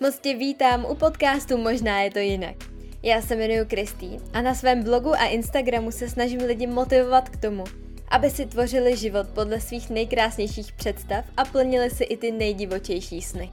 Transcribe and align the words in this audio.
Moc 0.00 0.18
tě 0.18 0.34
vítám 0.34 0.86
u 0.90 0.94
podcastu 0.94 1.56
Možná 1.56 2.00
je 2.00 2.10
to 2.10 2.18
jinak. 2.18 2.56
Já 3.02 3.22
se 3.22 3.36
jmenuji 3.36 3.66
Kristý 3.66 4.18
a 4.32 4.42
na 4.42 4.54
svém 4.54 4.82
blogu 4.82 5.14
a 5.14 5.26
Instagramu 5.26 5.90
se 5.90 6.08
snažím 6.08 6.40
lidi 6.40 6.66
motivovat 6.66 7.28
k 7.28 7.36
tomu, 7.36 7.64
aby 8.10 8.30
si 8.30 8.46
tvořili 8.46 8.96
život 8.96 9.26
podle 9.34 9.60
svých 9.60 9.90
nejkrásnějších 9.90 10.72
představ 10.72 11.24
a 11.36 11.44
plnili 11.44 11.90
si 11.90 12.04
i 12.04 12.16
ty 12.16 12.32
nejdivočejší 12.32 13.22
sny. 13.22 13.50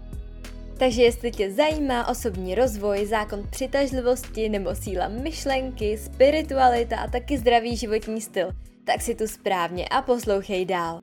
Takže 0.77 1.03
jestli 1.03 1.31
tě 1.31 1.51
zajímá 1.51 2.07
osobní 2.07 2.55
rozvoj, 2.55 3.05
zákon 3.05 3.47
přitažlivosti 3.49 4.49
nebo 4.49 4.75
síla 4.75 5.07
myšlenky, 5.07 5.97
spiritualita 5.97 6.97
a 6.97 7.07
taky 7.07 7.37
zdravý 7.37 7.77
životní 7.77 8.21
styl, 8.21 8.51
tak 8.83 9.01
si 9.01 9.15
tu 9.15 9.27
správně 9.27 9.87
a 9.87 10.01
poslouchej 10.01 10.65
dál. 10.65 11.01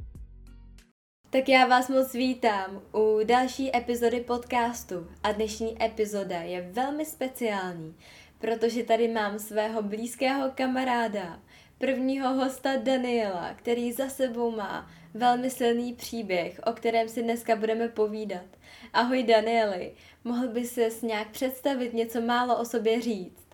Tak 1.32 1.48
já 1.48 1.66
vás 1.66 1.88
moc 1.88 2.12
vítám 2.12 2.82
u 2.95 3.20
další 3.24 3.77
epizody 3.77 4.20
podcastu 4.20 5.10
a 5.23 5.32
dnešní 5.32 5.84
epizoda 5.84 6.36
je 6.36 6.62
velmi 6.62 7.04
speciální, 7.06 7.96
protože 8.38 8.82
tady 8.82 9.09
mám 9.09 9.38
svého 9.38 9.82
blízkého 9.82 10.50
kamaráda, 10.54 11.40
prvního 11.78 12.34
hosta 12.34 12.76
Daniela, 12.76 13.54
který 13.54 13.92
za 13.92 14.09
sebou 14.09 14.50
má 14.50 14.90
velmi 15.14 15.50
silný 15.50 15.95
příběh, 15.95 16.60
o 16.66 16.73
kterém 16.73 17.09
si 17.09 17.23
dneska 17.23 17.56
budeme 17.56 17.88
povídat. 17.88 18.46
Ahoj 18.92 19.23
Danieli, 19.23 19.92
mohl 20.24 20.48
by 20.48 20.66
ses 20.66 21.02
nějak 21.02 21.30
představit, 21.30 21.95
něco 21.95 22.20
málo 22.20 22.60
o 22.60 22.64
sobě 22.64 23.01
říct? 23.01 23.46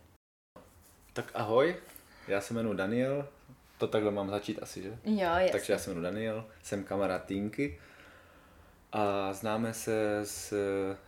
Tak 1.13 1.31
ahoj, 1.35 1.77
já 2.29 2.41
se 2.41 2.55
jmenuji 2.55 2.75
Daniel, 2.77 3.29
to 3.79 3.87
takhle 3.87 4.11
mám 4.11 4.31
začít 4.31 4.63
asi, 4.63 4.83
že? 4.83 4.89
Jo, 5.05 5.19
jasně. 5.19 5.51
Takže 5.53 5.73
já 5.73 5.79
se 5.79 5.91
jmenuji 5.91 6.03
Daniel, 6.03 6.45
jsem 6.63 6.85
kamarád 6.85 7.25
Týnky 7.25 7.79
a 8.93 9.33
známe 9.33 9.75
se 9.75 10.21
z 10.25 10.53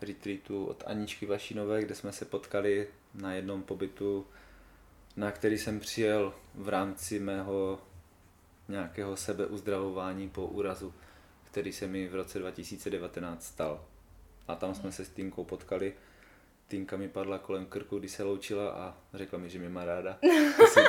retreatu 0.03 0.67
od 0.67 0.84
Aničky 0.86 1.27
Vašinové, 1.27 1.83
kde 1.83 1.95
jsme 1.95 2.12
se 2.12 2.25
potkali 2.25 2.89
na 3.14 3.34
jednom 3.34 3.62
pobytu, 3.62 4.27
na 5.17 5.30
který 5.30 5.58
jsem 5.58 5.80
přijel 5.80 6.34
v 6.55 6.69
rámci 6.69 7.20
mého 7.20 7.78
nějakého 8.69 9.17
sebeuzdravování 9.17 10.28
po 10.28 10.47
úrazu, 10.47 10.95
který 11.45 11.73
se 11.73 11.86
mi 11.86 12.08
v 12.08 12.14
roce 12.14 12.39
2019 12.39 13.45
stal. 13.45 13.84
A 14.48 14.55
tam 14.55 14.75
jsme 14.75 14.92
se 14.92 15.05
s 15.05 15.08
Týnkou 15.08 15.45
potkali. 15.45 15.92
Týnka 16.69 16.97
mi 16.97 17.08
padla 17.08 17.39
kolem 17.39 17.67
krku, 17.67 17.98
když 17.98 18.11
se 18.11 18.23
loučila 18.23 18.70
a 18.70 18.97
řekla 19.14 19.39
mi, 19.39 19.50
že 19.50 19.58
mě 19.58 19.69
má 19.69 19.84
ráda. 19.84 20.19
To 20.56 20.67
si, 20.67 20.80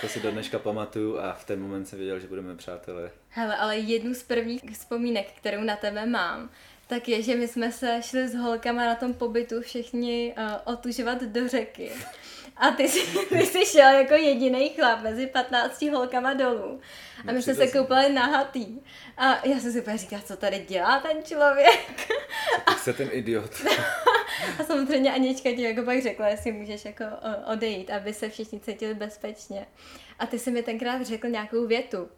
to 0.00 0.08
si 0.08 0.20
do 0.20 0.30
dneška 0.30 0.58
pamatuju 0.58 1.18
a 1.18 1.32
v 1.32 1.44
ten 1.44 1.60
moment 1.60 1.86
jsem 1.86 1.98
věděl, 1.98 2.20
že 2.20 2.28
budeme 2.28 2.54
přátelé. 2.54 3.10
Hele, 3.28 3.56
ale 3.56 3.78
jednu 3.78 4.14
z 4.14 4.22
prvních 4.22 4.62
vzpomínek, 4.72 5.32
kterou 5.32 5.60
na 5.60 5.76
tebe 5.76 6.06
mám, 6.06 6.50
tak 6.88 7.08
je, 7.08 7.22
že 7.22 7.36
my 7.36 7.48
jsme 7.48 7.72
se 7.72 8.00
šli 8.02 8.28
s 8.28 8.34
holkama 8.34 8.84
na 8.84 8.94
tom 8.94 9.14
pobytu 9.14 9.60
všichni 9.60 10.34
uh, 10.38 10.72
otužovat 10.74 11.22
do 11.22 11.48
řeky. 11.48 11.90
A 12.56 12.70
ty 12.70 12.88
jsi, 12.88 13.18
ty 13.28 13.46
jsi 13.46 13.66
šel 13.66 13.90
jako 13.90 14.14
jediný 14.14 14.68
chlap 14.68 15.02
mezi 15.02 15.26
15 15.26 15.82
holkama 15.82 16.34
dolů. 16.34 16.80
A 17.28 17.32
my 17.32 17.42
jsme 17.42 17.54
se 17.54 17.68
koupali 17.68 18.12
nahatý. 18.12 18.80
A 19.16 19.46
já 19.46 19.60
jsem 19.60 19.72
si 19.72 19.80
úplně 19.80 19.98
říkala, 19.98 20.22
co 20.22 20.36
tady 20.36 20.64
dělá 20.68 21.00
ten 21.00 21.22
člověk. 21.24 22.08
Co 22.68 22.74
chce 22.74 22.92
ten 22.92 23.08
idiot? 23.12 23.50
a 24.58 24.64
samozřejmě 24.64 25.12
Anička 25.12 25.50
ti 25.50 25.62
jako 25.62 25.82
pak 25.82 26.02
řekla, 26.02 26.28
jestli 26.28 26.52
můžeš 26.52 26.84
jako 26.84 27.04
odejít, 27.52 27.90
aby 27.90 28.12
se 28.12 28.28
všichni 28.28 28.60
cítili 28.60 28.94
bezpečně. 28.94 29.66
A 30.18 30.26
ty 30.26 30.38
jsi 30.38 30.50
mi 30.50 30.62
tenkrát 30.62 31.02
řekl 31.02 31.28
nějakou 31.28 31.66
větu, 31.66 32.08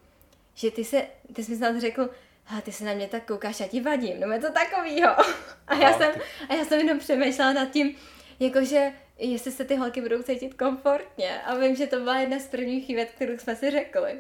že 0.54 0.70
ty, 0.70 0.84
se, 0.84 1.06
ty 1.32 1.44
jsi 1.44 1.50
mi 1.50 1.56
snad 1.56 1.80
řekl, 1.80 2.10
a 2.58 2.60
ty 2.60 2.72
se 2.72 2.84
na 2.84 2.94
mě 2.94 3.08
tak 3.08 3.26
koukáš, 3.26 3.60
já 3.60 3.68
ti 3.68 3.80
vadím, 3.80 4.20
no 4.20 4.32
je 4.32 4.40
to 4.40 4.52
takovýho. 4.52 5.08
A 5.66 5.74
já, 5.74 5.92
jsem, 5.92 6.12
a 6.48 6.54
já 6.54 6.64
jsem 6.64 6.78
jenom 6.78 6.98
přemýšlela 6.98 7.52
nad 7.52 7.70
tím, 7.70 7.94
jakože 8.40 8.92
jestli 9.18 9.52
se 9.52 9.64
ty 9.64 9.76
holky 9.76 10.00
budou 10.00 10.22
cítit 10.22 10.54
komfortně. 10.54 11.40
A 11.42 11.54
vím, 11.54 11.76
že 11.76 11.86
to 11.86 12.00
byla 12.00 12.18
jedna 12.18 12.38
z 12.38 12.46
prvních 12.46 12.88
věd, 12.88 13.10
kterou 13.14 13.38
jsme 13.38 13.56
si 13.56 13.70
řekli. 13.70 14.18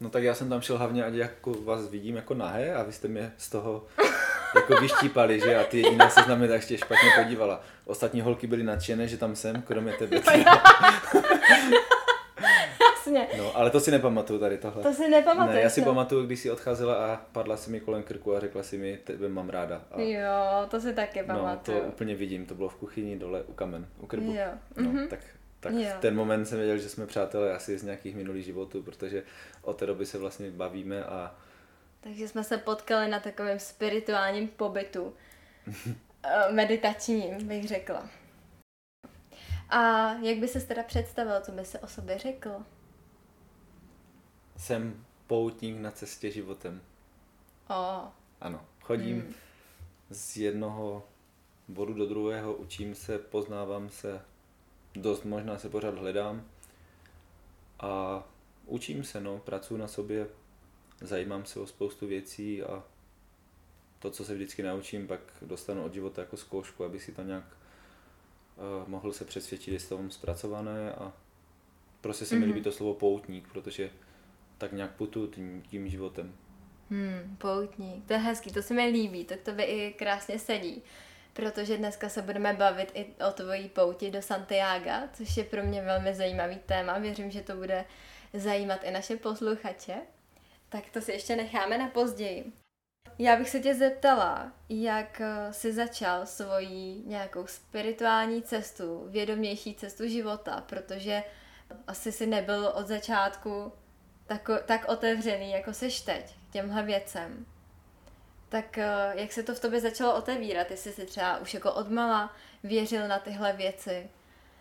No 0.00 0.10
tak 0.10 0.22
já 0.22 0.34
jsem 0.34 0.48
tam 0.48 0.60
šel 0.60 0.78
hlavně, 0.78 1.04
ať 1.04 1.14
jako 1.14 1.52
vás 1.52 1.90
vidím 1.90 2.16
jako 2.16 2.34
nahé 2.34 2.74
a 2.74 2.82
vy 2.82 2.92
jste 2.92 3.08
mě 3.08 3.32
z 3.36 3.50
toho 3.50 3.86
jako 4.54 4.80
vyštípali, 4.80 5.40
že 5.40 5.56
a 5.56 5.64
ty 5.64 5.80
jediná 5.80 6.10
se 6.10 6.20
na 6.28 6.34
mě 6.34 6.48
tak 6.48 6.56
ještě 6.56 6.78
špatně 6.78 7.10
podívala. 7.22 7.64
Ostatní 7.84 8.20
holky 8.20 8.46
byly 8.46 8.62
nadšené, 8.62 9.08
že 9.08 9.16
tam 9.16 9.36
jsem, 9.36 9.62
kromě 9.62 9.92
tebe. 9.92 10.20
Jasně. 13.20 13.38
No, 13.38 13.56
ale 13.56 13.70
to 13.70 13.80
si 13.80 13.90
nepamatuju 13.90 14.40
tady 14.40 14.58
tohle. 14.58 14.82
To 14.82 14.92
si 14.92 15.08
nepamatuju. 15.08 15.56
Ne, 15.56 15.62
já 15.62 15.70
si 15.70 15.80
no. 15.80 15.86
pamatuju, 15.86 16.26
když 16.26 16.40
jsi 16.40 16.50
odcházela 16.50 16.94
a 16.94 17.20
padla 17.32 17.56
si 17.56 17.70
mi 17.70 17.80
kolem 17.80 18.02
krku 18.02 18.36
a 18.36 18.40
řekla 18.40 18.62
si 18.62 18.78
mi, 18.78 18.98
tebe 19.04 19.28
mám 19.28 19.48
ráda. 19.48 19.82
A... 19.90 20.00
Jo, 20.00 20.66
to 20.68 20.80
si 20.80 20.94
taky 20.94 21.22
pamatuju. 21.22 21.78
No, 21.78 21.82
to 21.82 21.88
úplně 21.88 22.14
vidím, 22.14 22.46
to 22.46 22.54
bylo 22.54 22.68
v 22.68 22.74
kuchyni 22.74 23.16
dole 23.16 23.42
u 23.42 23.52
kamen, 23.52 23.86
u 23.98 24.06
krbu. 24.06 24.32
Jo. 24.32 24.46
No, 24.76 24.90
mm-hmm. 24.90 25.08
tak 25.08 25.20
tak 25.60 25.72
jo. 25.72 25.90
v 25.96 26.00
ten 26.00 26.16
moment 26.16 26.46
jsem 26.46 26.58
věděl, 26.58 26.78
že 26.78 26.88
jsme 26.88 27.06
přátelé 27.06 27.54
asi 27.54 27.78
z 27.78 27.82
nějakých 27.82 28.16
minulých 28.16 28.44
životů, 28.44 28.82
protože 28.82 29.22
od 29.62 29.76
té 29.76 29.86
doby 29.86 30.06
se 30.06 30.18
vlastně 30.18 30.50
bavíme 30.50 31.04
a... 31.04 31.34
Takže 32.00 32.28
jsme 32.28 32.44
se 32.44 32.58
potkali 32.58 33.08
na 33.08 33.20
takovém 33.20 33.58
spirituálním 33.58 34.48
pobytu. 34.48 35.14
Eh, 36.24 36.52
meditačním, 36.52 37.48
bych 37.48 37.68
řekla. 37.68 38.08
A 39.70 40.12
jak 40.12 40.38
by 40.38 40.48
se 40.48 40.60
teda 40.60 40.82
představil, 40.82 41.40
co 41.40 41.52
by 41.52 41.64
se 41.64 41.78
o 41.78 41.86
sobě 41.86 42.18
řekl? 42.18 42.50
Jsem 44.62 45.04
poutník 45.26 45.76
na 45.76 45.90
cestě 45.90 46.30
životem. 46.30 46.82
O. 47.70 48.08
Ano, 48.40 48.66
chodím 48.80 49.20
hmm. 49.20 49.34
z 50.10 50.36
jednoho 50.36 51.08
bodu 51.68 51.94
do 51.94 52.06
druhého, 52.06 52.54
učím 52.54 52.94
se, 52.94 53.18
poznávám 53.18 53.88
se, 53.90 54.20
dost 54.94 55.24
možná 55.24 55.58
se 55.58 55.68
pořád 55.68 55.94
hledám 55.94 56.44
a 57.80 58.22
učím 58.66 59.04
se, 59.04 59.20
no, 59.20 59.38
pracuji 59.38 59.76
na 59.76 59.88
sobě, 59.88 60.28
zajímám 61.00 61.44
se 61.44 61.60
o 61.60 61.66
spoustu 61.66 62.06
věcí 62.06 62.62
a 62.62 62.84
to, 63.98 64.10
co 64.10 64.24
se 64.24 64.34
vždycky 64.34 64.62
naučím, 64.62 65.06
pak 65.06 65.20
dostanu 65.42 65.84
od 65.84 65.94
života 65.94 66.22
jako 66.22 66.36
zkoušku, 66.36 66.84
aby 66.84 67.00
si 67.00 67.12
to 67.12 67.22
nějak 67.22 67.44
uh, 67.44 68.88
mohl 68.88 69.12
se 69.12 69.24
přesvědčit, 69.24 69.72
jestli 69.72 69.88
to 69.88 69.98
mám 69.98 70.10
zpracované 70.10 70.92
a 70.92 71.12
prostě 72.00 72.24
se 72.24 72.34
mm-hmm. 72.34 72.38
mi 72.38 72.44
líbí 72.44 72.60
mhm. 72.60 72.64
to 72.64 72.72
slovo 72.72 72.94
poutník, 72.94 73.48
protože 73.48 73.90
tak 74.62 74.72
nějak 74.72 74.90
putuju 74.90 75.26
tím, 75.26 75.62
tím 75.62 75.88
životem. 75.88 76.34
Hmm, 76.90 77.36
poutník, 77.38 78.06
to 78.06 78.12
je 78.12 78.18
hezký, 78.18 78.52
to 78.52 78.62
se 78.62 78.74
mi 78.74 78.86
líbí, 78.86 79.24
to 79.24 79.36
k 79.36 79.42
tobě 79.42 79.66
i 79.66 79.92
krásně 79.92 80.38
sedí 80.38 80.82
protože 81.32 81.76
dneska 81.76 82.08
se 82.08 82.22
budeme 82.22 82.54
bavit 82.54 82.90
i 82.94 83.06
o 83.28 83.32
tvojí 83.32 83.68
pouti 83.68 84.10
do 84.10 84.22
Santiago, 84.22 85.08
což 85.12 85.36
je 85.36 85.44
pro 85.44 85.62
mě 85.62 85.82
velmi 85.82 86.14
zajímavý 86.14 86.58
téma. 86.66 86.98
Věřím, 86.98 87.30
že 87.30 87.42
to 87.42 87.56
bude 87.56 87.84
zajímat 88.34 88.84
i 88.84 88.90
naše 88.90 89.16
posluchače. 89.16 89.94
Tak 90.68 90.90
to 90.92 91.00
si 91.00 91.12
ještě 91.12 91.36
necháme 91.36 91.78
na 91.78 91.88
později. 91.88 92.52
Já 93.18 93.36
bych 93.36 93.50
se 93.50 93.60
tě 93.60 93.74
zeptala, 93.74 94.52
jak 94.68 95.20
eh, 95.20 95.52
jsi 95.52 95.72
začal 95.72 96.26
svoji 96.26 97.02
nějakou 97.06 97.46
spirituální 97.46 98.42
cestu, 98.42 99.06
vědomější 99.08 99.74
cestu 99.74 100.08
života, 100.08 100.64
protože 100.68 101.24
asi 101.86 102.12
si 102.12 102.26
nebyl 102.26 102.72
od 102.74 102.86
začátku 102.86 103.72
tak, 104.26 104.50
tak 104.66 104.88
otevřený, 104.88 105.52
jako 105.52 105.72
seš 105.72 106.00
teď 106.00 106.36
k 106.48 106.52
těmhle 106.52 106.82
věcem. 106.82 107.46
Tak 108.48 108.78
eh, 108.78 109.12
jak 109.14 109.32
se 109.32 109.42
to 109.42 109.54
v 109.54 109.60
tobě 109.60 109.80
začalo 109.80 110.16
otevírat? 110.16 110.70
Jestli 110.70 110.92
jsi 110.92 111.06
třeba 111.06 111.38
už 111.38 111.54
jako 111.54 111.72
odmala 111.72 112.36
věřil 112.62 113.08
na 113.08 113.18
tyhle 113.18 113.52
věci? 113.52 114.10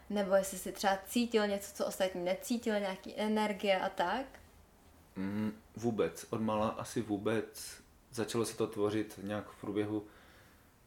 Nebo 0.09 0.35
jestli 0.35 0.57
jsi 0.57 0.71
třeba 0.71 0.99
cítil 1.05 1.47
něco, 1.47 1.73
co 1.73 1.85
ostatní 1.85 2.23
necítili, 2.23 2.79
nějaký 2.79 3.19
energie 3.19 3.79
a 3.79 3.89
tak? 3.89 4.25
Mm, 5.15 5.53
vůbec. 5.75 6.25
Odmala 6.29 6.67
asi 6.67 7.01
vůbec. 7.01 7.81
Začalo 8.11 8.45
se 8.45 8.57
to 8.57 8.67
tvořit 8.67 9.19
nějak 9.23 9.49
v 9.49 9.61
průběhu 9.61 10.05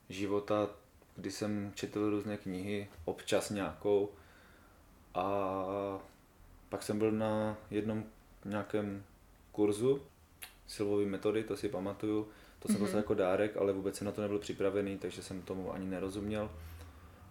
života, 0.09 0.69
kdy 1.17 1.31
jsem 1.31 1.73
četl 1.75 2.11
různé 2.11 2.37
knihy, 2.37 2.89
občas 3.05 3.51
nějakou. 3.51 4.11
A 5.15 5.65
pak 6.69 6.83
jsem 6.83 6.99
byl 6.99 7.13
na 7.13 7.57
jednom 7.71 8.05
nějakém 8.45 9.05
kurzu 9.53 10.03
silové 10.67 11.05
metody, 11.05 11.45
to 11.45 11.57
si 11.57 11.69
pamatuju 11.69 12.29
to 12.65 12.69
jsem 12.69 12.77
mm-hmm. 12.77 12.81
dostal 12.81 12.99
jako 12.99 13.15
dárek, 13.15 13.57
ale 13.57 13.73
vůbec 13.73 13.97
jsem 13.97 14.05
na 14.05 14.13
to 14.13 14.23
nebyl 14.23 14.39
připravený, 14.39 14.99
takže 14.99 15.23
jsem 15.23 15.43
tomu 15.43 15.73
ani 15.73 15.87
nerozuměl. 15.87 16.51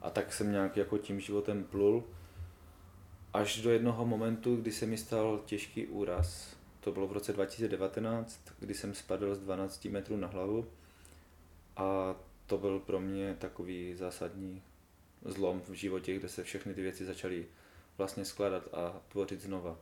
A 0.02 0.10
tak 0.10 0.34
jsem 0.34 0.52
nějak 0.52 0.78
jako 0.78 0.98
tím 0.98 1.20
životem 1.20 1.64
plul. 1.64 2.04
Až 3.34 3.62
do 3.62 3.72
jednoho 3.72 4.06
momentu, 4.06 4.56
kdy 4.56 4.72
se 4.72 4.86
mi 4.86 4.98
stal 4.98 5.42
těžký 5.46 5.88
úraz. 5.88 6.56
To 6.80 6.92
bylo 6.92 7.08
v 7.08 7.12
roce 7.12 7.34
2019, 7.34 8.42
kdy 8.60 8.74
jsem 8.74 8.94
spadl 8.94 9.36
z 9.36 9.40
12 9.40 9.86
metrů 9.86 10.18
na 10.18 10.28
hlavu. 10.28 10.66
A 11.78 12.16
to 12.46 12.58
byl 12.58 12.80
pro 12.80 13.00
mě 13.00 13.36
takový 13.40 13.96
zásadní 13.96 14.62
zlom 15.26 15.62
v 15.62 15.74
životě, 15.74 16.16
kde 16.16 16.30
se 16.30 16.44
všechny 16.44 16.74
ty 16.74 16.82
věci 16.82 17.06
začaly 17.06 17.46
vlastně 17.98 18.26
skládat 18.26 18.74
a 18.74 19.02
tvořit 19.08 19.42
znova. 19.42 19.78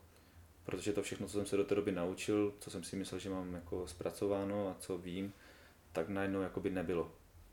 Protože 0.71 0.93
to 0.93 1.03
všechno, 1.03 1.27
co 1.27 1.33
jsem 1.33 1.45
se 1.45 1.57
do 1.57 1.63
té 1.63 1.75
doby 1.75 1.91
naučil, 1.91 2.53
co 2.59 2.69
jsem 2.69 2.83
si 2.83 2.95
myslel, 2.95 3.19
že 3.19 3.29
mám 3.29 3.53
jako 3.53 3.87
zpracováno 3.87 4.67
a 4.67 4.75
co 4.79 4.97
vím, 4.97 5.33
tak 5.91 6.09
najednou 6.09 6.41
jakoby 6.41 6.69
nebylo. 6.69 7.11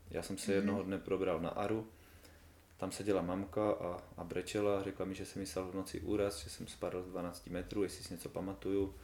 Já 0.09 0.23
jsem 0.23 0.37
se 0.37 0.51
mm-hmm. 0.51 0.55
jednoho 0.55 0.83
dne 0.83 0.97
probral 0.97 1.39
na 1.39 1.49
Aru 1.49 1.87
tam 2.77 2.91
seděla 2.91 3.21
mamka 3.21 3.71
a, 3.71 4.03
a 4.17 4.23
brečela, 4.23 4.83
řekla 4.83 5.05
mi, 5.05 5.15
že 5.15 5.25
se 5.25 5.39
mi 5.39 5.45
stal 5.45 5.67
v 5.67 5.75
noci 5.75 6.01
úraz, 6.01 6.43
že 6.43 6.49
jsem 6.49 6.67
spadl 6.67 7.03
z 7.03 7.07
12 7.07 7.47
metrů, 7.47 7.83
jestli 7.83 8.03
si 8.03 8.13
něco 8.13 8.29
pamatuju. 8.29 8.95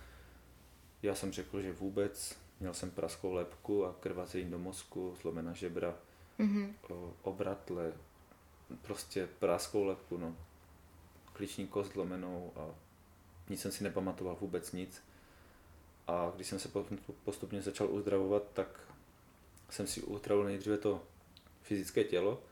Já 1.02 1.16
jsem 1.16 1.32
řekl, 1.32 1.62
že 1.62 1.72
vůbec, 1.74 2.38
měl 2.60 2.74
jsem 2.74 2.92
praskou 2.92 3.34
lepku 3.34 3.86
a 3.86 3.96
krvazení 4.00 4.52
do 4.52 4.60
mozku, 4.60 5.16
zlomená 5.22 5.54
žebra, 5.54 5.96
mm-hmm. 6.40 6.74
obratle, 7.22 7.94
prostě 8.82 9.30
praskou 9.40 9.84
lepku, 9.84 10.18
no. 10.18 10.36
Kliční 11.34 11.68
kost 11.68 11.94
zlomenou 11.94 12.54
a 12.56 12.85
nic 13.50 13.62
jsem 13.62 13.72
si 13.72 13.84
nepamatoval, 13.84 14.38
vůbec 14.42 14.72
nic. 14.72 15.04
A 16.08 16.32
když 16.36 16.48
jsem 16.48 16.60
se 16.60 16.70
postupně 17.24 17.62
začal 17.62 17.90
uzdravovat, 17.90 18.44
tak 18.54 18.80
jsem 19.70 19.88
si 19.88 20.02
uzdravil 20.02 20.44
nejdříve 20.44 20.78
to 20.78 21.04
fyzické 21.64 22.04
tělo, 22.04 22.44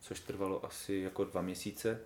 což 0.00 0.20
trvalo 0.20 0.64
asi 0.64 0.94
jako 0.94 1.24
dva 1.24 1.42
měsíce. 1.42 2.00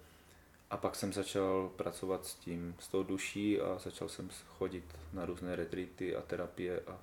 A 0.71 0.77
pak 0.77 0.97
jsem 0.97 1.13
začal 1.13 1.69
pracovat 1.77 2.27
s 2.27 2.35
tím, 2.35 2.77
s 2.79 2.89
tou 2.89 3.03
duší 3.03 3.61
a 3.61 3.79
začal 3.79 4.09
jsem 4.09 4.31
chodit 4.49 4.85
na 5.13 5.27
různé 5.27 5.57
retreaty 5.57 6.17
a 6.17 6.23
terapie 6.23 6.81
a 6.81 6.99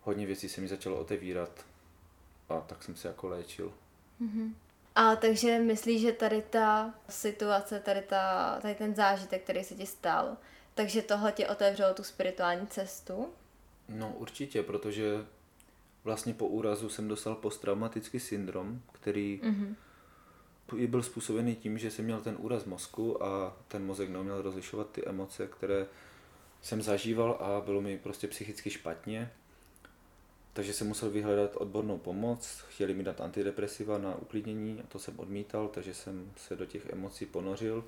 hodně 0.00 0.26
věcí 0.26 0.48
se 0.48 0.60
mi 0.60 0.68
začalo 0.68 0.98
otevírat 1.00 1.66
a 2.48 2.60
tak 2.60 2.82
jsem 2.82 2.96
se 2.96 3.08
jako 3.08 3.28
léčil. 3.28 3.72
Mm-hmm. 4.22 4.52
A 4.94 5.16
takže 5.16 5.58
myslíš, 5.58 6.02
že 6.02 6.12
tady 6.12 6.42
ta 6.50 6.94
situace, 7.08 7.80
tady, 7.80 8.02
ta, 8.02 8.58
tady 8.62 8.74
ten 8.74 8.94
zážitek, 8.94 9.42
který 9.42 9.64
se 9.64 9.74
ti 9.74 9.86
stal, 9.86 10.36
takže 10.74 11.02
tohle 11.02 11.32
ti 11.32 11.46
otevřelo 11.46 11.94
tu 11.94 12.02
spirituální 12.02 12.66
cestu? 12.66 13.28
No 13.88 14.14
určitě, 14.18 14.62
protože 14.62 15.26
vlastně 16.04 16.34
po 16.34 16.46
úrazu 16.46 16.88
jsem 16.88 17.08
dostal 17.08 17.34
posttraumatický 17.34 18.20
syndrom, 18.20 18.80
který 18.92 19.40
mm-hmm. 19.44 20.86
byl 20.86 21.02
způsobený 21.02 21.56
tím, 21.56 21.78
že 21.78 21.90
jsem 21.90 22.04
měl 22.04 22.20
ten 22.20 22.36
úraz 22.38 22.64
mozku 22.64 23.22
a 23.24 23.56
ten 23.68 23.86
mozek 23.86 24.08
neuměl 24.08 24.42
rozlišovat 24.42 24.90
ty 24.90 25.06
emoce, 25.06 25.46
které 25.46 25.86
jsem 26.62 26.82
zažíval 26.82 27.32
a 27.40 27.60
bylo 27.60 27.80
mi 27.80 27.98
prostě 27.98 28.28
psychicky 28.28 28.70
špatně. 28.70 29.30
Takže 30.54 30.72
jsem 30.72 30.86
musel 30.86 31.10
vyhledat 31.10 31.56
odbornou 31.56 31.98
pomoc, 31.98 32.64
chtěli 32.68 32.94
mi 32.94 33.02
dát 33.02 33.20
antidepresiva 33.20 33.98
na 33.98 34.14
uklidnění 34.14 34.80
a 34.80 34.86
to 34.86 34.98
jsem 34.98 35.18
odmítal, 35.18 35.68
takže 35.68 35.94
jsem 35.94 36.32
se 36.36 36.56
do 36.56 36.66
těch 36.66 36.86
emocí 36.92 37.26
ponořil. 37.26 37.84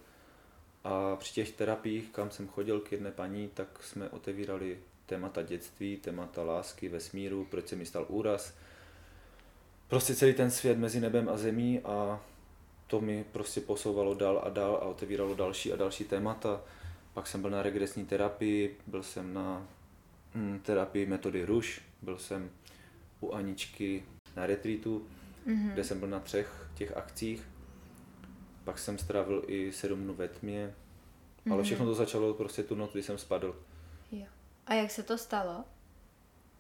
A 0.85 1.17
při 1.17 1.33
těch 1.33 1.53
terapiích, 1.53 2.11
kam 2.13 2.31
jsem 2.31 2.49
chodil 2.49 2.81
k 2.81 2.93
jedné 2.93 3.11
paní, 3.11 3.49
tak 3.55 3.83
jsme 3.83 4.09
otevírali 4.09 4.79
témata 5.07 5.43
dětství, 5.43 5.97
témata 5.97 6.43
lásky, 6.43 6.89
vesmíru, 6.89 7.47
proč 7.51 7.69
se 7.69 7.77
mi 7.77 7.87
stal 7.87 8.07
úraz. 8.09 8.55
Prostě 9.89 10.15
celý 10.15 10.35
ten 10.35 10.51
svět 10.51 10.79
mezi 10.79 11.01
nebem 11.01 11.29
a 11.29 11.37
zemí 11.37 11.81
a 11.81 12.21
to 12.87 13.01
mi 13.01 13.25
prostě 13.33 13.61
posouvalo 13.61 14.15
dál 14.15 14.43
a 14.45 14.49
dál 14.49 14.75
a 14.75 14.85
otevíralo 14.85 15.35
další 15.35 15.73
a 15.73 15.77
další 15.77 16.05
témata. 16.05 16.61
Pak 17.15 17.27
jsem 17.27 17.41
byl 17.41 17.51
na 17.51 17.63
regresní 17.63 18.07
terapii, 18.07 18.77
byl 18.87 19.03
jsem 19.03 19.35
na 19.35 19.67
hm, 20.35 20.61
terapii 20.63 21.07
metody 21.07 21.45
Rush, 21.45 21.81
byl 22.07 22.19
jsem 22.19 22.51
u 23.21 23.33
Aničky 23.33 24.05
na 24.37 24.47
retreatu, 24.47 25.07
mm-hmm. 25.47 25.73
kde 25.73 25.85
jsem 25.85 25.99
byl 25.99 26.09
na 26.09 26.21
třech 26.21 26.71
těch 26.75 26.97
akcích. 26.97 27.49
Pak 28.65 28.79
jsem 28.79 28.99
strávil 28.99 29.45
i 29.47 29.73
sedm 29.73 30.03
dnů 30.03 30.15
ve 30.15 30.29
tmě, 30.29 30.75
mm-hmm. 31.47 31.53
ale 31.53 31.63
všechno 31.63 31.87
to 31.87 31.95
začalo 31.95 32.35
prostě 32.35 32.63
tu 32.63 32.75
noc, 32.75 32.93
kdy 32.93 33.03
jsem 33.03 33.19
spadl. 33.19 33.57
Jo. 34.13 34.27
A 34.67 34.75
jak 34.75 34.91
se 34.91 35.03
to 35.03 35.19
stalo? 35.19 35.65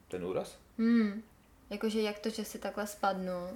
Ten 0.09 0.25
úraz? 0.25 0.59
Hmm. 0.79 1.23
Jakože 1.71 2.01
jak 2.01 2.19
to, 2.19 2.31
že 2.31 2.45
si 2.45 2.59
takhle 2.59 2.87
spadnul? 2.87 3.49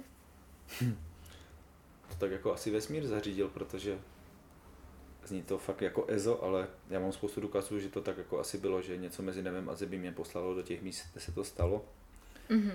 to 2.09 2.15
tak 2.17 2.31
jako 2.31 2.53
asi 2.53 2.71
vesmír 2.71 3.07
zařídil, 3.07 3.47
protože 3.47 3.99
zní 5.25 5.43
to 5.43 5.57
fakt 5.57 5.81
jako 5.81 6.05
EZO, 6.07 6.43
ale 6.43 6.67
já 6.89 6.99
mám 6.99 7.11
spoustu 7.11 7.41
důkazů, 7.41 7.79
že 7.79 7.89
to 7.89 8.01
tak 8.01 8.17
jako 8.17 8.39
asi 8.39 8.57
bylo, 8.57 8.81
že 8.81 8.97
něco 8.97 9.23
mezi 9.23 9.41
nebem 9.41 9.69
a 9.69 9.75
zemí 9.75 9.97
mě 9.97 10.11
poslalo 10.11 10.53
do 10.53 10.61
těch 10.61 10.81
míst, 10.81 11.05
kde 11.11 11.21
se 11.21 11.31
to 11.31 11.43
stalo. 11.43 11.85
Mm-hmm. 12.49 12.73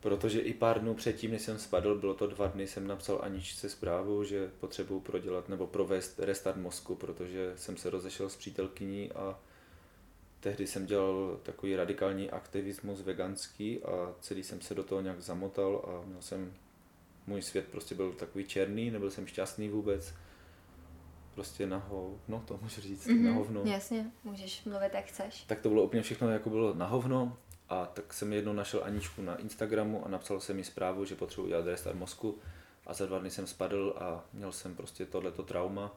Protože 0.00 0.40
i 0.40 0.54
pár 0.54 0.80
dnů 0.80 0.94
předtím, 0.94 1.30
než 1.30 1.42
jsem 1.42 1.58
spadl, 1.58 1.94
bylo 1.94 2.14
to 2.14 2.26
dva 2.26 2.46
dny, 2.46 2.66
jsem 2.66 2.86
napsal 2.86 3.20
Aničce 3.22 3.68
zprávu, 3.68 4.24
že 4.24 4.50
potřebuju 4.60 5.00
prodělat 5.00 5.48
nebo 5.48 5.66
provést 5.66 6.18
restart 6.18 6.56
mozku, 6.56 6.94
protože 6.94 7.52
jsem 7.56 7.76
se 7.76 7.90
rozešel 7.90 8.28
s 8.28 8.36
přítelkyní 8.36 9.12
a 9.12 9.38
tehdy 10.40 10.66
jsem 10.66 10.86
dělal 10.86 11.40
takový 11.42 11.76
radikální 11.76 12.30
aktivismus 12.30 13.00
veganský 13.00 13.82
a 13.82 14.14
celý 14.20 14.42
jsem 14.42 14.60
se 14.60 14.74
do 14.74 14.84
toho 14.84 15.00
nějak 15.00 15.20
zamotal 15.20 15.84
a 15.88 16.06
měl 16.06 16.22
jsem, 16.22 16.52
můj 17.26 17.42
svět 17.42 17.68
prostě 17.70 17.94
byl 17.94 18.12
takový 18.12 18.44
černý, 18.44 18.90
nebyl 18.90 19.10
jsem 19.10 19.26
šťastný 19.26 19.68
vůbec 19.68 20.14
prostě 21.36 21.66
na 21.66 21.88
no 22.28 22.42
to 22.46 22.58
můžu 22.62 22.80
říct, 22.80 23.06
mm-hmm, 23.06 23.22
na 23.22 23.32
hovno. 23.32 23.62
Jasně, 23.64 24.10
můžeš 24.24 24.64
mluvit 24.64 24.94
jak 24.94 25.04
chceš. 25.04 25.44
Tak 25.44 25.60
to 25.60 25.68
bylo 25.68 25.84
úplně 25.84 26.02
všechno 26.02 26.30
jako 26.30 26.50
bylo 26.50 26.74
na 26.74 26.86
hovno 26.86 27.36
a 27.68 27.86
tak 27.86 28.12
jsem 28.12 28.32
jednou 28.32 28.52
našel 28.52 28.84
Aničku 28.84 29.22
na 29.22 29.36
Instagramu 29.36 30.06
a 30.06 30.08
napsal 30.08 30.40
jsem 30.40 30.56
mi 30.56 30.64
zprávu, 30.64 31.04
že 31.04 31.14
potřebuji 31.14 31.48
dělat 31.48 31.66
restart 31.66 31.96
mozku 31.96 32.38
a 32.86 32.94
za 32.94 33.06
dva 33.06 33.18
dny 33.18 33.30
jsem 33.30 33.46
spadl 33.46 33.94
a 33.98 34.24
měl 34.32 34.52
jsem 34.52 34.74
prostě 34.74 35.06
tohleto 35.06 35.42
trauma 35.42 35.96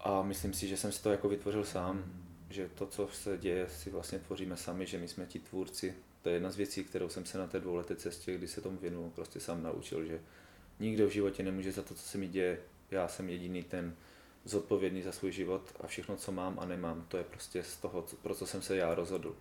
a 0.00 0.22
myslím 0.22 0.52
si, 0.52 0.68
že 0.68 0.76
jsem 0.76 0.92
si 0.92 1.02
to 1.02 1.10
jako 1.10 1.28
vytvořil 1.28 1.64
sám, 1.64 2.04
že 2.50 2.68
to, 2.68 2.86
co 2.86 3.08
se 3.12 3.38
děje, 3.38 3.68
si 3.68 3.90
vlastně 3.90 4.18
tvoříme 4.18 4.56
sami, 4.56 4.86
že 4.86 4.98
my 4.98 5.08
jsme 5.08 5.26
ti 5.26 5.38
tvůrci. 5.38 5.94
To 6.22 6.28
je 6.28 6.34
jedna 6.34 6.50
z 6.50 6.56
věcí, 6.56 6.84
kterou 6.84 7.08
jsem 7.08 7.24
se 7.24 7.38
na 7.38 7.46
té 7.46 7.60
dvouleté 7.60 7.96
cestě, 7.96 8.34
kdy 8.34 8.48
se 8.48 8.60
tomu 8.60 8.78
věnu, 8.78 9.12
prostě 9.14 9.40
sám 9.40 9.62
naučil, 9.62 10.04
že 10.04 10.20
nikdo 10.80 11.06
v 11.06 11.12
životě 11.12 11.42
nemůže 11.42 11.72
za 11.72 11.82
to, 11.82 11.94
co 11.94 12.02
se 12.02 12.18
mi 12.18 12.28
děje, 12.28 12.60
já 12.90 13.08
jsem 13.08 13.28
jediný 13.28 13.62
ten 13.62 13.96
zodpovědný 14.44 15.02
za 15.02 15.12
svůj 15.12 15.32
život 15.32 15.74
a 15.80 15.86
všechno, 15.86 16.16
co 16.16 16.32
mám 16.32 16.58
a 16.58 16.66
nemám, 16.66 17.04
to 17.08 17.16
je 17.16 17.24
prostě 17.24 17.62
z 17.62 17.76
toho, 17.76 18.04
pro 18.22 18.34
co 18.34 18.46
jsem 18.46 18.62
se 18.62 18.76
já 18.76 18.94
rozhodl. 18.94 19.36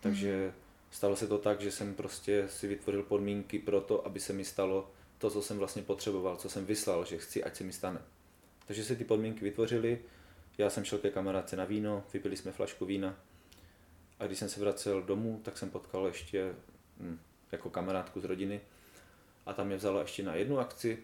Takže 0.00 0.46
mm. 0.46 0.52
stalo 0.90 1.16
se 1.16 1.26
to 1.26 1.38
tak, 1.38 1.60
že 1.60 1.70
jsem 1.70 1.94
prostě 1.94 2.48
si 2.48 2.68
vytvořil 2.68 3.02
podmínky 3.02 3.58
pro 3.58 3.80
to, 3.80 4.06
aby 4.06 4.20
se 4.20 4.32
mi 4.32 4.44
stalo 4.44 4.90
to, 5.18 5.30
co 5.30 5.42
jsem 5.42 5.58
vlastně 5.58 5.82
potřeboval, 5.82 6.36
co 6.36 6.48
jsem 6.48 6.66
vyslal, 6.66 7.04
že 7.04 7.18
chci, 7.18 7.44
ať 7.44 7.56
se 7.56 7.64
mi 7.64 7.72
stane. 7.72 8.00
Takže 8.66 8.84
se 8.84 8.96
ty 8.96 9.04
podmínky 9.04 9.44
vytvořily, 9.44 9.98
já 10.58 10.70
jsem 10.70 10.84
šel 10.84 10.98
ke 10.98 11.10
kamarádce 11.10 11.56
na 11.56 11.64
víno, 11.64 12.04
vypili 12.12 12.36
jsme 12.36 12.52
flašku 12.52 12.86
vína 12.86 13.16
a 14.18 14.26
když 14.26 14.38
jsem 14.38 14.48
se 14.48 14.60
vracel 14.60 15.02
domů, 15.02 15.40
tak 15.44 15.58
jsem 15.58 15.70
potkal 15.70 16.06
ještě 16.06 16.54
hm, 17.00 17.18
jako 17.52 17.70
kamarádku 17.70 18.20
z 18.20 18.24
rodiny 18.24 18.60
a 19.46 19.52
tam 19.52 19.66
mě 19.66 19.76
vzala 19.76 20.00
ještě 20.00 20.22
na 20.22 20.34
jednu 20.34 20.58
akci, 20.58 20.98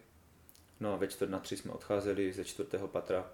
No 0.82 0.92
a 0.92 0.96
ve 0.96 1.08
čtvrt 1.08 1.30
na 1.30 1.38
tři 1.38 1.56
jsme 1.56 1.72
odcházeli 1.72 2.32
ze 2.32 2.44
čtvrtého 2.44 2.88
patra 2.88 3.30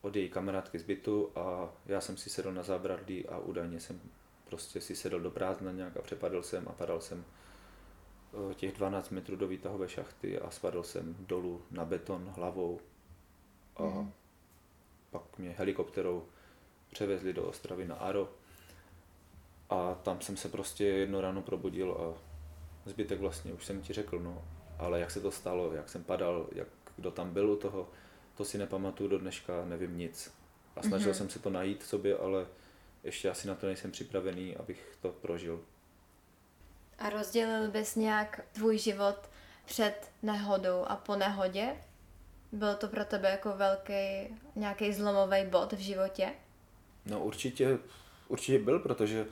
od 0.00 0.16
její 0.16 0.28
kamarádky 0.28 0.78
z 0.78 0.82
bytu 0.82 1.30
a 1.34 1.72
já 1.86 2.00
jsem 2.00 2.16
si 2.16 2.30
sedl 2.30 2.52
na 2.52 2.62
zábradlí 2.62 3.26
a 3.26 3.38
údajně 3.38 3.80
jsem 3.80 4.00
prostě 4.44 4.80
si 4.80 4.96
sedl 4.96 5.20
do 5.20 5.30
prázdna 5.30 5.72
nějak 5.72 5.96
a 5.96 6.02
přepadl 6.02 6.42
jsem 6.42 6.68
a 6.68 6.72
padal 6.72 7.00
jsem 7.00 7.24
eh, 8.50 8.54
těch 8.54 8.72
12 8.72 9.10
metrů 9.10 9.36
do 9.36 9.48
výtahové 9.48 9.88
šachty 9.88 10.38
a 10.38 10.50
spadl 10.50 10.82
jsem 10.82 11.16
dolů 11.18 11.62
na 11.70 11.84
beton 11.84 12.32
hlavou 12.36 12.80
a 13.76 13.82
mm. 13.82 14.12
pak 15.10 15.38
mě 15.38 15.54
helikopterou 15.58 16.24
převezli 16.90 17.32
do 17.32 17.44
Ostravy 17.44 17.84
na 17.88 17.94
Aro 17.94 18.32
a 19.70 19.94
tam 19.94 20.20
jsem 20.20 20.36
se 20.36 20.48
prostě 20.48 20.84
jedno 20.84 21.20
ráno 21.20 21.42
probudil 21.42 21.92
a 21.92 22.18
zbytek 22.90 23.20
vlastně 23.20 23.52
už 23.52 23.64
jsem 23.64 23.82
ti 23.82 23.92
řekl, 23.92 24.20
no 24.20 24.44
ale 24.84 25.00
jak 25.00 25.10
se 25.10 25.20
to 25.20 25.30
stalo, 25.30 25.72
jak 25.72 25.88
jsem 25.88 26.04
padal, 26.04 26.48
jak, 26.52 26.68
kdo 26.96 27.10
tam 27.10 27.30
byl 27.30 27.50
u 27.50 27.56
toho, 27.56 27.88
to 28.36 28.44
si 28.44 28.58
nepamatuju 28.58 29.08
do 29.08 29.18
dneška, 29.18 29.64
nevím 29.64 29.98
nic. 29.98 30.34
A 30.76 30.82
snažil 30.82 31.12
mm-hmm. 31.12 31.16
jsem 31.16 31.30
se 31.30 31.38
to 31.38 31.50
najít 31.50 31.84
v 31.84 31.86
sobě, 31.86 32.18
ale 32.18 32.46
ještě 33.04 33.30
asi 33.30 33.48
na 33.48 33.54
to 33.54 33.66
nejsem 33.66 33.90
připravený, 33.90 34.56
abych 34.56 34.98
to 35.02 35.08
prožil. 35.08 35.60
A 36.98 37.10
rozdělil 37.10 37.70
bys 37.70 37.96
nějak 37.96 38.40
tvůj 38.52 38.78
život 38.78 39.30
před 39.64 40.10
nehodou 40.22 40.84
a 40.84 40.96
po 40.96 41.16
nehodě? 41.16 41.76
Byl 42.52 42.74
to 42.74 42.88
pro 42.88 43.04
tebe 43.04 43.30
jako 43.30 43.52
velký 43.56 44.34
nějaký 44.56 44.92
zlomový 44.92 45.46
bod 45.46 45.72
v 45.72 45.78
životě? 45.78 46.32
No 47.06 47.20
určitě, 47.20 47.78
určitě 48.28 48.58
byl, 48.58 48.78
protože 48.78 49.26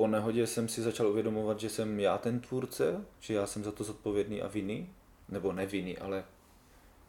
po 0.00 0.06
nehodě 0.06 0.46
jsem 0.46 0.68
si 0.68 0.82
začal 0.82 1.06
uvědomovat, 1.06 1.60
že 1.60 1.68
jsem 1.68 2.00
já 2.00 2.18
ten 2.18 2.40
tvůrce, 2.40 3.04
že 3.20 3.34
já 3.34 3.46
jsem 3.46 3.64
za 3.64 3.72
to 3.72 3.84
zodpovědný 3.84 4.42
a 4.42 4.48
vinný, 4.48 4.88
nebo 5.28 5.52
nevinný, 5.52 5.98
ale, 5.98 6.24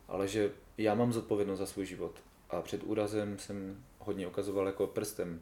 ale 0.07 0.27
že 0.27 0.51
já 0.77 0.95
mám 0.95 1.13
zodpovědnost 1.13 1.59
za 1.59 1.65
svůj 1.65 1.85
život. 1.85 2.23
A 2.49 2.61
před 2.61 2.83
úrazem 2.83 3.39
jsem 3.39 3.83
hodně 3.99 4.27
ukazoval 4.27 4.67
jako 4.67 4.87
prstem, 4.87 5.41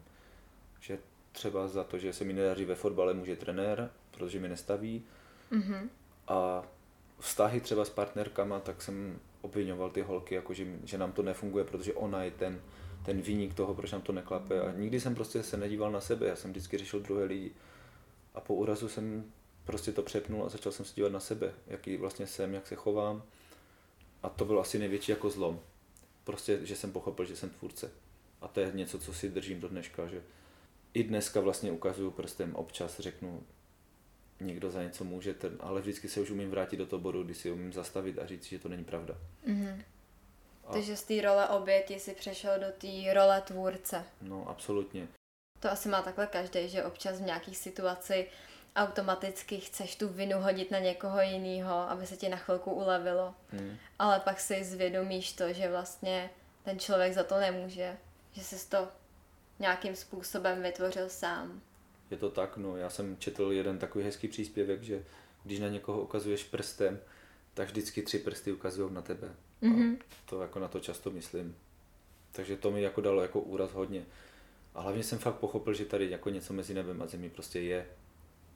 že 0.79 0.99
třeba 1.31 1.67
za 1.67 1.83
to, 1.83 1.97
že 1.97 2.13
se 2.13 2.23
mi 2.23 2.33
nedaří 2.33 2.65
ve 2.65 2.75
fotbale, 2.75 3.13
může 3.13 3.35
trenér, 3.35 3.91
protože 4.11 4.39
mi 4.39 4.49
nestaví. 4.49 5.03
Mm-hmm. 5.51 5.89
A 6.27 6.63
vztahy 7.19 7.61
třeba 7.61 7.85
s 7.85 7.89
partnerkama, 7.89 8.59
tak 8.59 8.81
jsem 8.81 9.19
obvinoval 9.41 9.89
ty 9.89 10.01
holky, 10.01 10.35
jako 10.35 10.53
že, 10.53 10.67
že 10.83 10.97
nám 10.97 11.11
to 11.11 11.23
nefunguje, 11.23 11.63
protože 11.63 11.93
ona 11.93 12.23
je 12.23 12.31
ten, 12.31 12.61
ten 13.05 13.21
výnik 13.21 13.53
toho, 13.53 13.75
proč 13.75 13.91
nám 13.91 14.01
to 14.01 14.11
neklape. 14.13 14.61
A 14.61 14.71
nikdy 14.71 14.99
jsem 14.99 15.15
prostě 15.15 15.43
se 15.43 15.57
nedíval 15.57 15.91
na 15.91 16.01
sebe, 16.01 16.27
já 16.27 16.35
jsem 16.35 16.51
vždycky 16.51 16.77
řešil 16.77 16.99
druhé 16.99 17.23
lidi. 17.23 17.51
A 18.35 18.41
po 18.41 18.55
úrazu 18.55 18.89
jsem 18.89 19.23
prostě 19.63 19.91
to 19.91 20.03
přepnul 20.03 20.45
a 20.45 20.49
začal 20.49 20.71
jsem 20.71 20.85
se 20.85 20.95
dívat 20.95 21.11
na 21.11 21.19
sebe, 21.19 21.53
jaký 21.67 21.97
vlastně 21.97 22.27
jsem, 22.27 22.53
jak 22.53 22.67
se 22.67 22.75
chovám. 22.75 23.23
A 24.23 24.29
to 24.29 24.45
bylo 24.45 24.61
asi 24.61 24.79
největší 24.79 25.11
jako 25.11 25.29
zlom. 25.29 25.59
Prostě, 26.23 26.65
že 26.65 26.75
jsem 26.75 26.91
pochopil, 26.91 27.25
že 27.25 27.35
jsem 27.35 27.49
tvůrce. 27.49 27.91
A 28.41 28.47
to 28.47 28.59
je 28.59 28.71
něco, 28.73 28.99
co 28.99 29.13
si 29.13 29.29
držím 29.29 29.59
do 29.59 29.67
dneška, 29.67 30.07
že 30.07 30.23
i 30.93 31.03
dneska 31.03 31.39
vlastně 31.39 31.71
ukazuju 31.71 32.11
prstem, 32.11 32.55
občas 32.55 32.99
řeknu, 32.99 33.43
někdo 34.39 34.71
za 34.71 34.83
něco 34.83 35.03
může, 35.03 35.33
ten, 35.33 35.57
ale 35.59 35.81
vždycky 35.81 36.09
se 36.09 36.21
už 36.21 36.29
umím 36.29 36.49
vrátit 36.49 36.77
do 36.77 36.85
toho 36.85 36.99
bodu, 36.99 37.23
kdy 37.23 37.33
si 37.33 37.51
umím 37.51 37.73
zastavit 37.73 38.19
a 38.19 38.25
říct, 38.25 38.45
že 38.45 38.59
to 38.59 38.69
není 38.69 38.83
pravda. 38.83 39.17
Mm-hmm. 39.47 39.83
A... 40.69 40.73
Takže 40.73 40.97
z 40.97 41.03
té 41.03 41.21
role 41.21 41.49
oběti 41.49 41.99
si 41.99 42.13
přešel 42.13 42.59
do 42.59 42.71
té 42.77 43.13
role 43.13 43.41
tvůrce. 43.41 44.03
No, 44.21 44.49
absolutně. 44.49 45.07
To 45.59 45.71
asi 45.71 45.89
má 45.89 46.01
takhle 46.01 46.27
každý, 46.27 46.69
že 46.69 46.83
občas 46.83 47.19
v 47.19 47.25
nějakých 47.25 47.57
situaci 47.57 48.27
automaticky 48.75 49.59
chceš 49.59 49.95
tu 49.95 50.07
vinu 50.07 50.39
hodit 50.39 50.71
na 50.71 50.79
někoho 50.79 51.21
jiného, 51.21 51.73
aby 51.73 52.07
se 52.07 52.17
ti 52.17 52.29
na 52.29 52.37
chvilku 52.37 52.71
ulevilo. 52.71 53.35
Hmm. 53.49 53.77
Ale 53.99 54.19
pak 54.19 54.39
si 54.39 54.63
zvědomíš 54.63 55.33
to, 55.33 55.53
že 55.53 55.69
vlastně 55.69 56.29
ten 56.63 56.79
člověk 56.79 57.13
za 57.13 57.23
to 57.23 57.37
nemůže, 57.37 57.97
že 58.31 58.43
jsi 58.43 58.69
to 58.69 58.87
nějakým 59.59 59.95
způsobem 59.95 60.61
vytvořil 60.61 61.09
sám. 61.09 61.61
Je 62.11 62.17
to 62.17 62.29
tak, 62.29 62.57
no 62.57 62.77
já 62.77 62.89
jsem 62.89 63.17
četl 63.17 63.51
jeden 63.51 63.79
takový 63.79 64.03
hezký 64.03 64.27
příspěvek, 64.27 64.83
že 64.83 65.03
když 65.43 65.59
na 65.59 65.67
někoho 65.67 66.01
ukazuješ 66.01 66.43
prstem, 66.43 66.99
tak 67.53 67.67
vždycky 67.67 68.01
tři 68.01 68.19
prsty 68.19 68.51
ukazují 68.51 68.93
na 68.93 69.01
tebe. 69.01 69.35
Mm-hmm. 69.63 69.97
A 70.11 70.15
to 70.25 70.41
jako 70.41 70.59
na 70.59 70.67
to 70.67 70.79
často 70.79 71.11
myslím. 71.11 71.55
Takže 72.31 72.55
to 72.55 72.71
mi 72.71 72.81
jako 72.81 73.01
dalo 73.01 73.21
jako 73.21 73.39
úraz 73.39 73.71
hodně. 73.71 74.05
A 74.75 74.81
hlavně 74.81 75.03
jsem 75.03 75.19
fakt 75.19 75.35
pochopil, 75.35 75.73
že 75.73 75.85
tady 75.85 76.09
jako 76.09 76.29
něco 76.29 76.53
mezi 76.53 76.73
nebem 76.73 77.01
a 77.01 77.07
zemí 77.07 77.29
prostě 77.29 77.59
je. 77.59 77.87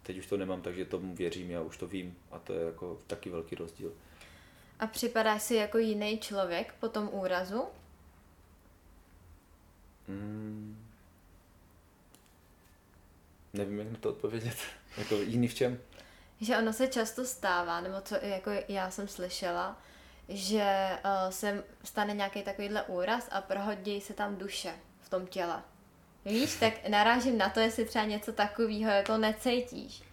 Teď 0.03 0.17
už 0.17 0.27
to 0.27 0.37
nemám, 0.37 0.61
takže 0.61 0.85
tomu 0.85 1.15
věřím, 1.15 1.51
já 1.51 1.61
už 1.61 1.77
to 1.77 1.87
vím 1.87 2.17
a 2.31 2.39
to 2.39 2.53
je 2.53 2.65
jako 2.65 2.99
taky 3.07 3.29
velký 3.29 3.55
rozdíl. 3.55 3.93
A 4.79 4.87
připadáš 4.87 5.41
si 5.41 5.55
jako 5.55 5.77
jiný 5.77 6.19
člověk 6.19 6.73
po 6.79 6.89
tom 6.89 7.09
úrazu? 7.11 7.63
Mm. 10.07 10.85
Nevím, 13.53 13.79
jak 13.79 13.91
na 13.91 13.97
to 13.97 14.09
odpovědět. 14.09 14.57
jako 14.97 15.15
jiný 15.15 15.47
v 15.47 15.53
čem? 15.53 15.79
Že 16.41 16.57
ono 16.57 16.73
se 16.73 16.87
často 16.87 17.25
stává, 17.25 17.81
nebo 17.81 18.01
co 18.01 18.15
jako 18.15 18.51
já 18.67 18.91
jsem 18.91 19.07
slyšela, 19.07 19.81
že 20.29 20.89
uh, 21.05 21.31
se 21.31 21.63
stane 21.83 22.13
nějaký 22.13 22.43
takovýhle 22.43 22.83
úraz 22.83 23.29
a 23.31 23.41
prohodí 23.41 24.01
se 24.01 24.13
tam 24.13 24.35
duše 24.35 24.73
v 25.01 25.09
tom 25.09 25.27
těle. 25.27 25.61
Víš, 26.25 26.55
tak 26.55 26.87
narážím 26.87 27.37
na 27.37 27.49
to, 27.49 27.59
jestli 27.59 27.85
třeba 27.85 28.05
něco 28.05 28.33
takového 28.33 28.91
jako 28.91 29.17
necítíš 29.17 30.03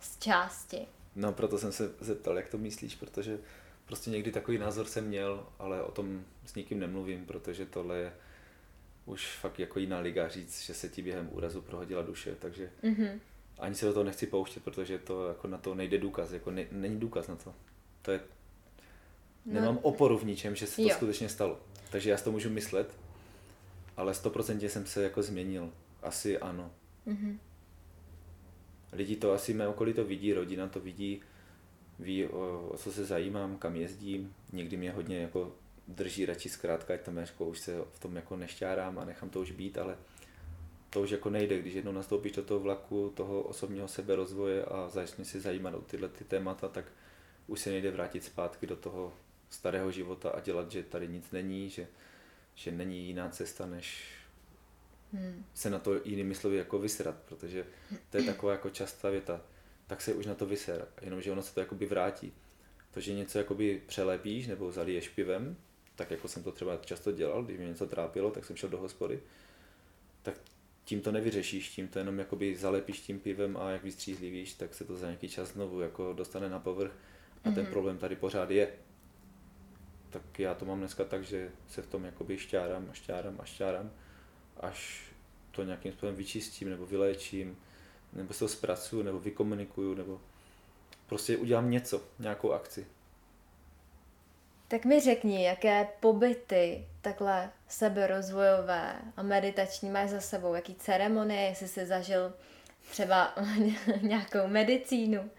z 0.00 0.18
části. 0.18 0.86
No, 1.16 1.32
proto 1.32 1.58
jsem 1.58 1.72
se 1.72 1.90
zeptal, 2.00 2.36
jak 2.36 2.48
to 2.48 2.58
myslíš, 2.58 2.94
protože 2.94 3.38
prostě 3.86 4.10
někdy 4.10 4.32
takový 4.32 4.58
názor 4.58 4.86
jsem 4.86 5.04
měl, 5.06 5.46
ale 5.58 5.82
o 5.82 5.92
tom 5.92 6.24
s 6.46 6.54
nikým 6.54 6.80
nemluvím, 6.80 7.26
protože 7.26 7.66
tohle 7.66 7.98
je 7.98 8.12
už 9.04 9.36
fakt 9.36 9.58
jako 9.58 9.78
jiná 9.78 9.98
liga 9.98 10.28
říct, 10.28 10.62
že 10.62 10.74
se 10.74 10.88
ti 10.88 11.02
během 11.02 11.28
úrazu 11.32 11.62
prohodila 11.62 12.02
duše, 12.02 12.36
takže 12.38 12.70
mm-hmm. 12.82 13.20
ani 13.58 13.74
se 13.74 13.86
do 13.86 13.92
toho 13.92 14.04
nechci 14.04 14.26
pouštět, 14.26 14.64
protože 14.64 14.98
to 14.98 15.28
jako 15.28 15.48
na 15.48 15.58
to 15.58 15.74
nejde 15.74 15.98
důkaz, 15.98 16.32
jako 16.32 16.50
ne, 16.50 16.66
není 16.70 17.00
důkaz 17.00 17.28
na 17.28 17.36
to. 17.36 17.54
To 18.02 18.10
je, 18.10 18.20
no. 19.46 19.60
nemám 19.60 19.78
oporu 19.82 20.18
v 20.18 20.24
ničem, 20.24 20.56
že 20.56 20.66
se 20.66 20.76
to 20.76 20.82
jo. 20.82 20.94
skutečně 20.94 21.28
stalo. 21.28 21.58
Takže 21.90 22.10
já 22.10 22.16
si 22.16 22.24
to 22.24 22.32
můžu 22.32 22.50
myslet, 22.50 22.96
ale 23.96 24.14
stoprocentně 24.14 24.68
jsem 24.68 24.86
se 24.86 25.02
jako 25.02 25.22
změnil. 25.22 25.72
Asi 26.02 26.38
ano. 26.38 26.70
Mm-hmm. 27.06 27.38
Lidi 28.92 29.16
to 29.16 29.32
asi 29.32 29.54
mé 29.54 29.68
okolí 29.68 29.92
to 29.92 30.04
vidí, 30.04 30.32
rodina 30.32 30.68
to 30.68 30.80
vidí, 30.80 31.20
ví, 31.98 32.26
o, 32.26 32.68
o 32.68 32.76
co 32.76 32.92
se 32.92 33.04
zajímám, 33.04 33.58
kam 33.58 33.76
jezdím. 33.76 34.34
Někdy 34.52 34.76
mě 34.76 34.90
hodně 34.90 35.18
jako 35.18 35.52
drží 35.88 36.26
radši 36.26 36.48
zkrátka, 36.48 36.94
ať 36.94 37.00
tam 37.00 37.16
jako 37.16 37.44
už 37.44 37.58
se 37.58 37.84
v 37.92 37.98
tom 37.98 38.16
jako 38.16 38.36
nešťárám 38.36 38.98
a 38.98 39.04
nechám 39.04 39.30
to 39.30 39.40
už 39.40 39.50
být, 39.50 39.78
ale 39.78 39.96
to 40.90 41.02
už 41.02 41.10
jako 41.10 41.30
nejde, 41.30 41.58
když 41.58 41.74
jednou 41.74 41.92
nastoupíš 41.92 42.32
do 42.32 42.42
toho 42.42 42.60
vlaku, 42.60 43.12
toho 43.16 43.42
osobního 43.42 43.88
seberozvoje 43.88 44.64
a 44.64 44.88
začne 44.88 45.24
si 45.24 45.40
zajímat 45.40 45.74
o 45.74 45.80
tyhle 45.80 46.08
ty 46.08 46.24
témata, 46.24 46.68
tak 46.68 46.84
už 47.46 47.60
se 47.60 47.70
nejde 47.70 47.90
vrátit 47.90 48.24
zpátky 48.24 48.66
do 48.66 48.76
toho 48.76 49.12
starého 49.56 49.90
života 49.90 50.30
a 50.30 50.40
dělat, 50.40 50.70
že 50.70 50.82
tady 50.82 51.08
nic 51.08 51.30
není, 51.30 51.70
že, 51.70 51.86
že 52.54 52.72
není 52.72 53.06
jiná 53.06 53.28
cesta, 53.28 53.66
než 53.66 54.04
hmm. 55.12 55.44
se 55.54 55.70
na 55.70 55.78
to 55.78 56.00
jinými 56.04 56.34
slovy 56.34 56.56
jako 56.56 56.78
vysrat, 56.78 57.16
protože 57.28 57.66
to 58.10 58.16
je 58.16 58.22
taková 58.22 58.52
jako 58.52 58.70
častá 58.70 59.10
věta, 59.10 59.40
tak 59.86 60.00
se 60.00 60.14
už 60.14 60.26
na 60.26 60.34
to 60.34 60.46
vyser, 60.46 60.88
jenomže 61.02 61.32
ono 61.32 61.42
se 61.42 61.54
to 61.54 61.60
jakoby 61.60 61.86
vrátí. 61.86 62.32
To, 62.90 63.00
že 63.00 63.14
něco 63.14 63.38
jakoby 63.38 63.82
přelepíš 63.86 64.46
nebo 64.46 64.72
zaliješ 64.72 65.08
pivem, 65.08 65.56
tak 65.96 66.10
jako 66.10 66.28
jsem 66.28 66.42
to 66.42 66.52
třeba 66.52 66.76
často 66.76 67.12
dělal, 67.12 67.44
když 67.44 67.58
mě 67.58 67.66
něco 67.66 67.86
trápilo, 67.86 68.30
tak 68.30 68.44
jsem 68.44 68.56
šel 68.56 68.68
do 68.68 68.78
hospody, 68.78 69.20
tak 70.22 70.40
tím 70.84 71.00
to 71.00 71.12
nevyřešíš, 71.12 71.68
tím 71.68 71.88
to 71.88 71.98
jenom 71.98 72.18
jakoby 72.18 72.56
zalepíš 72.56 73.00
tím 73.00 73.20
pivem 73.20 73.56
a 73.56 73.70
jak 73.70 73.82
vystřízlivíš, 73.82 74.54
tak 74.54 74.74
se 74.74 74.84
to 74.84 74.96
za 74.96 75.06
nějaký 75.06 75.28
čas 75.28 75.48
znovu 75.48 75.80
jako 75.80 76.12
dostane 76.12 76.48
na 76.48 76.58
povrch 76.58 76.92
a 77.44 77.48
mm-hmm. 77.48 77.54
ten 77.54 77.64
mhm. 77.64 77.72
problém 77.72 77.98
tady 77.98 78.16
pořád 78.16 78.50
je. 78.50 78.72
Tak 80.10 80.38
já 80.38 80.54
to 80.54 80.64
mám 80.64 80.78
dneska 80.78 81.04
tak, 81.04 81.24
že 81.24 81.50
se 81.68 81.82
v 81.82 81.86
tom 81.86 82.04
jakoby 82.04 82.38
šťárám 82.38 82.88
a 82.90 82.94
šťárám 82.94 83.36
a 83.40 83.44
šťárám, 83.44 83.90
až 84.60 85.04
to 85.50 85.62
nějakým 85.62 85.92
způsobem 85.92 86.14
vyčistím 86.14 86.70
nebo 86.70 86.86
vyléčím, 86.86 87.56
nebo 88.12 88.32
se 88.32 88.38
to 88.38 88.48
zpracuju, 88.48 89.02
nebo 89.02 89.20
vykomunikuju, 89.20 89.94
nebo 89.94 90.20
prostě 91.06 91.36
udělám 91.36 91.70
něco, 91.70 92.02
nějakou 92.18 92.52
akci. 92.52 92.86
Tak 94.68 94.84
mi 94.84 95.00
řekni, 95.00 95.44
jaké 95.44 95.88
pobyty 96.00 96.86
takhle 97.00 97.50
seberozvojové 97.68 98.96
a 99.16 99.22
meditační 99.22 99.90
máš 99.90 100.10
za 100.10 100.20
sebou, 100.20 100.54
jaký 100.54 100.74
ceremonie, 100.74 101.42
jestli 101.42 101.68
jsi 101.68 101.86
zažil 101.86 102.32
třeba 102.90 103.34
nějakou 104.00 104.46
medicínu. 104.46 105.30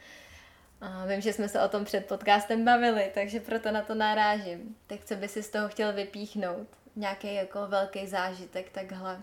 A 0.81 1.05
vím, 1.05 1.21
že 1.21 1.33
jsme 1.33 1.49
se 1.49 1.61
o 1.61 1.67
tom 1.67 1.85
před 1.85 2.05
podcastem 2.05 2.65
bavili, 2.65 3.11
takže 3.13 3.39
proto 3.39 3.71
na 3.71 3.81
to 3.81 3.95
narážím. 3.95 4.75
Tak 4.87 5.05
co 5.05 5.15
by 5.15 5.27
si 5.27 5.43
z 5.43 5.49
toho 5.49 5.69
chtěl 5.69 5.93
vypíchnout? 5.93 6.67
Nějaký 6.95 7.35
jako 7.35 7.67
velký 7.67 8.07
zážitek 8.07 8.69
takhle 8.69 9.21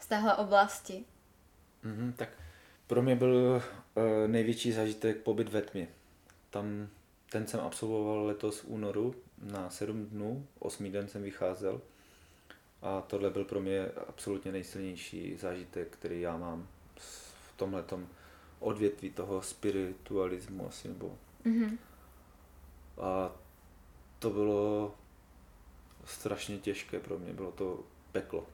z 0.00 0.06
téhle 0.06 0.36
oblasti? 0.36 1.04
Mm-hmm, 1.84 2.12
tak 2.12 2.28
pro 2.86 3.02
mě 3.02 3.16
byl 3.16 3.62
uh, 3.94 4.02
největší 4.26 4.72
zážitek 4.72 5.16
pobyt 5.16 5.48
ve 5.48 5.62
tmě. 5.62 5.88
Tam 6.50 6.88
ten 7.30 7.46
jsem 7.46 7.60
absolvoval 7.60 8.26
letos 8.26 8.60
v 8.60 8.68
únoru 8.68 9.14
na 9.42 9.70
7 9.70 10.06
dnů, 10.06 10.46
8 10.58 10.92
den 10.92 11.08
jsem 11.08 11.22
vycházel 11.22 11.80
a 12.82 13.00
tohle 13.00 13.30
byl 13.30 13.44
pro 13.44 13.60
mě 13.60 13.86
absolutně 14.08 14.52
nejsilnější 14.52 15.36
zážitek, 15.36 15.88
který 15.88 16.20
já 16.20 16.36
mám 16.36 16.68
v 16.96 17.56
tomhle 17.56 17.84
odvětví 18.60 19.10
toho 19.10 19.42
spiritualismu 19.42 20.68
asi, 20.68 20.88
nebo 20.88 21.18
mm-hmm. 21.46 21.78
a 23.00 23.36
to 24.18 24.30
bylo 24.30 24.94
strašně 26.04 26.58
těžké 26.58 27.00
pro 27.00 27.18
mě, 27.18 27.32
bylo 27.32 27.52
to 27.52 27.84
peklo. 28.12 28.46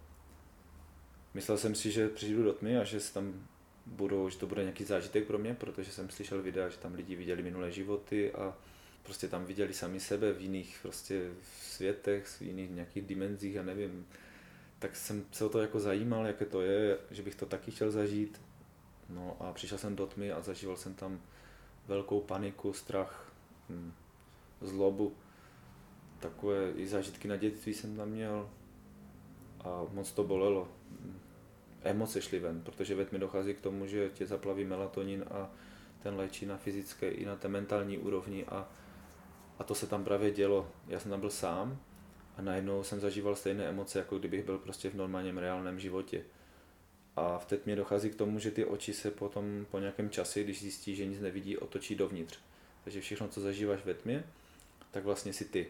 Myslel 1.34 1.58
jsem 1.58 1.74
si, 1.74 1.90
že 1.90 2.08
přijdu 2.08 2.42
do 2.42 2.52
tmy 2.52 2.78
a 2.78 2.84
že 2.84 3.12
tam 3.12 3.46
budou, 3.86 4.28
že 4.28 4.38
to 4.38 4.46
bude 4.46 4.62
nějaký 4.62 4.84
zážitek 4.84 5.26
pro 5.26 5.38
mě, 5.38 5.54
protože 5.54 5.92
jsem 5.92 6.10
slyšel 6.10 6.42
videa, 6.42 6.68
že 6.68 6.78
tam 6.78 6.94
lidi 6.94 7.16
viděli 7.16 7.42
minulé 7.42 7.72
životy 7.72 8.32
a 8.32 8.56
prostě 9.02 9.28
tam 9.28 9.44
viděli 9.44 9.74
sami 9.74 10.00
sebe 10.00 10.32
v 10.32 10.40
jiných 10.40 10.78
prostě 10.82 11.30
světech, 11.62 12.26
v 12.26 12.42
jiných 12.42 12.70
nějakých 12.70 13.02
dimenzích, 13.02 13.56
a 13.56 13.62
nevím. 13.62 14.06
Tak 14.78 14.96
jsem 14.96 15.24
se 15.32 15.44
o 15.44 15.48
to 15.48 15.60
jako 15.60 15.80
zajímal, 15.80 16.26
jaké 16.26 16.44
to 16.44 16.62
je, 16.62 16.98
že 17.10 17.22
bych 17.22 17.34
to 17.34 17.46
taky 17.46 17.70
chtěl 17.70 17.90
zažít. 17.90 18.40
No 19.14 19.36
a 19.40 19.52
přišel 19.52 19.78
jsem 19.78 19.96
do 19.96 20.06
tmy 20.06 20.32
a 20.32 20.40
zažíval 20.40 20.76
jsem 20.76 20.94
tam 20.94 21.20
velkou 21.88 22.20
paniku, 22.20 22.72
strach, 22.72 23.32
hm, 23.68 23.92
zlobu. 24.60 25.12
Takové 26.20 26.70
i 26.70 26.86
zážitky 26.86 27.28
na 27.28 27.36
dětství 27.36 27.74
jsem 27.74 27.96
tam 27.96 28.08
měl 28.08 28.50
a 29.64 29.84
moc 29.92 30.12
to 30.12 30.24
bolelo. 30.24 30.68
Emoce 31.82 32.22
šly 32.22 32.38
ven, 32.38 32.62
protože 32.62 32.94
ve 32.94 33.04
tmě 33.04 33.18
dochází 33.18 33.54
k 33.54 33.60
tomu, 33.60 33.86
že 33.86 34.10
tě 34.10 34.26
zaplaví 34.26 34.64
melatonin 34.64 35.24
a 35.30 35.50
ten 36.02 36.16
léčí 36.16 36.46
na 36.46 36.56
fyzické 36.56 37.10
i 37.10 37.24
na 37.24 37.36
té 37.36 37.48
mentální 37.48 37.98
úrovni 37.98 38.44
a 38.44 38.68
a 39.58 39.64
to 39.64 39.74
se 39.74 39.86
tam 39.86 40.04
právě 40.04 40.30
dělo. 40.30 40.68
Já 40.88 41.00
jsem 41.00 41.10
tam 41.10 41.20
byl 41.20 41.30
sám 41.30 41.78
a 42.36 42.42
najednou 42.42 42.82
jsem 42.82 43.00
zažíval 43.00 43.36
stejné 43.36 43.64
emoce, 43.64 43.98
jako 43.98 44.18
kdybych 44.18 44.44
byl 44.44 44.58
prostě 44.58 44.90
v 44.90 44.94
normálním 44.94 45.38
reálném 45.38 45.78
životě. 45.78 46.24
A 47.16 47.38
v 47.38 47.44
teď 47.44 47.66
mě 47.66 47.76
dochází 47.76 48.10
k 48.10 48.14
tomu, 48.14 48.38
že 48.38 48.50
ty 48.50 48.64
oči 48.64 48.94
se 48.94 49.10
potom 49.10 49.66
po 49.70 49.78
nějakém 49.78 50.10
čase, 50.10 50.44
když 50.44 50.60
zjistí, 50.60 50.96
že 50.96 51.06
nic 51.06 51.20
nevidí, 51.20 51.58
otočí 51.58 51.94
dovnitř. 51.94 52.38
Takže 52.84 53.00
všechno, 53.00 53.28
co 53.28 53.40
zažíváš 53.40 53.84
ve 53.84 53.94
tmě, 53.94 54.24
tak 54.90 55.04
vlastně 55.04 55.32
si 55.32 55.44
ty. 55.44 55.66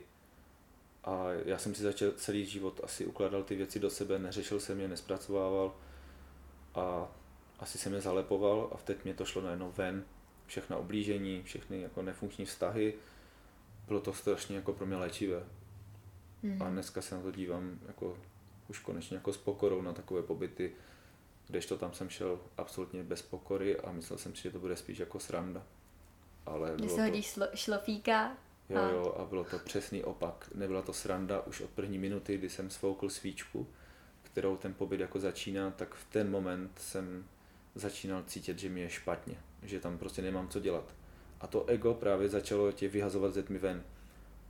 A 1.05 1.27
já 1.45 1.59
jsem 1.59 1.75
si 1.75 1.83
začal 1.83 2.11
celý 2.11 2.47
život 2.47 2.81
asi 2.85 3.07
ukladal 3.07 3.43
ty 3.43 3.57
věci 3.57 3.81
do 3.81 3.91
sebe, 3.91 4.19
neřešil 4.19 4.61
jsem 4.61 4.81
je, 4.81 4.89
nespracovával 4.89 5.75
a 6.75 7.09
asi 7.59 7.79
jsem 7.79 7.95
je 7.95 8.01
zalepoval 8.01 8.69
a 8.73 8.77
v 8.77 8.83
teď 8.83 9.05
mě 9.05 9.15
to 9.15 9.25
šlo 9.25 9.43
najednou 9.43 9.73
ven. 9.77 10.05
všechna 10.47 10.77
oblížení, 10.77 11.43
všechny 11.43 11.81
jako 11.81 12.03
nefunkční 12.03 12.45
vztahy. 12.45 12.95
Bylo 13.89 14.01
to 14.01 14.13
strašně 14.13 14.57
jako 14.57 14.73
pro 14.73 14.87
mě 14.87 14.97
léčivé. 14.97 15.43
Mm-hmm. 16.45 16.67
A 16.67 16.71
dneska 16.71 17.03
se 17.03 17.15
na 17.15 17.23
to 17.23 17.31
dívám 17.31 17.79
jako 17.87 18.19
už 18.69 18.79
konečně 18.79 19.17
jako 19.17 19.33
s 19.33 19.37
pokorou 19.37 19.83
na 19.83 19.93
takové 19.93 20.23
pobyty, 20.23 20.73
kdežto 21.49 21.79
tam 21.79 21.93
jsem 21.93 22.11
šel 22.11 22.41
absolutně 22.57 23.03
bez 23.03 23.23
pokory 23.23 23.81
a 23.81 23.93
myslel 23.93 24.19
jsem 24.19 24.35
si, 24.35 24.43
že 24.43 24.51
to 24.51 24.59
bude 24.59 24.77
spíš 24.77 24.99
jako 24.99 25.21
sranda. 25.21 25.63
Ale 26.47 26.73
Když 26.77 26.93
se 26.93 27.03
hodíš 27.03 27.35
to... 27.35 27.45
šlofíka. 27.55 28.37
Jo, 28.69 28.79
a... 28.79 28.91
jo, 28.91 29.15
a 29.19 29.25
bylo 29.25 29.45
to 29.45 29.59
přesný 29.59 30.05
opak. 30.05 30.49
Nebyla 30.55 30.83
to 30.83 30.93
sranda 30.93 31.41
už 31.41 31.61
od 31.61 31.71
první 31.71 31.99
minuty, 31.99 32.39
kdy 32.39 32.51
jsem 32.51 32.71
svoukl 32.71 33.11
svíčku, 33.11 33.67
kterou 34.23 34.57
ten 34.57 34.75
pobyt 34.75 35.01
jako 35.01 35.21
začíná, 35.21 35.71
tak 35.71 35.95
v 35.95 36.05
ten 36.05 36.31
moment 36.31 36.71
jsem 36.79 37.25
začínal 37.75 38.23
cítit, 38.27 38.59
že 38.59 38.69
mi 38.69 38.81
je 38.81 38.91
špatně, 38.91 39.35
že 39.63 39.81
tam 39.81 39.99
prostě 39.99 40.23
nemám 40.23 40.49
co 40.49 40.61
dělat. 40.61 40.95
A 41.41 41.47
to 41.47 41.67
ego 41.67 41.95
právě 41.95 42.29
začalo 42.29 42.73
tě 42.73 42.89
vyhazovat 42.89 43.35
ze 43.35 43.43
tmy 43.43 43.59
ven. 43.59 43.83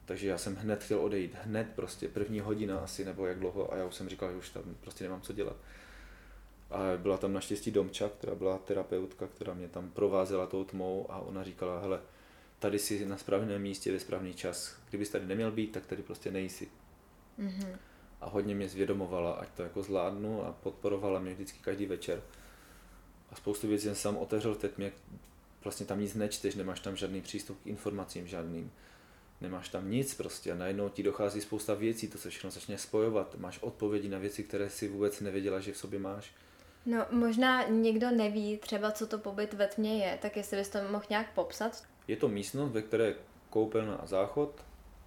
Takže 0.04 0.28
já 0.28 0.38
jsem 0.38 0.56
hned 0.56 0.84
chtěl 0.84 1.00
odejít, 1.00 1.36
hned 1.42 1.68
prostě, 1.74 2.08
první 2.08 2.40
hodina 2.40 2.78
asi, 2.78 3.04
nebo 3.04 3.26
jak 3.26 3.38
dlouho, 3.38 3.72
a 3.72 3.76
já 3.76 3.84
už 3.84 3.94
jsem 3.94 4.08
říkal, 4.08 4.30
že 4.30 4.36
už 4.36 4.48
tam 4.50 4.62
prostě 4.80 5.04
nemám 5.04 5.20
co 5.20 5.32
dělat. 5.32 5.56
A 6.72 6.96
byla 6.96 7.16
tam 7.16 7.32
naštěstí 7.32 7.70
Domča, 7.70 8.08
která 8.08 8.34
byla 8.34 8.58
terapeutka, 8.58 9.26
která 9.26 9.54
mě 9.54 9.68
tam 9.68 9.90
provázela 9.90 10.46
tou 10.46 10.64
tmou 10.64 11.06
a 11.10 11.18
ona 11.18 11.44
říkala, 11.44 11.80
hele, 11.80 12.00
tady 12.58 12.78
jsi 12.78 13.06
na 13.06 13.16
správném 13.16 13.62
místě 13.62 13.92
ve 13.92 14.00
správný 14.00 14.34
čas. 14.34 14.76
Kdybys 14.88 15.10
tady 15.10 15.26
neměl 15.26 15.52
být, 15.52 15.72
tak 15.72 15.86
tady 15.86 16.02
prostě 16.02 16.30
nejsi. 16.30 16.68
Mm-hmm. 17.38 17.76
A 18.20 18.28
hodně 18.28 18.54
mě 18.54 18.68
zvědomovala, 18.68 19.32
ať 19.32 19.48
to 19.48 19.62
jako 19.62 19.82
zvládnu 19.82 20.46
a 20.46 20.52
podporovala 20.52 21.20
mě 21.20 21.34
vždycky 21.34 21.58
každý 21.58 21.86
večer. 21.86 22.22
A 23.30 23.34
spoustu 23.36 23.68
věcí 23.68 23.84
jsem 23.84 23.94
sám 23.94 24.16
otevřel 24.16 24.54
v 24.54 24.68
tmě, 24.68 24.92
vlastně 25.64 25.86
tam 25.86 26.00
nic 26.00 26.14
nečteš, 26.14 26.54
nemáš 26.54 26.80
tam 26.80 26.96
žádný 26.96 27.20
přístup 27.20 27.62
k 27.62 27.66
informacím 27.66 28.26
žádným 28.26 28.70
nemáš 29.42 29.68
tam 29.68 29.90
nic 29.90 30.14
prostě 30.14 30.52
a 30.52 30.54
najednou 30.54 30.88
ti 30.88 31.02
dochází 31.02 31.40
spousta 31.40 31.74
věcí, 31.74 32.08
to 32.08 32.18
se 32.18 32.30
všechno 32.30 32.50
začne 32.50 32.78
spojovat, 32.78 33.36
máš 33.38 33.58
odpovědi 33.62 34.08
na 34.08 34.18
věci, 34.18 34.44
které 34.44 34.70
si 34.70 34.88
vůbec 34.88 35.20
nevěděla, 35.20 35.60
že 35.60 35.72
v 35.72 35.76
sobě 35.76 35.98
máš. 35.98 36.32
No 36.86 37.06
možná 37.10 37.68
někdo 37.68 38.10
neví 38.10 38.56
třeba, 38.56 38.92
co 38.92 39.06
to 39.06 39.18
pobyt 39.18 39.54
ve 39.54 39.66
tmě 39.66 40.04
je, 40.04 40.18
tak 40.22 40.36
jestli 40.36 40.56
bys 40.56 40.68
to 40.68 40.78
mohl 40.90 41.04
nějak 41.10 41.32
popsat? 41.34 41.82
Je 42.08 42.16
to 42.16 42.28
místnost, 42.28 42.72
ve 42.72 42.82
které 42.82 43.14
koupelna 43.50 43.94
a 43.94 44.06
záchod, 44.06 44.64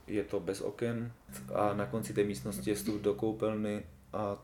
je 0.08 0.24
to 0.24 0.40
bez 0.40 0.62
oken 0.62 1.12
a 1.54 1.74
na 1.74 1.86
konci 1.86 2.14
té 2.14 2.24
místnosti 2.24 2.70
je 2.70 2.76
vstup 2.76 3.02
do 3.02 3.14
koupelny 3.14 3.86
a 4.14 4.38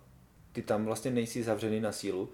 ty 0.52 0.62
tam 0.62 0.86
vlastně 0.86 1.12
nejsi 1.12 1.44
zavřený 1.44 1.80
na 1.80 1.92
sílu, 1.92 2.30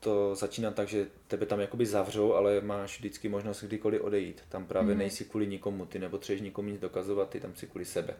to 0.00 0.34
začíná 0.34 0.70
tak, 0.70 0.88
že 0.88 1.06
tebe 1.28 1.46
tam 1.46 1.60
jakoby 1.60 1.86
zavřou, 1.86 2.34
ale 2.34 2.60
máš 2.60 2.98
vždycky 2.98 3.28
možnost 3.28 3.64
kdykoliv 3.64 4.02
odejít. 4.02 4.42
Tam 4.48 4.66
právě 4.66 4.94
mm. 4.94 4.98
nejsi 4.98 5.24
kvůli 5.24 5.46
nikomu, 5.46 5.86
ty 5.86 5.98
nepotřebuješ 5.98 6.42
nikomu 6.42 6.68
nic 6.68 6.80
dokazovat, 6.80 7.30
ty 7.30 7.40
tam 7.40 7.54
si 7.54 7.66
kvůli 7.66 7.84
sebe. 7.84 8.14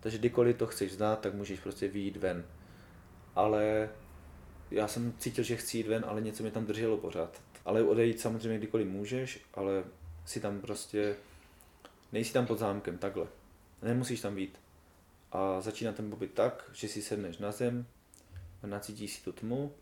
Takže 0.00 0.18
kdykoliv 0.18 0.56
to 0.56 0.66
chceš 0.66 0.92
znát, 0.92 1.20
tak 1.20 1.34
můžeš 1.34 1.60
prostě 1.60 1.88
vyjít 1.88 2.16
ven. 2.16 2.44
Ale 3.34 3.90
já 4.74 4.88
jsem 4.88 5.12
cítil, 5.18 5.44
že 5.44 5.56
chci 5.56 5.76
jít 5.76 5.86
ven, 5.86 6.04
ale 6.08 6.20
něco 6.20 6.42
mě 6.42 6.52
tam 6.52 6.66
drželo 6.66 6.96
pořád. 6.96 7.42
Ale 7.64 7.82
odejít 7.82 8.20
samozřejmě 8.20 8.58
kdykoliv 8.58 8.86
můžeš, 8.86 9.40
ale 9.54 9.84
si 10.26 10.40
tam 10.40 10.60
prostě, 10.60 11.16
nejsi 12.12 12.32
tam 12.32 12.46
pod 12.46 12.58
zámkem, 12.58 12.98
takhle. 12.98 13.26
Nemusíš 13.82 14.20
tam 14.20 14.34
být. 14.34 14.60
A 15.32 15.60
začíná 15.60 15.92
ten 15.92 16.10
pobyt 16.10 16.32
tak, 16.32 16.70
že 16.72 16.88
si 16.88 17.02
sedneš 17.02 17.38
na 17.38 17.52
zem, 17.52 17.86
nacítíš 18.66 19.12
si 19.12 19.24
tu 19.24 19.32
tmu, 19.32 19.74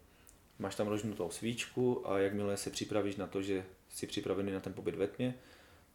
máš 0.58 0.75
tam 0.75 0.88
rozvinutou 0.88 1.30
svíčku 1.30 2.11
a 2.11 2.18
jakmile 2.18 2.56
se 2.56 2.70
připravíš 2.70 3.17
na 3.17 3.26
to, 3.26 3.43
že 3.43 3.64
jsi 3.88 4.06
připravený 4.06 4.52
na 4.52 4.60
ten 4.60 4.73
pobyt 4.73 4.95
ve 4.95 5.06
tmě, 5.06 5.34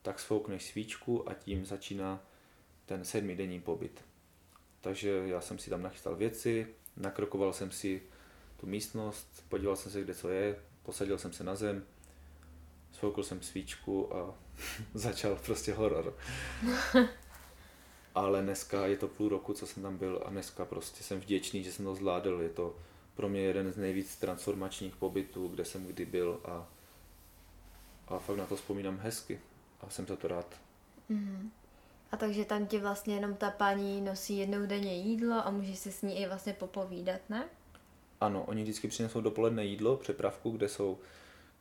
tak 0.01 0.19
svoukneš 0.19 0.65
svíčku 0.65 1.29
a 1.29 1.33
tím 1.33 1.65
začíná 1.65 2.23
ten 2.85 3.05
sedmidenní 3.05 3.61
pobyt. 3.61 4.03
Takže 4.81 5.21
já 5.25 5.41
jsem 5.41 5.59
si 5.59 5.69
tam 5.69 5.81
nachystal 5.81 6.15
věci, 6.15 6.67
nakrokoval 6.97 7.53
jsem 7.53 7.71
si 7.71 8.01
tu 8.59 8.67
místnost, 8.67 9.43
podíval 9.49 9.75
jsem 9.75 9.91
se, 9.91 10.01
kde 10.01 10.15
co 10.15 10.29
je, 10.29 10.59
posadil 10.83 11.17
jsem 11.17 11.33
se 11.33 11.43
na 11.43 11.55
zem, 11.55 11.83
svoukl 12.91 13.23
jsem 13.23 13.41
svíčku 13.41 14.15
a 14.15 14.35
začal 14.93 15.35
prostě 15.35 15.73
horor. 15.73 16.17
Ale 18.15 18.41
dneska 18.41 18.87
je 18.87 18.97
to 18.97 19.07
půl 19.07 19.29
roku, 19.29 19.53
co 19.53 19.67
jsem 19.67 19.83
tam 19.83 19.97
byl 19.97 20.23
a 20.25 20.29
dneska 20.29 20.65
prostě 20.65 21.03
jsem 21.03 21.19
vděčný, 21.19 21.63
že 21.63 21.71
jsem 21.71 21.85
to 21.85 21.95
zvládl. 21.95 22.39
Je 22.41 22.49
to 22.49 22.75
pro 23.15 23.29
mě 23.29 23.41
jeden 23.41 23.71
z 23.71 23.77
nejvíc 23.77 24.15
transformačních 24.15 24.95
pobytů, 24.95 25.47
kde 25.47 25.65
jsem 25.65 25.85
kdy 25.85 26.05
byl 26.05 26.39
a, 26.45 26.67
a 28.07 28.19
fakt 28.19 28.37
na 28.37 28.45
to 28.45 28.55
vzpomínám 28.55 28.97
hezky 28.97 29.39
a 29.81 29.89
jsem 29.89 30.07
za 30.07 30.15
to 30.15 30.27
rád. 30.27 30.55
Mm-hmm. 31.09 31.49
A 32.11 32.17
takže 32.17 32.45
tam 32.45 32.67
ti 32.67 32.79
vlastně 32.79 33.15
jenom 33.15 33.35
ta 33.35 33.51
paní 33.51 34.01
nosí 34.01 34.37
jednou 34.37 34.65
denně 34.65 34.95
jídlo 34.95 35.47
a 35.47 35.49
můžeš 35.51 35.79
si 35.79 35.91
s 35.91 36.01
ní 36.01 36.19
i 36.19 36.27
vlastně 36.27 36.53
popovídat, 36.53 37.21
ne? 37.29 37.49
Ano, 38.21 38.43
oni 38.47 38.63
vždycky 38.63 38.87
přinesou 38.87 39.21
dopoledne 39.21 39.65
jídlo, 39.65 39.97
přepravku, 39.97 40.51
kde 40.51 40.69
jsou, 40.69 40.99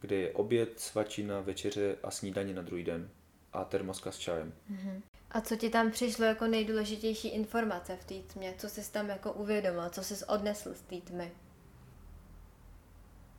kde 0.00 0.16
je 0.16 0.32
oběd, 0.32 0.80
svačina, 0.80 1.40
večeře 1.40 1.96
a 2.02 2.10
snídaně 2.10 2.54
na 2.54 2.62
druhý 2.62 2.84
den 2.84 3.10
a 3.52 3.64
termoska 3.64 4.12
s 4.12 4.18
čajem. 4.18 4.54
Mm-hmm. 4.72 5.00
A 5.30 5.40
co 5.40 5.56
ti 5.56 5.70
tam 5.70 5.90
přišlo 5.90 6.24
jako 6.24 6.46
nejdůležitější 6.46 7.28
informace 7.28 7.96
v 7.96 8.04
té 8.04 8.32
tmě? 8.32 8.54
Co 8.58 8.68
jsi 8.68 8.92
tam 8.92 9.08
jako 9.08 9.32
uvědomil? 9.32 9.90
Co 9.90 10.02
jsi 10.02 10.24
odnesl 10.24 10.74
z 10.74 10.80
té 10.80 10.96
tmy? 11.00 11.32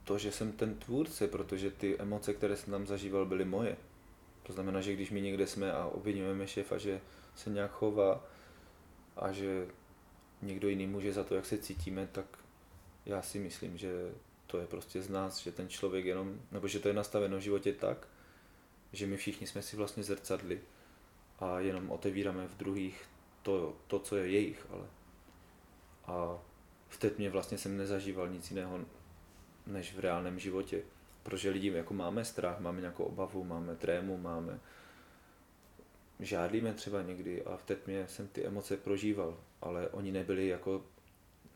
to, 0.08 0.18
že 0.18 0.32
jsem 0.32 0.52
ten 0.52 0.76
tvůrce, 0.76 1.28
protože 1.28 1.72
ty 1.72 1.98
emoce, 2.00 2.34
které 2.34 2.58
jsem 2.58 2.72
tam 2.72 2.88
zažíval, 2.88 3.26
byly 3.26 3.46
moje. 3.46 3.78
To 4.44 4.54
znamená, 4.54 4.82
že 4.82 4.94
když 4.94 5.12
my 5.12 5.22
někde 5.22 5.48
jsme 5.48 5.72
a 5.72 5.86
obvinujeme 5.86 6.48
šéfa, 6.48 6.78
že 6.78 7.02
se 7.36 7.50
nějak 7.50 7.72
chová 7.72 8.24
a 9.18 9.32
že 9.32 9.68
někdo 10.42 10.70
jiný 10.70 10.88
může 10.88 11.14
za 11.14 11.24
to, 11.24 11.36
jak 11.36 11.46
se 11.46 11.58
cítíme, 11.58 12.08
tak 12.12 12.26
já 13.08 13.22
si 13.22 13.40
myslím, 13.40 13.78
že 13.78 14.12
to 14.48 14.60
je 14.60 14.68
prostě 14.68 15.02
z 15.02 15.10
nás, 15.10 15.40
že 15.40 15.52
ten 15.52 15.70
člověk 15.70 16.06
jenom, 16.06 16.40
nebo 16.52 16.68
že 16.68 16.80
to 16.80 16.88
je 16.88 16.94
nastaveno 16.94 17.38
v 17.38 17.42
životě 17.42 17.74
tak, 17.74 18.08
že 18.94 19.08
my 19.08 19.18
všichni 19.18 19.48
jsme 19.48 19.62
si 19.62 19.78
vlastně 19.78 20.04
zrcadli 20.04 20.62
a 21.40 21.60
jenom 21.60 21.92
otevíráme 21.92 22.48
v 22.48 22.58
druhých 22.58 23.06
to, 23.44 23.78
to 23.88 24.00
co 24.00 24.16
je 24.16 24.28
jejich, 24.30 24.66
ale 24.70 24.86
a 26.06 26.40
v 26.88 26.98
té 26.98 27.10
tmě 27.10 27.30
vlastně 27.30 27.58
jsem 27.58 27.78
nezažíval 27.78 28.30
nic 28.30 28.52
jiného, 28.52 28.80
než 29.68 29.94
v 29.96 30.00
reálném 30.00 30.40
životě. 30.40 30.82
Protože 31.24 31.50
lidi 31.50 31.72
jako 31.72 31.94
máme 31.94 32.26
strach, 32.26 32.60
máme 32.60 32.82
nějakou 32.82 33.04
obavu, 33.04 33.44
máme 33.44 33.76
trému, 33.76 34.18
máme 34.18 34.60
žádlíme 36.20 36.74
třeba 36.74 37.02
někdy 37.02 37.44
a 37.44 37.58
v 37.58 37.64
té 37.64 37.76
tmě 37.76 38.08
jsem 38.08 38.28
ty 38.28 38.46
emoce 38.46 38.78
prožíval, 38.78 39.38
ale 39.62 39.90
oni 39.90 40.12
nebyli 40.12 40.48
jako 40.48 40.84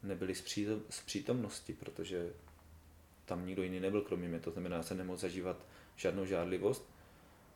nebyli 0.04 0.36
z, 0.36 0.42
přítom, 0.42 0.82
z 0.90 1.02
přítomnosti, 1.02 1.74
protože 1.74 2.34
tam 3.26 3.46
nikdo 3.46 3.64
jiný 3.64 3.80
nebyl 3.80 4.02
kromě 4.02 4.28
mě, 4.28 4.40
to 4.40 4.52
znamená, 4.52 4.78
já 4.78 4.84
jsem 4.84 4.98
nemohl 4.98 5.18
zažívat 5.18 5.66
žádnou 5.96 6.26
žádlivost, 6.26 6.90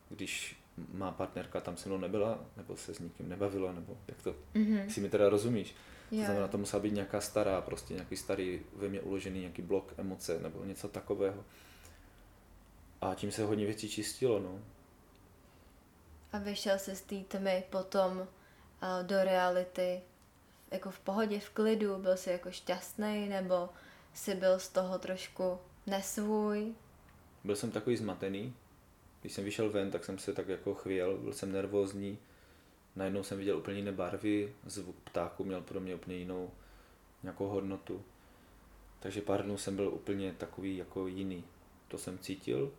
když 0.08 0.56
má 0.92 1.12
partnerka 1.12 1.60
tam 1.60 1.76
se 1.76 1.88
mnou 1.88 1.98
nebyla, 1.98 2.44
nebo 2.56 2.76
se 2.76 2.94
s 2.94 2.98
nikým 2.98 3.28
nebavila, 3.28 3.72
nebo 3.72 3.98
jak 4.08 4.22
to, 4.22 4.36
mm-hmm. 4.54 4.86
si 4.86 5.00
mi 5.00 5.08
teda 5.10 5.28
rozumíš. 5.28 5.74
To 6.10 6.16
znamená, 6.16 6.48
to 6.48 6.58
musela 6.58 6.82
být 6.82 6.92
nějaká 6.92 7.20
stará, 7.20 7.60
prostě 7.60 7.94
nějaký 7.94 8.16
starý 8.16 8.60
ve 8.76 8.88
mně 8.88 9.00
uložený 9.00 9.40
nějaký 9.40 9.62
blok 9.62 9.94
emoce 9.98 10.38
nebo 10.40 10.64
něco 10.64 10.88
takového. 10.88 11.44
A 13.00 13.14
tím 13.14 13.32
se 13.32 13.44
hodně 13.44 13.64
věcí 13.64 13.88
čistilo, 13.88 14.40
no. 14.40 14.60
A 16.32 16.38
vyšel 16.38 16.78
se 16.78 16.96
z 16.96 17.02
té 17.02 17.16
tmy 17.16 17.64
potom 17.70 18.18
uh, 18.18 18.26
do 19.06 19.24
reality 19.24 20.00
jako 20.70 20.90
v 20.90 21.00
pohodě, 21.00 21.40
v 21.40 21.50
klidu, 21.50 21.98
byl 21.98 22.16
jsi 22.16 22.30
jako 22.30 22.50
šťastný 22.50 23.28
nebo 23.28 23.68
jsi 24.14 24.34
byl 24.34 24.58
z 24.58 24.68
toho 24.68 24.98
trošku 24.98 25.58
nesvůj? 25.86 26.74
Byl 27.44 27.56
jsem 27.56 27.70
takový 27.70 27.96
zmatený. 27.96 28.54
Když 29.20 29.32
jsem 29.32 29.44
vyšel 29.44 29.70
ven, 29.70 29.90
tak 29.90 30.04
jsem 30.04 30.18
se 30.18 30.32
tak 30.32 30.48
jako 30.48 30.74
chvěl, 30.74 31.18
byl 31.18 31.32
jsem 31.32 31.52
nervózní 31.52 32.18
najednou 32.96 33.22
jsem 33.22 33.38
viděl 33.38 33.58
úplně 33.58 33.76
jiné 33.76 33.92
barvy, 33.92 34.54
zvuk 34.66 34.96
ptáku 34.96 35.44
měl 35.44 35.60
pro 35.60 35.80
mě 35.80 35.94
úplně 35.94 36.16
jinou 36.16 36.50
nějakou 37.22 37.48
hodnotu. 37.48 38.04
Takže 39.00 39.22
pár 39.22 39.44
dnů 39.44 39.58
jsem 39.58 39.76
byl 39.76 39.88
úplně 39.88 40.32
takový 40.32 40.76
jako 40.76 41.06
jiný. 41.06 41.44
To 41.88 41.98
jsem 41.98 42.18
cítil. 42.18 42.72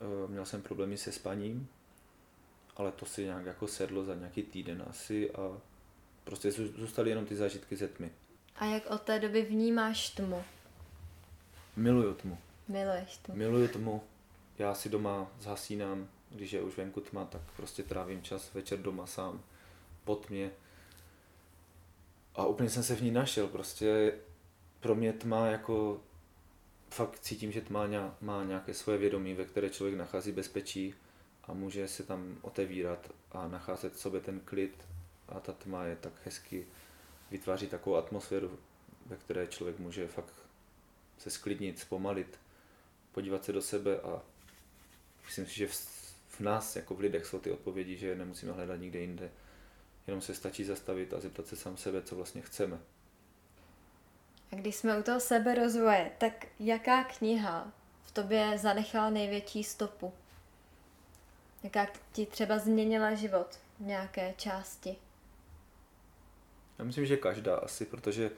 Eh, 0.00 0.28
měl 0.28 0.46
jsem 0.46 0.62
problémy 0.62 0.96
se 0.96 1.12
spaním, 1.12 1.68
ale 2.76 2.92
to 2.92 3.06
si 3.06 3.24
nějak 3.24 3.46
jako 3.46 3.66
sedlo 3.66 4.04
za 4.04 4.14
nějaký 4.14 4.42
týden 4.42 4.84
asi 4.90 5.30
a 5.30 5.60
prostě 6.24 6.52
zůstaly 6.52 7.10
jenom 7.10 7.26
ty 7.26 7.36
zážitky 7.36 7.76
ze 7.76 7.88
tmy. 7.88 8.10
A 8.56 8.64
jak 8.64 8.90
od 8.90 9.02
té 9.02 9.18
doby 9.18 9.42
vnímáš 9.42 10.08
tmu? 10.08 10.44
Miluju 11.76 12.14
tmu. 12.14 12.38
Miluješ 12.68 13.16
tmu. 13.16 13.36
Miluju 13.36 13.68
tmu. 13.68 14.02
Já 14.58 14.74
si 14.74 14.88
doma 14.88 15.26
zhasínám 15.40 16.08
když 16.34 16.52
je 16.52 16.62
už 16.62 16.76
venku 16.76 17.00
tma, 17.00 17.24
tak 17.24 17.42
prostě 17.56 17.82
trávím 17.82 18.22
čas 18.22 18.54
večer 18.54 18.78
doma 18.78 19.06
sám, 19.06 19.40
pod 20.04 20.30
mě. 20.30 20.50
A 22.34 22.46
úplně 22.46 22.70
jsem 22.70 22.82
se 22.82 22.96
v 22.96 23.02
ní 23.02 23.10
našel, 23.10 23.48
prostě 23.48 24.14
pro 24.80 24.94
mě 24.94 25.12
tma 25.12 25.46
jako 25.46 26.00
fakt 26.90 27.20
cítím, 27.20 27.52
že 27.52 27.60
tma 27.60 27.86
má 28.20 28.44
nějaké 28.44 28.74
svoje 28.74 28.98
vědomí, 28.98 29.34
ve 29.34 29.44
které 29.44 29.70
člověk 29.70 29.98
nachází 29.98 30.32
bezpečí 30.32 30.94
a 31.44 31.52
může 31.52 31.88
se 31.88 32.02
tam 32.02 32.38
otevírat 32.42 33.12
a 33.32 33.48
nacházet 33.48 33.92
v 33.92 34.00
sobě 34.00 34.20
ten 34.20 34.40
klid 34.40 34.88
a 35.28 35.40
ta 35.40 35.52
tma 35.52 35.84
je 35.84 35.96
tak 35.96 36.12
hezky, 36.24 36.66
vytváří 37.30 37.66
takovou 37.66 37.96
atmosféru, 37.96 38.58
ve 39.06 39.16
které 39.16 39.46
člověk 39.46 39.78
může 39.78 40.08
fakt 40.08 40.34
se 41.18 41.30
sklidnit, 41.30 41.78
zpomalit, 41.78 42.38
podívat 43.12 43.44
se 43.44 43.52
do 43.52 43.62
sebe 43.62 44.00
a 44.00 44.22
myslím 45.24 45.46
si, 45.46 45.54
že 45.54 45.66
v, 46.28 46.40
nás, 46.40 46.76
jako 46.76 46.94
v 46.94 47.00
lidech, 47.00 47.26
jsou 47.26 47.38
ty 47.38 47.50
odpovědi, 47.50 47.96
že 47.96 48.14
nemusíme 48.14 48.52
hledat 48.52 48.76
nikde 48.76 48.98
jinde. 48.98 49.30
Jenom 50.06 50.20
se 50.20 50.34
stačí 50.34 50.64
zastavit 50.64 51.14
a 51.14 51.20
zeptat 51.20 51.46
se 51.46 51.56
sám 51.56 51.76
sebe, 51.76 52.02
co 52.02 52.16
vlastně 52.16 52.42
chceme. 52.42 52.78
A 54.52 54.56
když 54.56 54.76
jsme 54.76 54.98
u 54.98 55.02
toho 55.02 55.20
seberozvoje, 55.20 56.10
tak 56.18 56.46
jaká 56.60 57.04
kniha 57.04 57.72
v 58.04 58.10
tobě 58.10 58.58
zanechala 58.58 59.10
největší 59.10 59.64
stopu? 59.64 60.12
Jaká 61.62 61.86
ti 62.12 62.26
třeba 62.26 62.58
změnila 62.58 63.14
život 63.14 63.58
v 63.80 63.80
nějaké 63.80 64.34
části? 64.36 64.96
Já 66.78 66.84
myslím, 66.84 67.06
že 67.06 67.16
každá 67.16 67.56
asi, 67.56 67.86
protože 67.86 68.30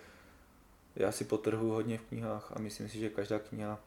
já 0.97 1.13
si 1.13 1.25
potrhu 1.25 1.71
hodně 1.71 1.99
v 1.99 2.03
knihách 2.03 2.53
a 2.57 2.59
myslím 2.59 2.89
si, 2.89 2.99
že 2.99 3.09
každá 3.09 3.39
kniha 3.39 3.81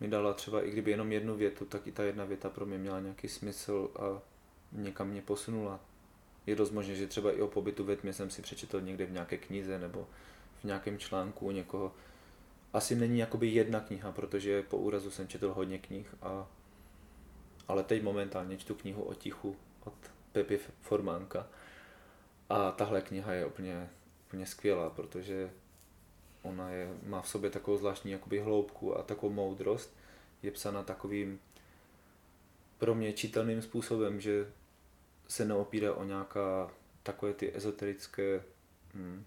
mi 0.00 0.08
dala 0.08 0.34
třeba, 0.34 0.62
i 0.62 0.70
kdyby 0.70 0.90
jenom 0.90 1.12
jednu 1.12 1.36
větu, 1.36 1.64
tak 1.64 1.86
i 1.86 1.92
ta 1.92 2.02
jedna 2.02 2.24
věta 2.24 2.48
pro 2.48 2.66
mě 2.66 2.78
měla 2.78 3.00
nějaký 3.00 3.28
smysl 3.28 3.90
a 3.98 4.22
někam 4.72 5.08
mě 5.08 5.22
posunula. 5.22 5.80
Je 6.46 6.56
dost 6.56 6.70
možné, 6.70 6.94
že 6.94 7.06
třeba 7.06 7.32
i 7.32 7.40
o 7.40 7.46
pobytu 7.46 7.84
ve 7.84 7.96
tmě 7.96 8.12
jsem 8.12 8.30
si 8.30 8.42
přečetl 8.42 8.80
někde 8.80 9.06
v 9.06 9.12
nějaké 9.12 9.36
knize 9.36 9.78
nebo 9.78 10.06
v 10.60 10.64
nějakém 10.64 10.98
článku 10.98 11.50
někoho. 11.50 11.92
Asi 12.72 12.94
není 12.96 13.18
jakoby 13.18 13.48
jedna 13.48 13.80
kniha, 13.80 14.12
protože 14.12 14.62
po 14.62 14.76
úrazu 14.76 15.10
jsem 15.10 15.28
četl 15.28 15.52
hodně 15.52 15.78
knih, 15.78 16.14
a, 16.22 16.46
ale 17.68 17.84
teď 17.84 18.02
momentálně 18.02 18.58
čtu 18.58 18.74
knihu 18.74 19.02
o 19.02 19.14
tichu 19.14 19.56
od 19.84 19.94
Pepi 20.32 20.60
Formánka. 20.80 21.46
A 22.48 22.70
tahle 22.70 23.02
kniha 23.02 23.32
je 23.32 23.46
úplně, 23.46 23.90
úplně 24.26 24.46
skvělá, 24.46 24.90
protože 24.90 25.50
ona 26.42 26.70
je, 26.70 26.88
má 27.06 27.22
v 27.22 27.28
sobě 27.28 27.50
takovou 27.50 27.76
zvláštní 27.76 28.12
jakoby 28.12 28.40
hloubku 28.40 28.98
a 28.98 29.02
takovou 29.02 29.32
moudrost. 29.32 29.96
Je 30.42 30.50
psána 30.50 30.82
takovým 30.82 31.40
pro 32.78 32.94
mě 32.94 33.12
čitelným 33.12 33.62
způsobem, 33.62 34.20
že 34.20 34.46
se 35.28 35.44
neopírá 35.44 35.94
o 35.94 36.04
nějaká 36.04 36.70
takové 37.02 37.32
ty 37.34 37.56
ezoterické 37.56 38.42
hm, 38.94 39.24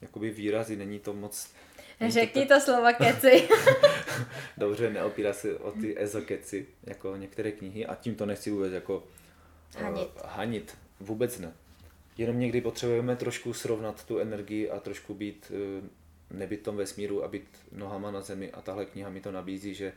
jakoby 0.00 0.30
výrazy, 0.30 0.76
není 0.76 0.98
to 0.98 1.12
moc... 1.12 1.54
Řekni 2.08 2.46
to, 2.46 2.54
to 2.54 2.60
slova 2.60 2.92
keci. 2.92 3.48
Dobře, 4.56 4.90
neopírá 4.90 5.32
se 5.32 5.58
o 5.58 5.72
ty 5.72 5.98
ezokeci, 5.98 6.66
jako 6.82 7.16
některé 7.16 7.52
knihy 7.52 7.86
a 7.86 7.94
tím 7.94 8.14
to 8.14 8.26
nechci 8.26 8.50
vůbec 8.50 8.72
jako 8.72 9.04
hanit. 9.78 9.98
Uh, 9.98 10.22
hanit. 10.24 10.78
Vůbec 11.00 11.38
ne. 11.38 11.54
Jenom 12.18 12.38
někdy 12.38 12.60
potřebujeme 12.60 13.16
trošku 13.16 13.52
srovnat 13.52 14.04
tu 14.04 14.18
energii 14.18 14.70
a 14.70 14.80
trošku 14.80 15.14
být, 15.14 15.52
uh, 15.54 16.38
nebyt 16.38 16.62
tom 16.62 16.76
vesmíru 16.76 17.24
a 17.24 17.28
být 17.28 17.48
nohama 17.72 18.10
na 18.10 18.20
zemi 18.20 18.50
a 18.50 18.62
tahle 18.62 18.86
kniha 18.86 19.10
mi 19.10 19.20
to 19.20 19.32
nabízí, 19.32 19.74
že 19.74 19.92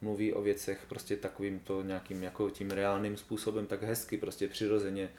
mluví 0.00 0.32
o 0.32 0.42
věcech 0.42 0.84
prostě 0.88 1.16
takovým 1.16 1.60
to 1.60 1.82
nějakým 1.82 2.22
jako 2.22 2.50
tím 2.50 2.70
reálným 2.70 3.16
způsobem, 3.16 3.66
tak 3.66 3.82
hezky, 3.82 4.16
prostě 4.16 4.48
přirozeně, 4.48 5.10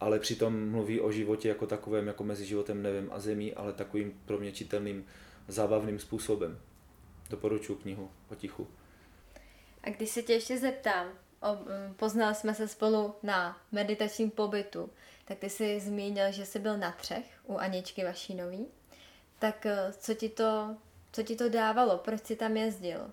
ale 0.00 0.18
přitom 0.18 0.70
mluví 0.70 1.00
o 1.00 1.12
životě 1.12 1.48
jako 1.48 1.66
takovém, 1.66 2.06
jako 2.06 2.24
mezi 2.24 2.46
životem 2.46 2.82
nevím 2.82 3.08
a 3.12 3.20
zemí, 3.20 3.54
ale 3.54 3.72
takovým 3.72 4.20
pro 4.26 4.38
mě 4.38 4.52
čitelným, 4.52 5.04
zábavným 5.48 5.98
způsobem. 5.98 6.58
Doporučuji 7.30 7.74
knihu 7.74 8.10
o 8.30 8.34
tichu. 8.34 8.68
A 9.82 9.90
když 9.90 10.10
se 10.10 10.22
tě 10.22 10.32
ještě 10.32 10.58
zeptám, 10.58 11.06
mm, 11.06 11.94
poznali 11.94 12.34
jsme 12.34 12.54
se 12.54 12.68
spolu 12.68 13.14
na 13.22 13.60
meditačním 13.72 14.30
pobytu, 14.30 14.90
tak 15.28 15.38
ty 15.38 15.50
jsi 15.50 15.80
zmínil, 15.80 16.32
že 16.32 16.46
jsi 16.46 16.58
byl 16.58 16.78
na 16.78 16.92
třech 16.92 17.40
u 17.44 17.56
Aničky 17.56 18.04
Vašínový. 18.04 18.66
Tak 19.38 19.66
eh, 19.66 19.92
co 19.92 20.14
ti 20.14 20.28
to, 20.28 20.76
co 21.12 21.22
ti 21.22 21.36
to 21.36 21.48
dávalo? 21.48 21.98
Proč 21.98 22.24
jsi 22.24 22.36
tam 22.36 22.56
jezdil? 22.56 23.10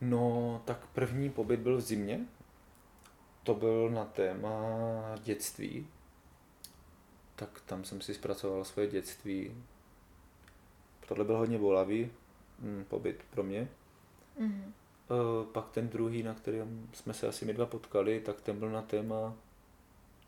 No, 0.00 0.62
tak 0.64 0.86
první 0.86 1.30
pobyt 1.30 1.60
byl 1.60 1.76
v 1.76 1.80
zimě. 1.80 2.20
To 3.42 3.54
byl 3.54 3.90
na 3.90 4.04
téma 4.04 4.52
dětství. 5.22 5.88
Tak 7.36 7.60
tam 7.66 7.84
jsem 7.84 8.00
si 8.00 8.14
zpracoval 8.14 8.64
svoje 8.64 8.88
dětství. 8.88 9.64
Tohle 11.08 11.24
byl 11.24 11.36
hodně 11.36 11.58
bolavý 11.58 12.10
hm, 12.58 12.84
pobyt 12.88 13.22
pro 13.30 13.42
mě. 13.42 13.68
Mm-hmm. 14.40 14.72
E, 15.12 15.44
pak 15.52 15.70
ten 15.70 15.88
druhý, 15.88 16.22
na 16.22 16.34
kterém 16.34 16.88
jsme 16.92 17.14
se 17.14 17.28
asi 17.28 17.44
my 17.44 17.52
dva 17.52 17.66
potkali, 17.66 18.20
tak 18.20 18.40
ten 18.40 18.58
byl 18.58 18.70
na 18.70 18.82
téma 18.82 19.34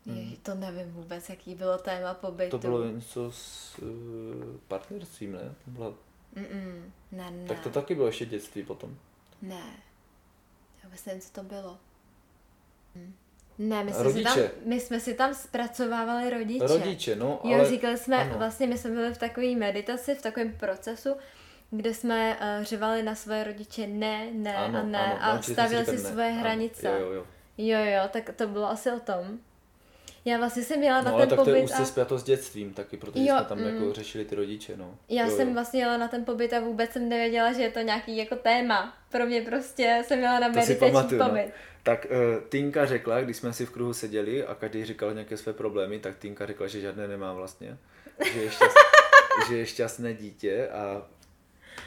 Ježi, 0.05 0.37
to 0.37 0.55
nevím 0.55 0.91
vůbec, 0.91 1.29
jaký 1.29 1.55
bylo 1.55 1.77
téma 1.77 2.13
pobytu. 2.13 2.51
To 2.51 2.57
bylo 2.57 2.85
něco 2.85 3.31
s 3.31 3.79
uh, 3.79 3.87
partnerstvím, 4.67 5.31
ne? 5.31 5.55
To 5.65 5.71
bylo... 5.71 5.95
Mm-mm, 6.35 6.83
ne, 7.11 7.31
ne. 7.31 7.47
Tak 7.47 7.59
to 7.59 7.69
taky 7.69 7.95
bylo 7.95 8.07
ještě 8.07 8.25
dětství 8.25 8.63
potom. 8.63 8.97
Ne. 9.41 9.63
Já 10.83 10.89
vůbec 10.89 11.05
nevím, 11.05 11.21
co 11.21 11.31
to 11.31 11.43
bylo. 11.43 11.77
Hm. 12.95 13.13
Ne, 13.57 13.83
my 13.83 13.93
jsme, 13.93 14.13
si 14.13 14.23
tam, 14.23 14.39
my 14.65 14.79
jsme 14.79 14.99
si 14.99 15.13
tam 15.13 15.33
zpracovávali 15.33 16.29
rodiče. 16.29 16.67
Rodiče, 16.67 17.15
no, 17.15 17.45
ale... 17.45 17.57
Jo, 17.57 17.65
říkali 17.65 17.97
jsme, 17.97 18.17
ano. 18.17 18.37
vlastně 18.37 18.67
my 18.67 18.77
jsme 18.77 18.89
byli 18.89 19.13
v 19.13 19.17
takové 19.17 19.55
meditaci, 19.55 20.15
v 20.15 20.21
takovém 20.21 20.57
procesu, 20.57 21.09
kde 21.71 21.93
jsme 21.93 22.37
uh, 22.37 22.63
řevali 22.63 23.03
na 23.03 23.15
své 23.15 23.43
rodiče 23.43 23.87
ne, 23.87 24.27
ne 24.31 24.55
ano, 24.55 24.79
a 24.79 24.83
ne 24.83 25.19
ano, 25.19 25.39
a 25.39 25.41
stavili 25.41 25.85
si 25.85 25.91
ne. 25.91 25.97
svoje 25.97 26.31
hranice. 26.31 26.87
Jo, 26.87 26.99
jo, 26.99 27.11
jo. 27.11 27.25
Jo, 27.57 27.79
jo, 27.79 28.01
tak 28.11 28.29
to 28.35 28.47
bylo 28.47 28.69
asi 28.69 28.91
o 28.91 28.99
tom. 28.99 29.39
Já 30.25 30.37
vlastně 30.37 30.63
jsem 30.63 30.83
jela 30.83 31.01
no, 31.01 31.11
na 31.11 31.17
ten 31.17 31.29
tak 31.29 31.39
pobyt. 31.39 31.51
to 31.51 31.57
je 31.57 31.63
už 31.63 31.71
a... 31.71 31.85
spjato 31.85 32.17
s 32.17 32.23
dětstvím 32.23 32.73
taky, 32.73 32.97
protože 32.97 33.25
jo, 33.25 33.35
jsme 33.37 33.45
tam 33.45 33.57
mm, 33.57 33.65
jako 33.65 33.93
řešili 33.93 34.25
ty 34.25 34.35
rodiče, 34.35 34.77
no. 34.77 34.97
Já 35.09 35.25
jo, 35.25 35.35
jsem 35.35 35.47
jo. 35.47 35.53
vlastně 35.53 35.81
jela 35.81 35.97
na 35.97 36.07
ten 36.07 36.25
pobyt 36.25 36.53
a 36.53 36.59
vůbec 36.59 36.91
jsem 36.91 37.09
nevěděla, 37.09 37.53
že 37.53 37.61
je 37.61 37.71
to 37.71 37.79
nějaký 37.79 38.17
jako 38.17 38.35
téma. 38.35 38.97
Pro 39.11 39.25
mě 39.25 39.41
prostě 39.41 40.03
jsem 40.07 40.19
jela 40.19 40.39
na 40.39 40.47
meditační 40.47 41.17
no. 41.17 41.25
pobyt. 41.27 41.45
No. 41.45 41.51
Tak 41.83 42.07
uh, 42.09 42.49
Tinka 42.49 42.85
řekla, 42.85 43.21
když 43.21 43.37
jsme 43.37 43.53
si 43.53 43.65
v 43.65 43.71
kruhu 43.71 43.93
seděli 43.93 44.45
a 44.45 44.55
každý 44.55 44.85
říkal 44.85 45.13
nějaké 45.13 45.37
své 45.37 45.53
problémy, 45.53 45.99
tak 45.99 46.17
Tinka 46.17 46.45
řekla, 46.45 46.67
že 46.67 46.81
žádné 46.81 47.07
nemá 47.07 47.33
vlastně. 47.33 47.77
Že 48.33 48.41
je, 48.41 48.51
šťast, 48.51 48.77
že 49.49 49.57
je 49.57 49.65
šťastné 49.65 50.13
dítě 50.13 50.67
a 50.67 51.07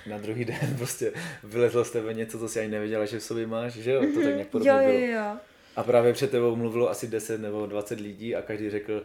na 0.06 0.18
druhý 0.18 0.44
den 0.44 0.74
prostě 0.76 1.12
vylezlo 1.42 1.84
z 1.84 1.90
tebe 1.90 2.14
něco, 2.14 2.38
co 2.38 2.48
si 2.48 2.60
ani 2.60 2.68
nevěděla, 2.68 3.04
že 3.04 3.18
v 3.18 3.22
sobě 3.22 3.46
máš, 3.46 3.72
že 3.72 3.92
jo? 3.92 4.00
To 4.14 4.20
tak 4.22 4.34
nějak 4.34 4.48
podobně 4.48 4.70
jo, 4.70 4.80
jo, 4.80 5.12
jo. 5.12 5.36
A 5.76 5.82
právě 5.82 6.12
před 6.12 6.30
tebou 6.30 6.56
mluvilo 6.56 6.90
asi 6.90 7.06
10 7.06 7.40
nebo 7.40 7.66
20 7.66 8.00
lidí 8.00 8.36
a 8.36 8.42
každý 8.42 8.70
řekl, 8.70 9.02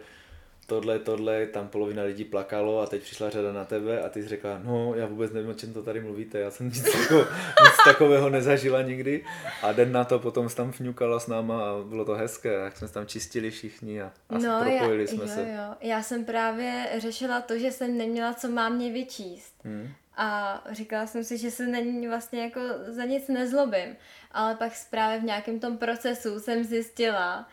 tohle, 0.67 1.00
tohle, 1.00 1.46
tam 1.46 1.67
polovina 1.67 2.04
lidí 2.04 2.24
plakalo 2.24 2.82
a 2.82 2.86
teď 2.86 3.02
přišla 3.02 3.30
řada 3.30 3.52
na 3.52 3.65
tebe 3.65 4.02
a 4.02 4.10
ty 4.10 4.24
jsi 4.24 4.28
řekla, 4.28 4.60
no 4.63 4.96
já 4.96 5.06
vůbec 5.06 5.32
nevím, 5.32 5.50
o 5.50 5.54
čem 5.54 5.74
to 5.74 5.84
tady 5.84 6.02
mluvíte, 6.02 6.39
já 6.39 6.52
jsem 6.52 6.65
nic, 6.65 6.84
tako, 6.91 7.15
nic 7.63 7.74
takového 7.86 8.30
nezažila 8.30 8.82
nikdy 8.82 9.26
a 9.62 9.72
den 9.72 9.91
na 9.91 10.04
to 10.04 10.19
potom 10.19 10.50
jsi 10.50 10.56
tam 10.56 10.72
fňukala 10.72 11.19
s 11.19 11.28
náma 11.28 11.63
a 11.63 11.84
bylo 11.84 12.06
to 12.06 12.13
hezké, 12.13 12.54
jak 12.54 12.78
jsme 12.78 12.88
tam 12.88 13.06
čistili 13.06 13.52
všichni 13.52 14.02
a, 14.02 14.12
a 14.30 14.38
no, 14.38 14.60
propojili 14.62 15.04
já, 15.04 15.08
jsme 15.08 15.24
jo, 15.24 15.30
se. 15.30 15.41
Jo. 15.41 15.76
Já 15.82 16.04
jsem 16.04 16.26
právě 16.26 16.88
řešila 16.98 17.41
to, 17.41 17.58
že 17.58 17.72
jsem 17.72 17.98
neměla 17.98 18.34
co 18.34 18.50
mám 18.50 18.76
mě 18.76 18.93
vyčíst. 18.93 19.54
Hmm. 19.63 19.89
A 20.17 20.62
říkala 20.71 21.08
jsem 21.08 21.23
si, 21.23 21.38
že 21.38 21.52
se 21.52 21.67
na 21.67 21.80
ní 21.80 22.08
vlastně 22.08 22.43
jako 22.43 22.60
za 22.88 23.06
nic 23.06 23.28
nezlobím. 23.28 23.95
Ale 24.32 24.56
pak 24.56 24.71
právě 24.89 25.19
v 25.19 25.23
nějakém 25.23 25.60
tom 25.60 25.78
procesu 25.78 26.39
jsem 26.39 26.63
zjistila, 26.63 27.47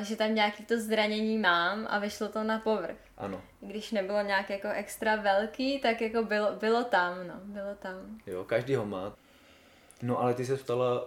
že 0.00 0.16
tam 0.16 0.34
nějaký 0.34 0.64
to 0.64 0.80
zranění 0.80 1.38
mám 1.38 1.86
a 1.90 1.98
vyšlo 1.98 2.28
to 2.28 2.42
na 2.42 2.58
povrch. 2.58 2.96
Ano. 3.16 3.42
Když 3.60 3.92
nebylo 3.92 4.22
nějak 4.22 4.50
jako 4.50 4.68
extra 4.68 5.16
velký, 5.16 5.78
tak 5.80 6.00
jako 6.00 6.22
bylo, 6.22 6.52
bylo 6.52 6.84
tam, 6.84 7.26
no, 7.26 7.34
bylo 7.42 7.74
tam. 7.74 8.20
Jo, 8.26 8.44
každý 8.44 8.74
ho 8.74 8.86
má. 8.86 9.16
No 10.02 10.20
ale 10.20 10.34
ty 10.34 10.46
se 10.46 10.56
ptala, 10.56 11.04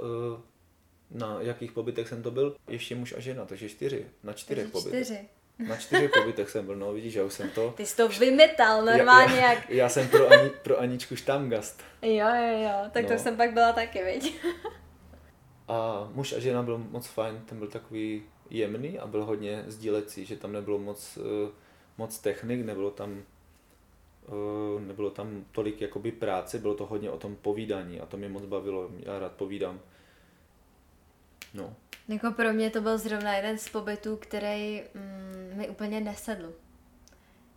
na 1.12 1.38
jakých 1.39 1.71
pobytech 1.71 2.08
jsem 2.08 2.23
to 2.23 2.32
byl? 2.32 2.56
Ještě 2.67 2.95
muž 2.95 3.13
a 3.17 3.19
žena, 3.19 3.45
takže 3.45 3.69
čtyři, 3.69 4.06
na 4.23 4.34
čtyřech 4.34 4.67
pobytech. 4.67 5.06
čtyři. 5.06 5.30
Na 5.59 5.77
čtyřech 5.77 6.11
pobytech 6.11 6.49
jsem 6.49 6.65
byl, 6.65 6.75
no 6.75 6.93
vidíš, 6.93 7.13
já 7.13 7.23
už 7.23 7.33
jsem 7.33 7.49
to... 7.49 7.73
Ty 7.77 7.85
jsi 7.85 7.97
to 7.97 8.07
vymetal 8.07 8.85
normálně 8.85 9.35
já, 9.35 9.41
já, 9.41 9.53
jak... 9.53 9.69
Já 9.69 9.89
jsem 9.89 10.07
pro, 10.07 10.31
Ani, 10.31 10.49
pro 10.49 10.79
Aničku 10.79 11.15
štamgast. 11.15 11.83
Jo, 12.01 12.27
jo, 12.35 12.59
jo, 12.63 12.89
tak 12.91 13.03
no. 13.03 13.09
to 13.09 13.17
jsem 13.17 13.37
pak 13.37 13.53
byla 13.53 13.73
taky, 13.73 14.03
viď? 14.03 14.41
a 15.67 16.09
muž 16.13 16.33
a 16.33 16.39
žena 16.39 16.63
byl 16.63 16.77
moc 16.77 17.07
fajn, 17.07 17.41
ten 17.45 17.57
byl 17.59 17.67
takový 17.67 18.23
jemný 18.49 18.99
a 18.99 19.07
byl 19.07 19.25
hodně 19.25 19.63
sdílecí, 19.67 20.25
že 20.25 20.35
tam 20.35 20.51
nebylo 20.51 20.79
moc, 20.79 21.17
uh, 21.17 21.49
moc 21.97 22.19
technik, 22.19 22.65
nebylo 22.65 22.91
tam 22.91 23.23
uh, 24.27 24.81
nebylo 24.81 25.09
tam 25.09 25.45
tolik 25.51 25.81
jakoby 25.81 26.11
práce, 26.11 26.59
bylo 26.59 26.75
to 26.75 26.85
hodně 26.85 27.11
o 27.11 27.17
tom 27.17 27.35
povídání 27.35 27.99
a 27.99 28.05
to 28.05 28.17
mě 28.17 28.29
moc 28.29 28.45
bavilo, 28.45 28.89
já 28.99 29.19
rád 29.19 29.31
povídám. 29.31 29.79
No. 31.53 31.75
Jako 32.07 32.31
pro 32.31 32.53
mě 32.53 32.69
to 32.69 32.81
byl 32.81 32.97
zrovna 32.97 33.33
jeden 33.33 33.57
z 33.57 33.69
pobytů, 33.69 34.17
který 34.17 34.83
mm, 34.93 35.57
mi 35.57 35.69
úplně 35.69 36.01
nesedl. 36.01 36.53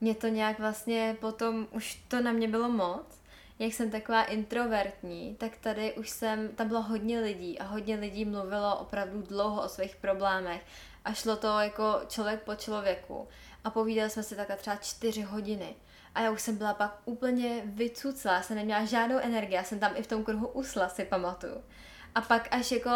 Mě 0.01 0.15
to 0.15 0.27
nějak 0.27 0.59
vlastně 0.59 1.17
potom, 1.21 1.69
už 1.71 1.95
to 2.09 2.21
na 2.21 2.33
mě 2.33 2.49
bylo 2.49 2.69
moc. 2.69 3.25
jak 3.59 3.73
jsem 3.73 3.91
taková 3.91 4.25
introvertní, 4.25 5.37
tak 5.41 5.57
tady 5.57 5.93
už 5.93 6.11
jsem, 6.11 6.49
tam 6.49 6.69
bylo 6.69 6.83
hodně 6.83 7.21
lidí 7.21 7.59
a 7.59 7.65
hodně 7.65 7.97
lidí 7.97 8.25
mluvilo 8.25 8.79
opravdu 8.79 9.23
dlouho 9.23 9.63
o 9.63 9.69
svých 9.69 9.97
problémech 9.97 10.63
a 11.05 11.13
šlo 11.13 11.37
to 11.37 11.59
jako 11.59 12.01
člověk 12.09 12.43
po 12.43 12.55
člověku 12.55 13.29
a 13.65 13.71
povídali 13.71 14.11
jsme 14.11 14.23
si 14.23 14.37
takhle 14.37 14.57
třeba 14.57 14.77
čtyři 14.77 15.23
hodiny. 15.23 15.75
A 16.15 16.21
já 16.21 16.31
už 16.31 16.43
jsem 16.43 16.57
byla 16.57 16.75
pak 16.75 17.01
úplně 17.05 17.63
vycucla, 17.65 18.43
jsem 18.43 18.57
neměla 18.57 18.85
žádnou 18.85 19.19
energii, 19.19 19.55
já 19.55 19.65
jsem 19.65 19.79
tam 19.79 19.93
i 19.97 20.03
v 20.03 20.07
tom 20.07 20.25
kruhu 20.25 20.47
usla, 20.47 20.89
si 20.89 21.05
pamatuju. 21.05 21.65
A 22.15 22.21
pak 22.21 22.49
až 22.51 22.73
jako, 22.73 22.91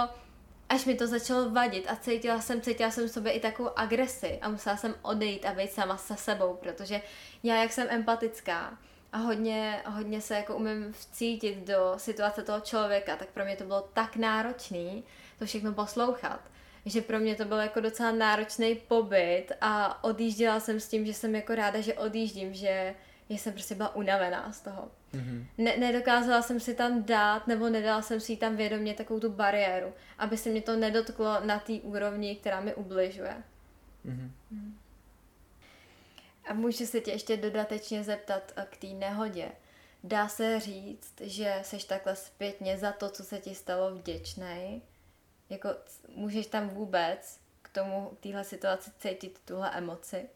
až 0.69 0.85
mi 0.85 0.95
to 0.95 1.07
začalo 1.07 1.51
vadit 1.51 1.85
a 1.91 1.97
cítila 1.97 2.41
jsem, 2.41 2.61
cítila 2.61 2.91
jsem 2.91 3.09
v 3.09 3.13
sobě 3.13 3.33
i 3.33 3.41
takovou 3.41 3.79
agresi 3.79 4.39
a 4.43 4.49
musela 4.49 4.77
jsem 4.77 4.95
odejít 5.03 5.45
a 5.45 5.53
být 5.53 5.73
sama 5.73 5.97
se 5.97 6.17
sebou, 6.17 6.55
protože 6.55 7.03
já, 7.43 7.63
jak 7.63 7.73
jsem 7.73 7.87
empatická 7.91 8.79
a 9.13 9.19
hodně, 9.19 9.83
hodně 9.87 10.21
se 10.21 10.35
jako 10.35 10.57
umím 10.57 10.93
vcítit 10.93 11.59
do 11.59 11.95
situace 11.97 12.43
toho 12.43 12.61
člověka, 12.61 13.17
tak 13.17 13.29
pro 13.29 13.45
mě 13.45 13.57
to 13.57 13.65
bylo 13.65 13.89
tak 13.93 14.17
náročné 14.17 15.03
to 15.39 15.47
všechno 15.47 15.73
poslouchat 15.73 16.41
že 16.89 17.01
pro 17.03 17.19
mě 17.19 17.37
to 17.37 17.45
byl 17.45 17.57
jako 17.57 17.81
docela 17.81 18.13
náročný 18.13 18.75
pobyt 18.75 19.47
a 19.61 20.05
odjížděla 20.05 20.61
jsem 20.61 20.81
s 20.81 20.89
tím, 20.89 21.07
že 21.07 21.15
jsem 21.15 21.35
jako 21.35 21.55
ráda, 21.55 21.81
že 21.81 21.95
odjíždím, 21.95 22.55
že 22.55 22.95
jsem 23.29 23.53
prostě 23.53 23.75
byla 23.75 23.95
unavená 23.95 24.53
z 24.53 24.61
toho. 24.61 24.91
Mm-hmm. 25.15 25.45
Ne, 25.59 25.77
nedokázala 25.77 26.43
jsem 26.43 26.61
si 26.61 26.75
tam 26.75 27.03
dát, 27.03 27.47
nebo 27.47 27.69
nedala 27.69 28.03
jsem 28.03 28.21
si 28.21 28.37
tam 28.37 28.57
vědomě 28.57 28.95
takovou 28.95 29.21
tu 29.21 29.31
bariéru, 29.31 29.93
aby 30.19 30.37
se 30.37 30.51
mě 30.51 30.63
to 30.63 30.77
nedotklo 30.77 31.41
na 31.45 31.59
té 31.59 31.73
úrovni, 31.73 32.37
která 32.37 32.61
mi 32.61 32.75
ubližuje. 32.75 33.43
Mm-hmm. 34.07 34.31
Mm. 34.51 34.79
A 36.45 36.55
můžu 36.55 36.87
se 36.87 37.01
tě 37.01 37.11
ještě 37.11 37.37
dodatečně 37.37 38.05
zeptat 38.05 38.53
eh, 38.57 38.67
k 38.71 38.77
té 38.77 38.87
nehodě. 38.87 39.49
Dá 40.05 40.29
se 40.29 40.61
říct, 40.61 41.15
že 41.21 41.61
seš 41.63 41.85
takhle 41.85 42.17
zpětně 42.17 42.79
za 42.79 42.93
to, 42.93 43.11
co 43.11 43.25
se 43.25 43.39
ti 43.39 43.55
stalo 43.55 43.95
vděčný? 43.95 44.83
Jako 45.51 45.69
můžeš 46.15 46.47
tam 46.47 46.69
vůbec 46.69 47.41
k 47.63 47.69
tomu, 47.69 48.11
k 48.11 48.23
téhle 48.23 48.45
situaci 48.45 48.91
cítit 48.99 49.41
tuhle 49.45 49.71
emoci? 49.71 50.29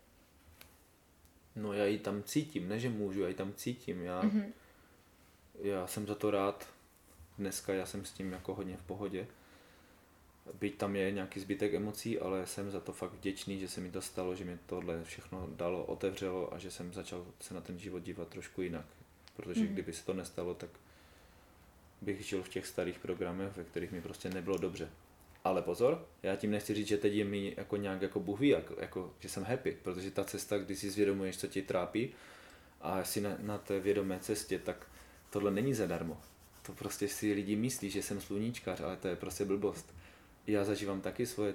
No 1.57 1.73
já 1.73 1.85
ji 1.85 1.99
tam 1.99 2.23
cítím, 2.23 2.69
ne 2.69 2.79
že 2.79 2.89
můžu, 2.89 3.23
já 3.23 3.29
ji 3.29 3.35
tam 3.35 3.55
cítím. 3.55 4.03
Já, 4.03 4.23
mm-hmm. 4.23 4.53
Já 5.63 5.87
jsem 5.87 6.07
za 6.07 6.15
to 6.15 6.31
rád. 6.31 6.69
Dneska 7.39 7.75
já 7.75 7.87
jsem 7.87 8.05
s 8.05 8.13
tím 8.13 8.33
jako 8.33 8.55
hodně 8.55 8.77
v 8.77 8.83
pohodě. 8.83 9.27
Byť 10.61 10.77
tam 10.77 10.97
je 10.97 11.11
nějaký 11.11 11.41
zbytek 11.41 11.75
emocí, 11.75 12.19
ale 12.19 12.47
jsem 12.47 12.71
za 12.71 12.81
to 12.81 12.93
fakt 12.93 13.13
vděčný, 13.13 13.61
že 13.61 13.69
se 13.69 13.81
mi 13.81 13.91
to 13.91 14.03
stalo, 14.03 14.35
že 14.35 14.45
mi 14.45 14.59
tohle 14.67 15.05
všechno 15.05 15.49
dalo, 15.57 15.85
otevřelo 15.85 16.55
a 16.55 16.59
že 16.59 16.71
jsem 16.71 16.93
začal 16.93 17.27
se 17.41 17.55
na 17.55 17.61
ten 17.61 17.79
život 17.79 17.99
dívat 17.99 18.29
trošku 18.29 18.63
jinak. 18.63 18.87
Protože 19.37 19.61
mm-hmm. 19.61 19.73
kdyby 19.73 19.93
se 19.93 20.05
to 20.05 20.15
nestalo, 20.15 20.55
tak 20.55 20.71
bych 22.01 22.27
žil 22.27 22.43
v 22.43 22.49
těch 22.49 22.67
starých 22.67 22.99
programech, 22.99 23.57
ve 23.57 23.65
kterých 23.65 23.93
mi 23.93 24.03
prostě 24.03 24.31
nebylo 24.31 24.59
dobře. 24.59 24.91
Ale 25.45 25.63
pozor, 25.63 26.07
já 26.23 26.37
tím 26.37 26.51
nechci 26.51 26.75
říct, 26.75 26.89
že 26.89 26.99
teď 26.99 27.13
je 27.13 27.25
mi 27.25 27.55
jako 27.57 27.77
nějak 27.77 28.03
jako 28.03 28.21
Bůh 28.21 28.41
ví, 28.41 28.49
jako, 28.49 28.75
jako, 28.81 29.15
že 29.21 29.29
jsem 29.29 29.45
happy, 29.45 29.79
protože 29.83 30.11
ta 30.11 30.25
cesta, 30.25 30.59
kdy 30.59 30.77
si 30.77 30.91
zvědomuješ, 30.91 31.39
co 31.39 31.47
tě 31.47 31.63
trápí 31.63 32.15
a 32.81 33.05
jsi 33.05 33.21
na, 33.21 33.37
na 33.41 33.59
té 33.59 33.81
vědomé 33.81 34.19
cestě, 34.19 34.59
tak 34.59 34.87
tohle 35.33 35.51
není 35.51 35.75
zadarmo. 35.75 36.21
To 36.63 36.73
prostě 36.73 37.09
si 37.09 37.33
lidi 37.33 37.57
myslí, 37.57 37.91
že 37.91 38.03
jsem 38.03 38.21
sluníčkař, 38.21 38.81
ale 38.81 38.97
to 38.97 39.09
je 39.09 39.17
prostě 39.17 39.45
blbost. 39.45 39.95
Já 40.47 40.65
zažívám 40.65 41.01
taky 41.01 41.27
svoje 41.27 41.55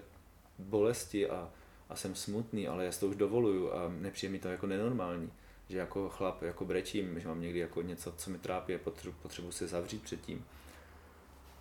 bolesti 0.59 1.29
a, 1.29 1.49
a 1.89 1.95
jsem 1.95 2.15
smutný, 2.15 2.67
ale 2.67 2.85
já 2.85 2.91
si 2.91 2.99
to 2.99 3.07
už 3.07 3.15
dovoluju 3.15 3.71
a 3.71 3.89
nepřijde 3.89 4.31
mi 4.31 4.39
to 4.39 4.47
jako 4.47 4.67
nenormální. 4.67 5.31
Že 5.69 5.77
jako 5.77 6.09
chlap 6.09 6.41
jako 6.41 6.65
brečím, 6.65 7.19
že 7.19 7.27
mám 7.27 7.41
někdy 7.41 7.59
jako 7.59 7.81
něco, 7.81 8.11
co 8.11 8.29
mi 8.29 8.37
trápí 8.37 8.75
a 8.75 8.77
potřebuji, 8.77 9.15
potřebuji 9.21 9.51
se 9.51 9.67
zavřít 9.67 10.03
předtím. 10.03 10.45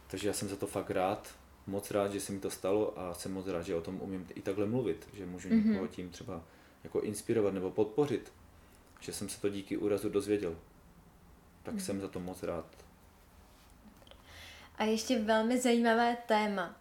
Takže 0.07 0.29
já 0.29 0.35
jsem 0.35 0.49
za 0.49 0.57
to 0.57 0.67
fakt 0.67 0.91
rád 0.91 1.35
moc 1.67 1.91
rád, 1.91 2.13
že 2.13 2.21
se 2.21 2.33
mi 2.33 2.39
to 2.39 2.51
stalo 2.51 2.99
a 2.99 3.15
jsem 3.15 3.33
moc 3.33 3.47
rád, 3.47 3.63
že 3.63 3.75
o 3.75 3.81
tom 3.81 4.01
umím 4.03 4.27
i 4.35 4.41
takhle 4.41 4.67
mluvit, 4.67 5.09
že 5.13 5.27
můžu 5.27 5.49
mm-hmm. 5.49 5.67
někoho 5.67 5.87
tím 5.87 6.11
třeba 6.11 6.43
jako 6.85 7.01
inspirovat 7.01 7.55
nebo 7.55 7.71
podpořit, 7.71 8.33
že 9.01 9.13
jsem 9.13 9.29
se 9.29 9.41
to 9.41 9.49
díky 9.49 9.77
úrazu 9.77 10.09
dozvěděl. 10.09 10.57
Tak 11.67 11.75
mm. 11.75 11.81
jsem 11.81 12.01
za 12.01 12.09
to 12.09 12.21
moc 12.21 12.43
rád. 12.43 12.67
A 14.79 14.85
ještě 14.85 15.19
velmi 15.23 15.61
zajímavé 15.61 16.17
téma. 16.27 16.77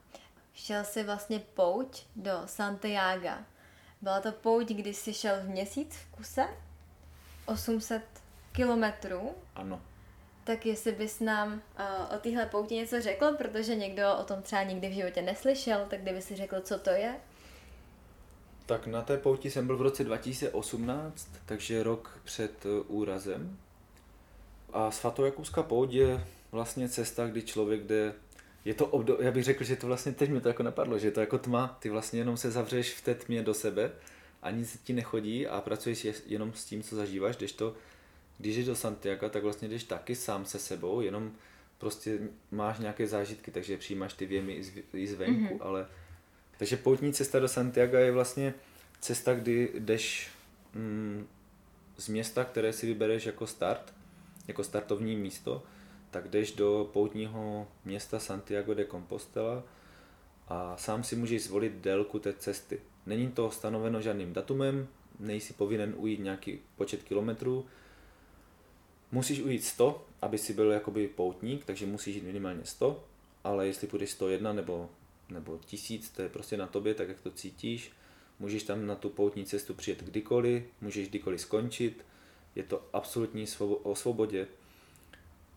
Šel 0.53 0.83
jsi 0.83 1.03
vlastně 1.03 1.39
pouť 1.39 2.03
do 2.15 2.31
Santiago. 2.45 3.43
Byla 4.01 4.21
to 4.21 4.31
pouť, 4.31 4.67
kdy 4.67 4.93
jsi 4.93 5.13
šel 5.13 5.35
v 5.41 5.49
měsíc 5.49 5.95
v 5.95 6.11
kuse? 6.11 6.47
800 7.45 8.03
kilometrů? 8.51 9.35
Ano 9.55 9.81
tak 10.45 10.65
jestli 10.65 10.91
bys 10.91 11.19
nám 11.19 11.53
uh, 11.53 12.15
o 12.15 12.19
téhle 12.19 12.45
pouti 12.45 12.75
něco 12.75 13.01
řekl, 13.01 13.31
protože 13.37 13.75
někdo 13.75 14.15
o 14.17 14.23
tom 14.23 14.41
třeba 14.41 14.63
nikdy 14.63 14.89
v 14.89 14.93
životě 14.93 15.21
neslyšel, 15.21 15.85
tak 15.89 16.01
kdyby 16.01 16.21
si 16.21 16.35
řekl, 16.35 16.61
co 16.61 16.79
to 16.79 16.89
je? 16.89 17.15
Tak 18.65 18.87
na 18.87 19.01
té 19.01 19.17
pouti 19.17 19.51
jsem 19.51 19.67
byl 19.67 19.77
v 19.77 19.81
roce 19.81 20.03
2018, 20.03 21.29
takže 21.45 21.83
rok 21.83 22.19
před 22.23 22.65
uh, 22.65 22.71
úrazem. 22.87 23.57
A 24.73 24.91
svatojakuská 24.91 25.63
pouť 25.63 25.93
je 25.93 26.27
vlastně 26.51 26.89
cesta, 26.89 27.27
kdy 27.27 27.41
člověk 27.41 27.83
jde 27.83 28.13
je 28.65 28.73
to 28.73 28.87
obdo- 28.87 29.17
já 29.19 29.31
bych 29.31 29.43
řekl, 29.43 29.63
že 29.63 29.75
to 29.75 29.87
vlastně 29.87 30.11
teď 30.11 30.29
mi 30.29 30.41
to 30.41 30.47
jako 30.47 30.63
napadlo, 30.63 30.99
že 30.99 31.07
je 31.07 31.11
to 31.11 31.19
jako 31.19 31.37
tma, 31.37 31.77
ty 31.79 31.89
vlastně 31.89 32.19
jenom 32.19 32.37
se 32.37 32.51
zavřeš 32.51 32.93
v 32.93 33.01
té 33.01 33.15
tmě 33.15 33.43
do 33.43 33.53
sebe 33.53 33.91
a 34.41 34.51
nic 34.51 34.79
ti 34.83 34.93
nechodí 34.93 35.47
a 35.47 35.61
pracuješ 35.61 36.07
jenom 36.25 36.53
s 36.53 36.65
tím, 36.65 36.83
co 36.83 36.95
zažíváš, 36.95 37.37
když 37.37 37.51
to 37.51 37.75
když 38.37 38.55
jdeš 38.55 38.65
do 38.65 38.75
Santiago, 38.75 39.29
tak 39.29 39.43
vlastně 39.43 39.67
jdeš 39.67 39.83
taky 39.83 40.15
sám 40.15 40.45
se 40.45 40.59
sebou, 40.59 41.01
jenom 41.01 41.31
prostě 41.77 42.19
máš 42.51 42.79
nějaké 42.79 43.07
zážitky, 43.07 43.51
takže 43.51 43.77
přijímáš 43.77 44.13
ty 44.13 44.25
věmy 44.25 44.53
i, 44.53 44.63
z, 44.63 44.71
i 44.93 45.07
zvenku, 45.07 45.55
mm-hmm. 45.55 45.67
ale 45.67 45.87
takže 46.57 46.77
poutní 46.77 47.13
cesta 47.13 47.39
do 47.39 47.47
Santiago 47.47 47.97
je 47.97 48.11
vlastně 48.11 48.53
cesta, 48.99 49.33
kdy 49.33 49.71
jdeš 49.79 50.29
mm, 50.73 51.27
z 51.97 52.07
města, 52.07 52.43
které 52.43 52.73
si 52.73 52.87
vybereš 52.87 53.25
jako 53.25 53.47
start, 53.47 53.93
jako 54.47 54.63
startovní 54.63 55.15
místo, 55.15 55.63
tak 56.11 56.27
jdeš 56.27 56.51
do 56.51 56.89
poutního 56.93 57.67
města 57.85 58.19
Santiago 58.19 58.73
de 58.73 58.85
Compostela 58.85 59.63
a 60.47 60.77
sám 60.77 61.03
si 61.03 61.15
můžeš 61.15 61.43
zvolit 61.43 61.73
délku 61.73 62.19
té 62.19 62.33
cesty. 62.33 62.81
Není 63.05 63.31
to 63.31 63.51
stanoveno 63.51 64.01
žádným 64.01 64.33
datumem, 64.33 64.87
nejsi 65.19 65.53
povinen 65.53 65.93
ujít 65.97 66.19
nějaký 66.19 66.59
počet 66.75 67.03
kilometrů, 67.03 67.65
Musíš 69.15 69.41
ujít 69.41 69.63
100, 69.63 70.05
aby 70.21 70.37
si 70.37 70.53
byl 70.53 70.71
jakoby 70.71 71.07
poutník, 71.07 71.65
takže 71.65 71.85
musíš 71.85 72.15
jít 72.15 72.23
minimálně 72.23 72.65
100, 72.65 73.03
ale 73.43 73.67
jestli 73.67 73.87
půjdeš 73.87 74.11
101 74.11 74.53
nebo, 74.53 74.89
nebo 75.29 75.57
1000, 75.65 76.09
to 76.09 76.21
je 76.21 76.29
prostě 76.29 76.57
na 76.57 76.67
tobě, 76.67 76.93
tak 76.93 77.07
jak 77.07 77.19
to 77.19 77.31
cítíš. 77.31 77.91
Můžeš 78.39 78.63
tam 78.63 78.85
na 78.85 78.95
tu 78.95 79.09
poutní 79.09 79.45
cestu 79.45 79.73
přijet 79.73 80.03
kdykoliv, 80.03 80.63
můžeš 80.81 81.09
kdykoliv 81.09 81.41
skončit, 81.41 82.05
je 82.55 82.63
to 82.63 82.81
absolutní 82.93 83.45
svobo- 83.47 83.79
o 83.83 83.95
svobodě 83.95 84.47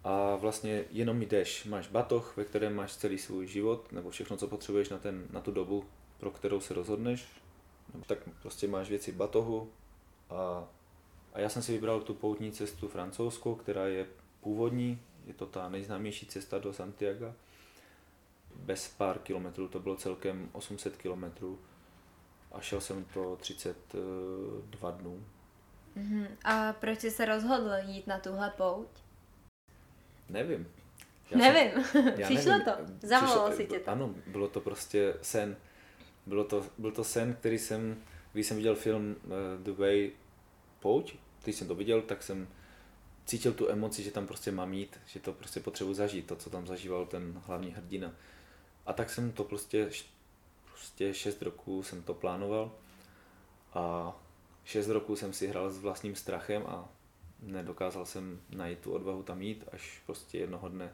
a 0.05 0.37
vlastně 0.37 0.85
jenom 0.91 1.23
jdeš. 1.23 1.65
Máš 1.65 1.89
batoh, 1.89 2.37
ve 2.37 2.45
kterém 2.45 2.75
máš 2.75 2.97
celý 2.97 3.19
svůj 3.19 3.47
život, 3.47 3.93
nebo 3.93 4.11
všechno, 4.11 4.37
co 4.37 4.49
potřebuješ 4.49 4.89
na, 4.89 4.99
ten, 4.99 5.27
na 5.31 5.41
tu 5.41 5.51
dobu, 5.51 5.85
pro 6.19 6.31
kterou 6.31 6.61
se 6.61 6.75
rozhodneš, 6.75 7.27
tak 8.07 8.19
prostě 8.43 8.69
máš 8.69 8.89
věci 8.91 9.13
v 9.13 9.17
batohu 9.17 9.71
a 10.31 10.69
a 11.33 11.41
já 11.41 11.49
jsem 11.49 11.63
si 11.63 11.73
vybral 11.73 12.01
tu 12.01 12.15
poutní 12.15 12.53
cestu 12.53 12.89
francouzskou, 12.89 13.55
která 13.55 13.87
je 13.87 14.07
původní, 14.41 15.01
je 15.27 15.35
to 15.35 15.47
ta 15.47 15.69
nejznámější 15.69 16.27
cesta 16.27 16.59
do 16.59 16.73
Santiago. 16.73 17.35
Bez 18.55 18.89
pár 18.89 19.19
kilometrů, 19.19 19.69
to 19.69 19.81
bylo 19.81 19.97
celkem 19.97 20.49
800 20.53 20.97
kilometrů 20.97 21.59
a 22.53 22.61
šel 22.61 22.81
jsem 22.81 23.05
to 23.05 23.37
32 23.37 24.91
dnů. 24.91 25.25
Uh-huh. 25.99 26.27
A 26.45 26.73
proč 26.73 27.01
jsi 27.01 27.11
se 27.11 27.25
rozhodl 27.25 27.71
jít 27.87 28.07
na 28.07 28.19
tuhle 28.19 28.51
pouť? 28.57 28.89
Nevím. 30.29 30.69
Já 31.31 31.39
nevím. 31.39 31.85
Jsem, 31.85 32.13
Přišlo 32.23 32.53
nevím. 32.53 32.65
to? 32.65 32.73
Zavolalo 33.07 33.57
si 33.57 33.67
tě 33.67 33.79
to? 33.79 33.91
Ano, 33.91 34.15
bylo 34.27 34.49
to 34.49 34.61
prostě 34.61 35.15
sen. 35.23 35.57
Bylo 36.27 36.45
to, 36.45 36.67
byl 36.79 36.93
to 36.93 37.05
sen, 37.05 37.35
který 37.35 37.59
jsem, 37.59 38.03
když 38.33 38.47
jsem 38.47 38.57
viděl 38.57 38.75
film 38.75 39.17
uh, 39.25 39.31
The 39.63 39.73
Way 39.73 40.11
Pouť, 40.81 41.15
když 41.45 41.57
jsem 41.57 41.69
to 41.69 41.75
viděl, 41.75 42.03
tak 42.03 42.23
jsem 42.23 42.49
cítil 43.27 43.53
tu 43.53 43.69
emoci, 43.69 44.03
že 44.03 44.11
tam 44.11 44.27
prostě 44.27 44.53
mám 44.53 44.73
jít, 44.73 45.01
že 45.07 45.21
to 45.21 45.33
prostě 45.33 45.61
potřebuji 45.61 45.95
zažít, 45.95 46.27
to, 46.27 46.37
co 46.37 46.51
tam 46.51 46.67
zažíval 46.67 47.07
ten 47.07 47.43
hlavní 47.47 47.71
hrdina. 47.71 48.13
A 48.87 48.93
tak 48.93 49.11
jsem 49.11 49.33
to 49.33 49.45
prostě, 49.45 49.91
prostě 50.65 51.15
6 51.15 51.43
roků 51.43 51.83
jsem 51.83 52.03
to 52.03 52.15
plánoval 52.15 52.73
a 53.75 54.17
6 54.69 54.89
roků 54.89 55.17
jsem 55.17 55.33
si 55.33 55.47
hrál 55.47 55.71
s 55.71 55.79
vlastním 55.79 56.15
strachem 56.15 56.63
a 56.67 56.89
nedokázal 57.43 58.07
jsem 58.07 58.41
najít 58.51 58.79
tu 58.79 58.93
odvahu 58.93 59.23
tam 59.23 59.43
jít, 59.43 59.65
až 59.73 60.03
prostě 60.07 60.39
jednoho 60.39 60.69
dne 60.69 60.93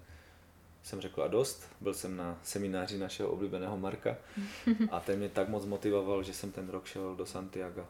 jsem 0.83 1.01
řekl 1.01 1.23
a 1.23 1.29
dost. 1.29 1.69
Byl 1.81 1.95
jsem 1.95 2.17
na 2.17 2.39
semináři 2.43 2.99
našeho 2.99 3.29
oblíbeného 3.29 3.77
Marka 3.77 4.17
a 4.91 5.01
ten 5.01 5.19
mě 5.19 5.29
tak 5.29 5.49
moc 5.49 5.67
motivoval, 5.67 6.23
že 6.23 6.35
jsem 6.35 6.53
ten 6.53 6.69
rok 6.69 6.87
šel 6.87 7.17
do 7.17 7.27
Santiago 7.27 7.87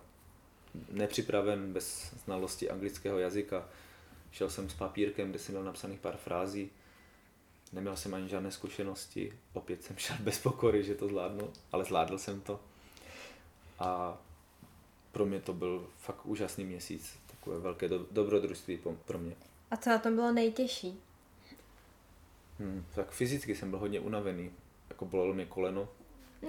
nepřipraven, 0.91 1.73
bez 1.73 2.15
znalosti 2.25 2.71
anglického 2.71 3.19
jazyka. 3.19 3.69
Šel 4.31 4.51
jsem 4.51 4.71
s 4.71 4.75
papírkem, 4.75 5.31
kde 5.31 5.39
jsem 5.39 5.53
měl 5.53 5.65
napsaných 5.65 6.01
pár 6.01 6.17
frází. 6.17 6.71
Neměl 7.73 7.97
jsem 7.97 8.15
ani 8.15 8.29
žádné 8.29 8.51
zkušenosti. 8.51 9.33
Opět 9.53 9.83
jsem 9.83 9.97
šel 9.97 10.17
bez 10.21 10.39
pokory, 10.39 10.85
že 10.85 10.95
to 10.95 11.09
zvládnu, 11.09 11.51
ale 11.73 11.85
zvládl 11.85 12.19
jsem 12.19 12.41
to. 12.41 12.61
A 13.79 14.19
pro 15.15 15.27
mě 15.27 15.41
to 15.41 15.53
byl 15.53 15.87
fakt 15.97 16.27
úžasný 16.27 16.65
měsíc. 16.65 17.19
Takové 17.27 17.59
velké 17.59 17.89
do, 17.89 18.07
dobrodružství 18.11 18.79
pro 19.05 19.19
mě. 19.19 19.37
A 19.71 19.77
co 19.77 19.91
na 19.91 19.99
tom 19.99 20.15
bylo 20.15 20.33
nejtěžší? 20.33 21.01
Hmm, 22.59 22.85
tak 22.95 23.11
fyzicky 23.11 23.57
jsem 23.57 23.71
byl 23.71 23.79
hodně 23.79 24.01
unavený. 24.01 24.51
Jako 24.89 25.05
bolelo 25.05 25.35
mě 25.35 25.47
koleno. 25.47 25.89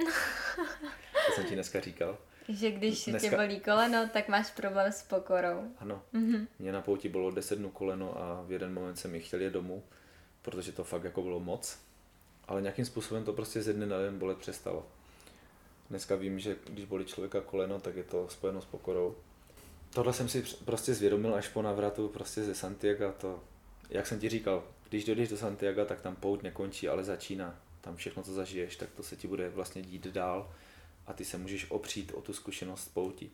to 1.27 1.33
jsem 1.35 1.45
ti 1.45 1.53
dneska 1.53 1.79
říkal. 1.79 2.17
Že 2.49 2.71
když 2.71 3.05
dneska... 3.05 3.29
tě 3.29 3.35
bolí 3.35 3.59
koleno, 3.59 4.09
tak 4.13 4.27
máš 4.27 4.51
problém 4.51 4.91
s 4.91 5.03
pokorou. 5.03 5.71
Ano. 5.79 6.01
Mm-hmm. 6.13 6.47
Mě 6.59 6.71
na 6.71 6.81
pouti 6.81 7.09
bylo 7.09 7.31
10 7.31 7.59
dnů 7.59 7.69
koleno 7.69 8.21
a 8.21 8.43
v 8.47 8.51
jeden 8.51 8.73
moment 8.73 8.95
jsem 8.95 9.11
mi 9.11 9.19
chtěl 9.19 9.41
jít 9.41 9.53
domů, 9.53 9.83
protože 10.41 10.71
to 10.71 10.83
fakt 10.83 11.03
jako 11.03 11.21
bylo 11.21 11.39
moc. 11.39 11.79
Ale 12.47 12.61
nějakým 12.61 12.85
způsobem 12.85 13.23
to 13.23 13.33
prostě 13.33 13.61
ze 13.61 13.73
dne 13.73 13.85
na 13.85 13.97
den 13.97 14.19
bolet 14.19 14.37
přestalo. 14.37 14.85
Dneska 15.89 16.15
vím, 16.15 16.39
že 16.39 16.55
když 16.69 16.85
bolí 16.85 17.05
člověka 17.05 17.41
koleno, 17.41 17.79
tak 17.79 17.95
je 17.95 18.03
to 18.03 18.27
spojeno 18.29 18.61
s 18.61 18.65
pokorou. 18.65 19.15
Tohle 19.93 20.13
jsem 20.13 20.29
si 20.29 20.45
prostě 20.65 20.93
zvědomil 20.93 21.35
až 21.35 21.47
po 21.47 21.61
návratu 21.61 22.07
prostě 22.07 22.43
ze 22.43 22.55
Santiago. 22.55 23.13
To, 23.17 23.43
jak 23.89 24.07
jsem 24.07 24.19
ti 24.19 24.29
říkal, 24.29 24.63
když 24.89 25.05
dojdeš 25.05 25.29
do 25.29 25.37
Santiago, 25.37 25.85
tak 25.85 26.01
tam 26.01 26.15
pout 26.15 26.43
nekončí, 26.43 26.89
ale 26.89 27.03
začíná. 27.03 27.59
Tam 27.81 27.95
všechno, 27.95 28.23
co 28.23 28.33
zažiješ, 28.33 28.75
tak 28.75 28.89
to 28.89 29.03
se 29.03 29.15
ti 29.15 29.27
bude 29.27 29.49
vlastně 29.49 29.81
dít 29.81 30.07
dál 30.07 30.51
a 31.07 31.13
ty 31.13 31.25
se 31.25 31.37
můžeš 31.37 31.71
opřít 31.71 32.11
o 32.15 32.21
tu 32.21 32.33
zkušenost 32.33 32.93
pouti. 32.93 33.29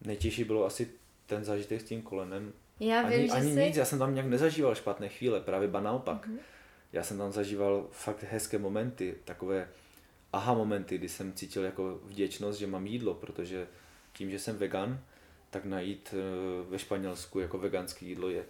Nejtěžší 0.00 0.44
bylo 0.44 0.64
asi 0.64 0.90
ten 1.26 1.44
zážitek 1.44 1.80
s 1.80 1.84
tím 1.84 2.02
kolenem. 2.02 2.52
Já 2.80 3.02
ani, 3.02 3.16
vím, 3.16 3.32
ani 3.32 3.54
že 3.54 3.64
nic, 3.64 3.76
já 3.76 3.84
jsem 3.84 3.98
tam 3.98 4.14
nějak 4.14 4.28
nezažíval 4.28 4.74
špatné 4.74 5.08
chvíle, 5.08 5.40
právě 5.40 5.68
ba 5.68 5.80
naopak. 5.80 6.28
Mm-hmm. 6.28 6.38
Já 6.92 7.02
jsem 7.02 7.18
tam 7.18 7.32
zažíval 7.32 7.86
fakt 7.90 8.22
hezké 8.22 8.58
momenty, 8.58 9.14
takové 9.24 9.68
aha 10.34 10.54
momenty, 10.54 10.98
kdy 10.98 11.08
jsem 11.08 11.32
cítil 11.32 11.64
jako 11.64 12.00
vděčnost, 12.04 12.58
že 12.58 12.66
mám 12.66 12.86
jídlo, 12.86 13.14
protože 13.14 13.66
tím, 14.12 14.30
že 14.30 14.38
jsem 14.38 14.56
vegan, 14.56 15.00
tak 15.50 15.64
najít 15.64 16.14
eh, 16.14 16.70
ve 16.70 16.78
Španělsku 16.78 17.40
jako 17.40 17.58
veganské 17.58 18.06
jídlo 18.06 18.28
je 18.28 18.44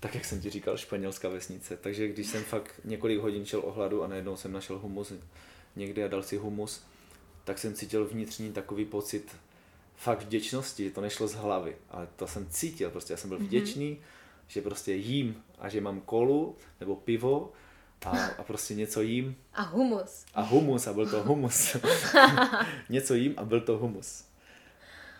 tak, 0.00 0.14
jak 0.14 0.24
jsem 0.24 0.40
ti 0.40 0.50
říkal, 0.50 0.76
španělská 0.76 1.28
vesnice. 1.28 1.76
Takže 1.76 2.08
když 2.08 2.26
jsem 2.26 2.44
fakt 2.44 2.80
několik 2.84 3.20
hodin 3.20 3.44
šel 3.44 3.60
o 3.64 3.72
hladu 3.72 4.02
a 4.02 4.06
najednou 4.06 4.36
jsem 4.36 4.52
našel 4.52 4.78
humus 4.78 5.12
někde 5.76 6.04
a 6.04 6.08
dal 6.08 6.22
si 6.22 6.36
humus, 6.36 6.84
tak 7.44 7.58
jsem 7.58 7.74
cítil 7.74 8.06
vnitřní 8.06 8.52
takový 8.52 8.84
pocit 8.84 9.36
fakt 9.96 10.22
vděčnosti, 10.22 10.90
to 10.90 11.00
nešlo 11.00 11.28
z 11.28 11.34
hlavy, 11.34 11.76
ale 11.90 12.08
to 12.16 12.26
jsem 12.26 12.46
cítil, 12.50 12.90
prostě 12.90 13.12
já 13.12 13.16
jsem 13.16 13.30
byl 13.30 13.38
mhm. 13.38 13.46
vděčný, 13.46 13.94
mm-hmm. 13.94 14.48
že 14.48 14.62
prostě 14.62 14.94
jím 14.94 15.42
a 15.58 15.68
že 15.68 15.80
mám 15.80 16.00
kolu 16.00 16.56
nebo 16.80 16.96
pivo 16.96 17.52
a, 18.06 18.26
a 18.38 18.42
prostě 18.42 18.74
něco 18.74 19.02
jím. 19.02 19.36
A 19.54 19.62
humus. 19.62 20.24
A 20.34 20.42
humus 20.42 20.86
a 20.86 20.92
byl 20.92 21.10
to 21.10 21.22
humus. 21.22 21.76
něco 22.88 23.14
jím 23.14 23.34
a 23.36 23.44
byl 23.44 23.60
to 23.60 23.78
humus. 23.78 24.24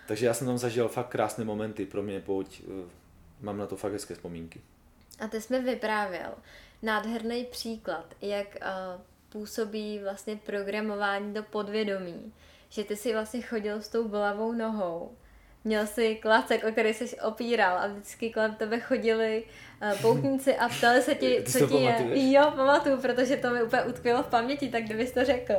Takže 0.09 0.27
já 0.27 0.35
jsem 0.35 0.47
tam 0.47 0.59
zažil 0.59 0.89
fakt 0.89 1.09
krásné 1.09 1.45
momenty, 1.45 1.87
pro 1.87 2.03
mě 2.03 2.21
pojď, 2.21 2.63
eh, 2.65 2.91
mám 3.41 3.59
na 3.59 3.67
to 3.67 3.77
fakt 3.77 3.93
hezké 3.93 4.15
vzpomínky. 4.15 4.61
A 5.19 5.29
ty 5.29 5.41
jsi 5.41 5.53
mi 5.53 5.61
vyprávěl 5.61 6.35
nádherný 6.83 7.45
příklad, 7.45 8.15
jak 8.23 8.47
uh, 8.47 9.01
působí 9.29 9.99
vlastně 9.99 10.37
programování 10.37 11.35
do 11.35 11.43
podvědomí. 11.43 12.33
Že 12.69 12.85
ty 12.85 12.97
si 12.97 13.13
vlastně 13.13 13.43
chodil 13.43 13.83
s 13.83 13.89
tou 13.89 14.09
bolavou 14.09 14.53
nohou, 14.53 15.17
měl 15.69 15.87
si 15.87 16.15
klacek, 16.15 16.65
o 16.65 16.73
který 16.73 16.95
jsi 16.95 17.21
opíral 17.21 17.79
a 17.79 17.87
vždycky 17.87 18.31
kolem 18.31 18.55
tebe 18.55 18.81
chodili 18.81 19.45
uh, 19.83 20.01
poutníci 20.01 20.57
a 20.57 20.69
ptali 20.69 21.03
se 21.03 21.15
ti, 21.15 21.45
co 21.53 21.67
ti 21.67 21.77
je. 21.77 22.33
Jo, 22.33 22.53
pamatuju, 22.57 22.97
protože 23.01 23.37
to 23.37 23.51
mi 23.51 23.63
úplně 23.63 23.83
utkvělo 23.83 24.23
v 24.23 24.27
paměti, 24.27 24.69
tak 24.69 24.85
kdybys 24.85 25.13
to 25.13 25.25
řekl. 25.25 25.55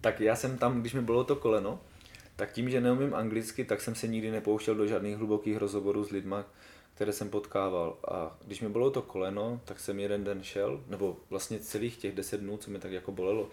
Tak 0.00 0.20
já 0.20 0.36
jsem 0.36 0.58
tam, 0.58 0.80
když 0.80 0.94
mi 0.94 1.00
bylo 1.00 1.24
to 1.24 1.36
koleno, 1.36 1.80
tak 2.36 2.52
tím, 2.52 2.70
že 2.70 2.80
neumím 2.80 3.14
anglicky, 3.14 3.64
tak 3.64 3.80
jsem 3.80 3.94
se 3.94 4.08
nikdy 4.08 4.30
nepouštěl 4.30 4.74
do 4.74 4.86
žádných 4.86 5.16
hlubokých 5.16 5.56
rozhovorů 5.56 6.04
s 6.04 6.10
lidmi, 6.10 6.36
které 6.94 7.12
jsem 7.12 7.30
potkával. 7.30 7.96
A 8.08 8.36
když 8.44 8.60
mi 8.60 8.68
bylo 8.68 8.90
to 8.90 9.02
koleno, 9.02 9.60
tak 9.64 9.80
jsem 9.80 10.00
jeden 10.00 10.24
den 10.24 10.42
šel, 10.42 10.80
nebo 10.88 11.16
vlastně 11.30 11.58
celých 11.58 11.96
těch 11.96 12.14
deset 12.14 12.40
dnů, 12.40 12.56
co 12.56 12.70
mi 12.70 12.78
tak 12.78 12.92
jako 12.92 13.12
bolelo, 13.12 13.48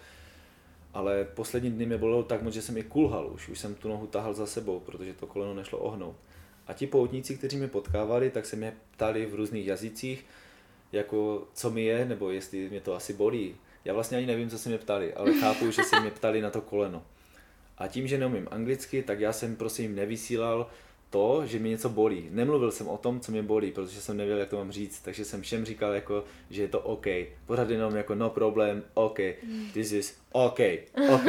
ale 0.93 1.25
poslední 1.25 1.71
dny 1.71 1.85
mě 1.85 1.97
bolelo 1.97 2.23
tak 2.23 2.41
moc, 2.41 2.53
že 2.53 2.61
jsem 2.61 2.77
je 2.77 2.83
kulhal 2.83 3.27
už, 3.33 3.49
už 3.49 3.59
jsem 3.59 3.75
tu 3.75 3.89
nohu 3.89 4.07
tahal 4.07 4.33
za 4.33 4.45
sebou, 4.45 4.79
protože 4.79 5.13
to 5.13 5.27
koleno 5.27 5.53
nešlo 5.53 5.79
ohnout. 5.79 6.15
A 6.67 6.73
ti 6.73 6.87
poutníci, 6.87 7.37
kteří 7.37 7.57
mě 7.57 7.67
potkávali, 7.67 8.29
tak 8.29 8.45
se 8.45 8.55
mě 8.55 8.73
ptali 8.91 9.25
v 9.25 9.35
různých 9.35 9.67
jazycích, 9.67 10.25
jako 10.91 11.47
co 11.53 11.71
mi 11.71 11.83
je, 11.83 12.05
nebo 12.05 12.31
jestli 12.31 12.69
mě 12.69 12.81
to 12.81 12.95
asi 12.95 13.13
bolí. 13.13 13.55
Já 13.85 13.93
vlastně 13.93 14.17
ani 14.17 14.27
nevím, 14.27 14.49
co 14.49 14.59
se 14.59 14.69
mě 14.69 14.77
ptali, 14.77 15.13
ale 15.13 15.33
chápu, 15.33 15.71
že 15.71 15.83
se 15.83 15.99
mě 15.99 16.11
ptali 16.11 16.41
na 16.41 16.49
to 16.49 16.61
koleno. 16.61 17.03
A 17.77 17.87
tím, 17.87 18.07
že 18.07 18.17
neumím 18.17 18.47
anglicky, 18.51 19.03
tak 19.03 19.19
já 19.19 19.33
jsem 19.33 19.57
jim 19.77 19.95
nevysílal 19.95 20.69
to, 21.13 21.45
že 21.45 21.59
mi 21.59 21.69
něco 21.69 21.89
bolí. 21.89 22.27
Nemluvil 22.31 22.71
jsem 22.71 22.87
o 22.87 22.97
tom, 22.97 23.19
co 23.19 23.31
mě 23.31 23.43
bolí, 23.43 23.71
protože 23.71 24.01
jsem 24.01 24.17
nevěděl, 24.17 24.39
jak 24.39 24.49
to 24.49 24.57
mám 24.57 24.71
říct, 24.71 24.99
takže 24.99 25.25
jsem 25.25 25.41
všem 25.41 25.65
říkal, 25.65 25.93
jako, 25.93 26.23
že 26.49 26.61
je 26.61 26.67
to 26.67 26.79
OK. 26.79 27.05
Pořád 27.45 27.69
jenom 27.69 27.95
jako 27.95 28.15
no 28.15 28.29
problém, 28.29 28.83
OK, 28.93 29.19
this 29.73 29.91
is 29.91 30.17
OK, 30.31 30.59
OK, 31.13 31.25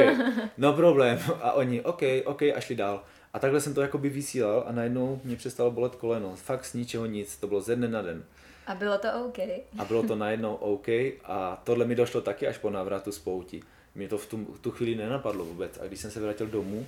no 0.57 0.73
problém. 0.73 1.19
A 1.41 1.51
oni 1.51 1.81
OK, 1.81 2.01
OK 2.25 2.41
a 2.41 2.59
šli 2.59 2.75
dál. 2.75 3.03
A 3.33 3.39
takhle 3.39 3.61
jsem 3.61 3.73
to 3.73 3.81
jako 3.81 3.97
by 3.97 4.09
vysílal 4.09 4.63
a 4.67 4.71
najednou 4.71 5.21
mě 5.23 5.35
přestalo 5.35 5.71
bolet 5.71 5.95
koleno. 5.95 6.35
Fakt 6.35 6.65
z 6.65 6.73
ničeho 6.73 7.05
nic, 7.05 7.37
to 7.37 7.47
bylo 7.47 7.61
ze 7.61 7.75
dne 7.75 7.87
na 7.87 8.01
den. 8.01 8.23
A 8.67 8.75
bylo 8.75 8.97
to 8.97 9.07
OK. 9.25 9.39
A 9.77 9.85
bylo 9.87 10.03
to 10.03 10.15
najednou 10.15 10.55
OK 10.55 10.87
a 11.23 11.61
tohle 11.63 11.85
mi 11.85 11.95
došlo 11.95 12.21
taky 12.21 12.47
až 12.47 12.57
po 12.57 12.69
návratu 12.69 13.11
z 13.11 13.19
pouti. 13.19 13.61
Mě 13.95 14.07
to 14.07 14.17
v 14.17 14.25
tu, 14.25 14.45
v 14.45 14.59
tu 14.59 14.71
chvíli 14.71 14.95
nenapadlo 14.95 15.45
vůbec. 15.45 15.79
A 15.81 15.87
když 15.87 15.99
jsem 15.99 16.11
se 16.11 16.19
vrátil 16.19 16.47
domů 16.47 16.87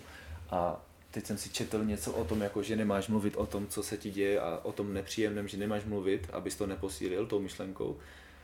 a 0.49 0.81
teď 1.17 1.25
jsem 1.25 1.38
si 1.38 1.49
četl 1.49 1.86
něco 1.86 2.13
o 2.13 2.25
tom, 2.25 2.41
jako 2.41 2.63
že 2.63 2.75
nemáš 2.75 3.08
mluvit 3.08 3.36
o 3.36 3.45
tom, 3.45 3.67
co 3.67 3.84
se 3.84 3.97
ti 3.97 4.12
děje 4.12 4.39
a 4.39 4.60
o 4.63 4.71
tom 4.71 4.93
nepříjemném, 4.93 5.47
že 5.47 5.58
nemáš 5.58 5.86
mluvit, 5.86 6.27
abys 6.34 6.56
to 6.56 6.67
neposílil 6.67 7.25
tou 7.25 7.39
myšlenkou, 7.39 7.97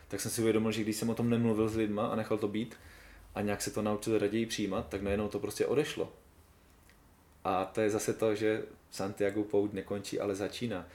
tak 0.08 0.20
jsem 0.20 0.30
si 0.30 0.40
uvědomil, 0.40 0.72
že 0.72 0.82
když 0.82 0.96
jsem 0.96 1.10
o 1.10 1.14
tom 1.14 1.30
nemluvil 1.30 1.68
s 1.68 1.76
lidma 1.76 2.06
a 2.06 2.16
nechal 2.16 2.38
to 2.38 2.48
být 2.48 2.74
a 3.34 3.40
nějak 3.40 3.62
se 3.62 3.70
to 3.70 3.82
naučil 3.82 4.18
raději 4.18 4.46
přijímat, 4.46 4.88
tak 4.88 5.02
najednou 5.02 5.28
to 5.28 5.38
prostě 5.38 5.66
odešlo. 5.66 6.12
A 7.44 7.64
to 7.64 7.80
je 7.80 7.90
zase 7.90 8.12
to, 8.12 8.34
že 8.34 8.62
Santiago 8.90 9.42
pout 9.42 9.72
nekončí, 9.72 10.20
ale 10.20 10.34
začíná. 10.34 10.86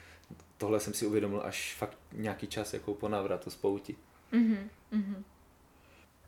Tohle 0.58 0.80
jsem 0.80 0.94
si 0.94 1.06
uvědomil 1.06 1.42
až 1.44 1.76
fakt 1.78 1.98
nějaký 2.12 2.48
čas 2.48 2.74
jako 2.74 2.94
po 2.94 3.10
návratu 3.10 3.50
z 3.50 3.56
pouti. 3.56 3.96
Mm-hmm. 4.34 5.24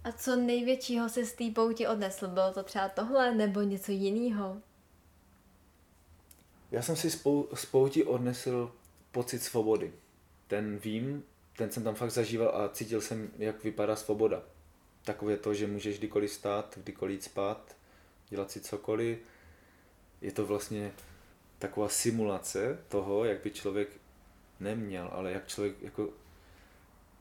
A 0.03 0.11
co 0.11 0.35
největšího 0.35 1.09
se 1.09 1.25
z 1.25 1.33
té 1.33 1.51
pouti 1.55 1.87
odnesl? 1.87 2.27
Bylo 2.27 2.53
to 2.53 2.63
třeba 2.63 2.89
tohle 2.89 3.35
nebo 3.35 3.61
něco 3.61 3.91
jiného? 3.91 4.61
Já 6.71 6.81
jsem 6.81 6.95
si 6.95 7.09
z 7.53 7.65
pouti 7.71 8.03
odnesl 8.03 8.71
pocit 9.11 9.39
svobody. 9.39 9.93
Ten 10.47 10.77
vím, 10.77 11.23
ten 11.57 11.71
jsem 11.71 11.83
tam 11.83 11.95
fakt 11.95 12.11
zažíval 12.11 12.55
a 12.55 12.69
cítil 12.69 13.01
jsem, 13.01 13.29
jak 13.37 13.63
vypadá 13.63 13.95
svoboda. 13.95 14.43
Takové 15.03 15.37
to, 15.37 15.53
že 15.53 15.67
můžeš 15.67 15.97
kdykoliv 15.97 16.31
stát, 16.31 16.77
kdykoliv 16.83 17.23
spát, 17.23 17.75
dělat 18.29 18.51
si 18.51 18.59
cokoliv. 18.59 19.17
Je 20.21 20.31
to 20.31 20.45
vlastně 20.45 20.91
taková 21.59 21.89
simulace 21.89 22.79
toho, 22.87 23.25
jak 23.25 23.43
by 23.43 23.51
člověk 23.51 23.89
neměl, 24.59 25.09
ale 25.11 25.31
jak 25.31 25.47
člověk 25.47 25.81
jako 25.81 26.09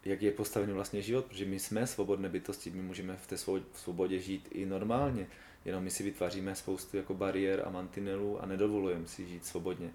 jak 0.05 0.23
je 0.23 0.33
postavený 0.33 0.73
vlastně 0.73 1.03
život, 1.03 1.25
protože 1.25 1.45
my 1.45 1.59
jsme 1.59 1.87
svobodné 1.87 2.29
bytosti, 2.29 2.71
my 2.71 2.83
můžeme 2.83 3.17
v 3.17 3.27
té 3.27 3.37
svobodě 3.75 4.19
žít 4.19 4.49
i 4.51 4.67
normálně, 4.67 5.27
jenom 5.65 5.85
my 5.85 5.91
si 5.91 6.03
vytváříme 6.03 6.55
spoustu 6.55 6.97
jako 6.97 7.15
bariér 7.15 7.63
a 7.67 7.71
mantinelů 7.71 8.43
a 8.43 8.47
nedovolujeme 8.47 9.07
si 9.07 9.29
žít 9.29 9.47
svobodně. 9.47 9.91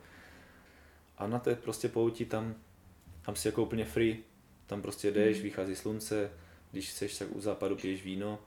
A 1.17 1.27
na 1.27 1.39
té 1.39 1.55
prostě 1.55 1.89
pouti 1.89 2.25
tam, 2.25 2.55
tam 3.25 3.35
si 3.35 3.47
jako 3.47 3.63
úplně 3.63 3.85
free, 3.85 4.23
tam 4.67 4.81
prostě 4.81 5.11
jdeš, 5.11 5.37
hmm. 5.37 5.43
vychází 5.43 5.75
slunce, 5.75 6.31
když 6.71 6.89
chceš, 6.89 7.17
tak 7.17 7.35
u 7.35 7.41
západu 7.41 7.75
piješ 7.75 8.03
víno, 8.03 8.39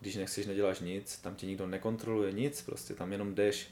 když 0.00 0.16
nechceš, 0.16 0.46
neděláš 0.46 0.80
nic, 0.80 1.18
tam 1.18 1.34
tě 1.34 1.46
nikdo 1.46 1.66
nekontroluje 1.66 2.32
nic, 2.32 2.62
prostě 2.62 2.94
tam 2.94 3.12
jenom 3.12 3.34
jdeš. 3.34 3.70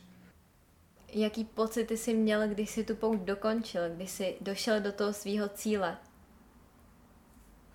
Jaký 1.12 1.44
pocity 1.44 1.96
jsi 1.96 2.14
měl, 2.14 2.48
když 2.48 2.70
jsi 2.70 2.84
tu 2.84 2.96
pouť 2.96 3.20
dokončil, 3.20 3.82
když 3.96 4.10
jsi 4.10 4.34
došel 4.40 4.80
do 4.80 4.92
toho 4.92 5.12
svého 5.12 5.48
cíle? 5.48 5.98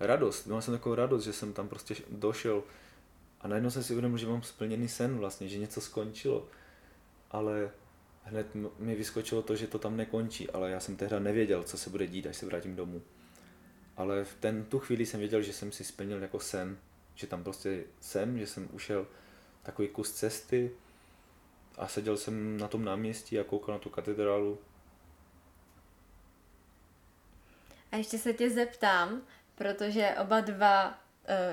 radost. 0.06 0.46
Měl 0.46 0.62
jsem 0.62 0.74
takovou 0.74 0.94
radost, 0.94 1.24
že 1.24 1.32
jsem 1.32 1.52
tam 1.52 1.68
prostě 1.68 1.94
došel 2.10 2.62
a 3.42 3.48
najednou 3.48 3.70
jsem 3.70 3.82
si 3.82 3.92
uvědomil, 3.92 4.18
že 4.18 4.26
mám 4.26 4.42
splněný 4.42 4.88
sen 4.88 5.18
vlastně, 5.18 5.48
že 5.48 5.58
něco 5.58 5.80
skončilo. 5.80 6.48
Ale 7.30 7.70
hned 8.24 8.46
mi 8.78 8.94
vyskočilo 8.94 9.42
to, 9.42 9.56
že 9.56 9.66
to 9.66 9.78
tam 9.78 9.96
nekončí, 9.96 10.50
ale 10.50 10.70
já 10.70 10.80
jsem 10.80 10.96
tehdy 10.96 11.20
nevěděl, 11.20 11.62
co 11.62 11.78
se 11.78 11.90
bude 11.90 12.06
dít, 12.06 12.26
až 12.26 12.36
se 12.36 12.46
vrátím 12.46 12.76
domů. 12.76 13.02
Ale 13.96 14.24
v 14.24 14.34
ten, 14.34 14.64
tu 14.64 14.78
chvíli 14.78 15.06
jsem 15.06 15.20
věděl, 15.20 15.42
že 15.42 15.52
jsem 15.52 15.72
si 15.72 15.84
splnil 15.84 16.22
jako 16.22 16.40
sen, 16.40 16.78
že 17.14 17.26
tam 17.26 17.44
prostě 17.44 17.84
jsem, 18.00 18.38
že 18.38 18.46
jsem 18.46 18.68
ušel 18.72 19.06
takový 19.62 19.88
kus 19.88 20.12
cesty 20.12 20.70
a 21.78 21.88
seděl 21.88 22.16
jsem 22.16 22.56
na 22.56 22.68
tom 22.68 22.84
náměstí 22.84 23.38
a 23.38 23.44
koukal 23.44 23.74
na 23.74 23.78
tu 23.78 23.90
katedrálu 23.90 24.58
A 27.92 27.96
ještě 27.96 28.18
se 28.18 28.32
tě 28.32 28.50
zeptám, 28.50 29.22
protože 29.54 30.14
oba 30.20 30.40
dva 30.40 31.01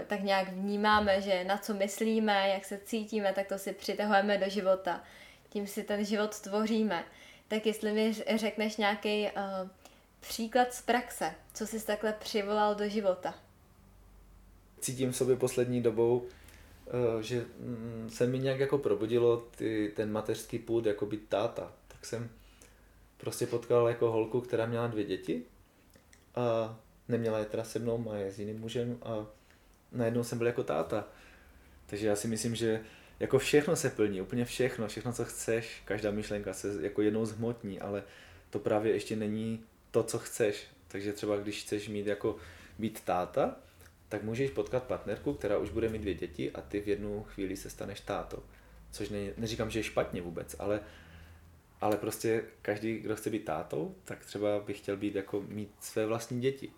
tak 0.07 0.23
nějak 0.23 0.49
vnímáme, 0.49 1.21
že 1.21 1.43
na 1.43 1.57
co 1.57 1.73
myslíme, 1.73 2.49
jak 2.49 2.65
se 2.65 2.79
cítíme, 2.85 3.33
tak 3.33 3.47
to 3.47 3.57
si 3.57 3.73
přitahujeme 3.73 4.37
do 4.37 4.49
života. 4.49 5.03
Tím 5.49 5.67
si 5.67 5.83
ten 5.83 6.05
život 6.05 6.39
tvoříme. 6.39 7.05
Tak 7.47 7.65
jestli 7.65 7.91
mi 7.91 8.13
řekneš 8.35 8.77
nějaký 8.77 9.23
uh, 9.23 9.69
příklad 10.19 10.73
z 10.73 10.81
praxe, 10.81 11.33
co 11.53 11.67
jsi 11.67 11.85
takhle 11.85 12.13
přivolal 12.13 12.75
do 12.75 12.89
života? 12.89 13.33
Cítím 14.79 15.11
v 15.11 15.15
sobě 15.15 15.35
poslední 15.35 15.81
dobou, 15.81 16.17
uh, 16.17 17.21
že 17.21 17.45
mm, 17.59 18.09
se 18.13 18.27
mi 18.27 18.39
nějak 18.39 18.59
jako 18.59 18.77
probudilo 18.77 19.37
ty, 19.37 19.93
ten 19.95 20.11
mateřský 20.11 20.59
půd 20.59 20.85
jako 20.85 21.05
být 21.05 21.29
táta. 21.29 21.71
Tak 21.87 22.05
jsem 22.05 22.29
prostě 23.17 23.47
potkal 23.47 23.87
jako 23.87 24.11
holku, 24.11 24.41
která 24.41 24.65
měla 24.65 24.87
dvě 24.87 25.03
děti 25.03 25.43
a 26.35 26.77
neměla 27.07 27.39
je 27.39 27.45
teda 27.45 27.63
se 27.63 27.79
mnou, 27.79 27.97
má 27.97 28.15
je 28.15 28.31
s 28.31 28.39
jiným 28.39 28.59
mužem 28.59 28.97
a 29.01 29.25
najednou 29.91 30.23
jsem 30.23 30.37
byl 30.37 30.47
jako 30.47 30.63
táta. 30.63 31.07
Takže 31.85 32.07
já 32.07 32.15
si 32.15 32.27
myslím, 32.27 32.55
že 32.55 32.81
jako 33.19 33.39
všechno 33.39 33.75
se 33.75 33.89
plní, 33.89 34.21
úplně 34.21 34.45
všechno, 34.45 34.87
všechno, 34.87 35.13
co 35.13 35.25
chceš, 35.25 35.81
každá 35.85 36.11
myšlenka 36.11 36.53
se 36.53 36.67
jako 36.81 37.01
jednou 37.01 37.25
zhmotní, 37.25 37.79
ale 37.79 38.03
to 38.49 38.59
právě 38.59 38.93
ještě 38.93 39.15
není 39.15 39.63
to, 39.91 40.03
co 40.03 40.19
chceš. 40.19 40.67
Takže 40.87 41.13
třeba 41.13 41.37
když 41.37 41.63
chceš 41.63 41.87
mít 41.87 42.07
jako 42.07 42.35
být 42.79 43.01
táta, 43.01 43.55
tak 44.09 44.23
můžeš 44.23 44.51
potkat 44.51 44.83
partnerku, 44.83 45.33
která 45.33 45.57
už 45.57 45.69
bude 45.69 45.89
mít 45.89 46.01
dvě 46.01 46.13
děti 46.13 46.51
a 46.51 46.61
ty 46.61 46.81
v 46.81 46.87
jednu 46.87 47.23
chvíli 47.23 47.57
se 47.57 47.69
staneš 47.69 47.99
tátou. 47.99 48.43
Což 48.91 49.09
ne, 49.09 49.19
neříkám, 49.37 49.69
že 49.69 49.79
je 49.79 49.83
špatně 49.83 50.21
vůbec, 50.21 50.55
ale 50.59 50.81
ale 51.81 51.97
prostě 51.97 52.43
každý, 52.61 52.99
kdo 52.99 53.15
chce 53.15 53.29
být 53.29 53.45
tátou, 53.45 53.95
tak 54.03 54.25
třeba 54.25 54.59
by 54.59 54.73
chtěl 54.73 54.97
být 54.97 55.15
jako 55.15 55.41
mít 55.41 55.71
své 55.79 56.05
vlastní 56.05 56.41
děti. 56.41 56.71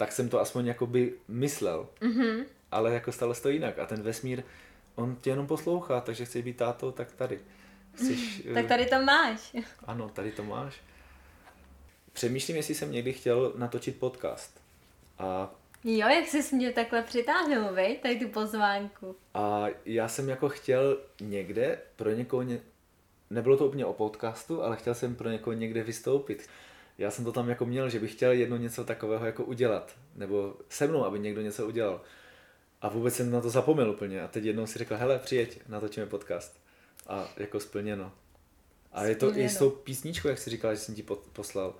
Tak 0.00 0.12
jsem 0.12 0.28
to 0.28 0.40
aspoň 0.40 0.66
jakoby 0.66 1.12
myslel. 1.28 1.88
Mm-hmm. 2.00 2.44
Ale 2.70 2.94
jako 2.94 3.12
stalo 3.12 3.34
se 3.34 3.42
to 3.42 3.48
jinak. 3.48 3.78
A 3.78 3.86
ten 3.86 4.02
vesmír, 4.02 4.42
on 4.94 5.16
tě 5.16 5.30
jenom 5.30 5.46
poslouchá, 5.46 6.00
takže 6.00 6.24
chci 6.24 6.42
být 6.42 6.56
tátou, 6.56 6.90
tak 6.90 7.12
tady. 7.12 7.40
Chceš, 7.94 8.42
tak 8.54 8.66
tady 8.66 8.86
to 8.86 9.02
máš. 9.02 9.56
Ano, 9.84 10.08
tady 10.08 10.32
to 10.32 10.44
máš. 10.44 10.74
Přemýšlím, 12.12 12.56
jestli 12.56 12.74
jsem 12.74 12.92
někdy 12.92 13.12
chtěl 13.12 13.52
natočit 13.56 13.98
podcast. 13.98 14.60
A 15.18 15.54
Jo, 15.84 16.08
jak 16.08 16.28
jsi 16.28 16.56
mě 16.56 16.72
takhle 16.72 17.02
přitáhnul, 17.02 17.72
vej, 17.72 17.96
tady 17.96 18.18
tu 18.18 18.28
pozvánku. 18.28 19.16
A 19.34 19.66
já 19.84 20.08
jsem 20.08 20.28
jako 20.28 20.48
chtěl 20.48 20.98
někde 21.20 21.78
pro 21.96 22.10
někoho 22.10 22.42
ně, 22.42 22.60
nebylo 23.30 23.56
to 23.56 23.66
úplně 23.66 23.86
o 23.86 23.92
podcastu, 23.92 24.62
ale 24.62 24.76
chtěl 24.76 24.94
jsem 24.94 25.14
pro 25.14 25.30
někoho 25.30 25.54
někde 25.54 25.82
vystoupit. 25.82 26.48
Já 27.00 27.10
jsem 27.10 27.24
to 27.24 27.32
tam 27.32 27.48
jako 27.48 27.66
měl, 27.66 27.90
že 27.90 28.00
bych 28.00 28.12
chtěl 28.12 28.32
jedno 28.32 28.56
něco 28.56 28.84
takového 28.84 29.26
jako 29.26 29.44
udělat, 29.44 29.96
nebo 30.14 30.56
se 30.68 30.86
mnou, 30.86 31.04
aby 31.04 31.18
někdo 31.18 31.40
něco 31.40 31.66
udělal. 31.66 32.00
A 32.80 32.88
vůbec 32.88 33.14
jsem 33.14 33.30
na 33.30 33.40
to 33.40 33.50
zapomněl 33.50 33.90
úplně. 33.90 34.22
A 34.22 34.28
teď 34.28 34.44
jednou 34.44 34.66
si 34.66 34.78
řekl, 34.78 34.96
hele, 34.96 35.18
přijeď, 35.18 35.60
natočíme 35.68 36.06
podcast. 36.06 36.60
A 37.06 37.28
jako 37.36 37.60
splněno. 37.60 38.12
A 38.92 39.04
je 39.04 39.16
to 39.16 39.36
i 39.36 39.48
s 39.48 39.58
tou 39.58 39.70
písničkou, 39.70 40.28
jak 40.28 40.38
jsi 40.38 40.50
říkala, 40.50 40.74
že 40.74 40.80
jsem 40.80 40.94
ti 40.94 41.04
poslal. 41.32 41.74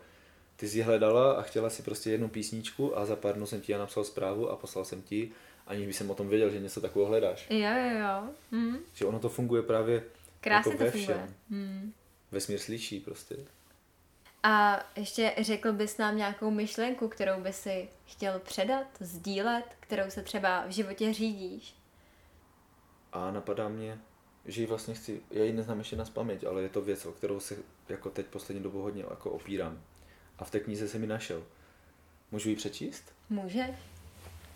Ty 0.57 0.69
jsi 0.69 0.83
hledala 0.83 1.33
a 1.33 1.43
chtěla 1.43 1.71
si 1.71 1.83
prostě 1.83 2.11
jednu 2.11 2.29
písničku 2.29 2.99
a 2.99 3.07
za 3.07 3.17
pár 3.17 3.35
dnů 3.35 3.47
jsem 3.47 3.61
ti 3.61 3.73
já 3.73 3.79
napsal 3.79 4.05
zprávu 4.05 4.51
a 4.51 4.57
poslal 4.57 4.85
jsem 4.85 5.03
ti, 5.03 5.31
aniž 5.67 5.87
by 5.87 5.93
jsem 5.93 6.11
o 6.11 6.15
tom 6.15 6.29
věděl, 6.29 6.51
že 6.51 6.61
něco 6.61 6.81
takového 6.81 7.09
hledáš. 7.09 7.47
Jo, 7.51 7.59
jo, 7.59 7.99
jo. 7.99 8.29
Mm. 8.51 8.77
Že 8.95 9.05
ono 9.05 9.19
to 9.19 9.29
funguje 9.29 9.63
právě 9.63 10.03
Krásně 10.41 10.73
jako 10.73 10.85
to 10.85 10.91
funguje. 10.91 11.29
Hmm. 11.51 11.93
Vesmír 12.33 12.59
slyší 12.59 13.01
prostě. 13.01 13.37
A 14.43 14.85
ještě 14.97 15.35
řekl 15.39 15.73
bys 15.73 15.99
nám 15.99 16.17
nějakou 16.17 16.51
myšlenku, 16.51 17.09
kterou 17.09 17.41
by 17.41 17.53
si 17.53 17.89
chtěl 18.07 18.39
předat, 18.39 18.87
sdílet, 19.01 19.65
kterou 19.81 20.11
se 20.11 20.23
třeba 20.23 20.67
v 20.67 20.71
životě 20.71 21.13
řídíš? 21.13 21.75
A 23.13 23.31
napadá 23.31 23.69
mě, 23.69 23.99
že 24.45 24.61
ji 24.61 24.67
vlastně 24.67 24.95
chci, 24.95 25.21
já 25.31 25.45
ji 25.45 25.53
neznám 25.53 25.79
ještě 25.79 25.97
na 25.97 26.05
paměť, 26.05 26.45
ale 26.45 26.63
je 26.63 26.69
to 26.69 26.81
věc, 26.81 27.07
o 27.07 27.13
kterou 27.13 27.41
se 27.41 27.57
jako 27.89 28.11
teď 28.11 28.27
poslední 28.27 28.63
dobu 28.63 28.83
hodně 28.83 29.05
jako 29.11 29.31
opírám. 29.31 29.83
A 30.39 30.45
v 30.45 30.51
té 30.51 30.61
knize 30.61 30.89
se 30.89 30.99
mi 30.99 31.07
našel. 31.07 31.45
Můžu 32.31 32.49
ji 32.49 32.57
přečíst? 32.57 33.13
Může. 33.31 33.77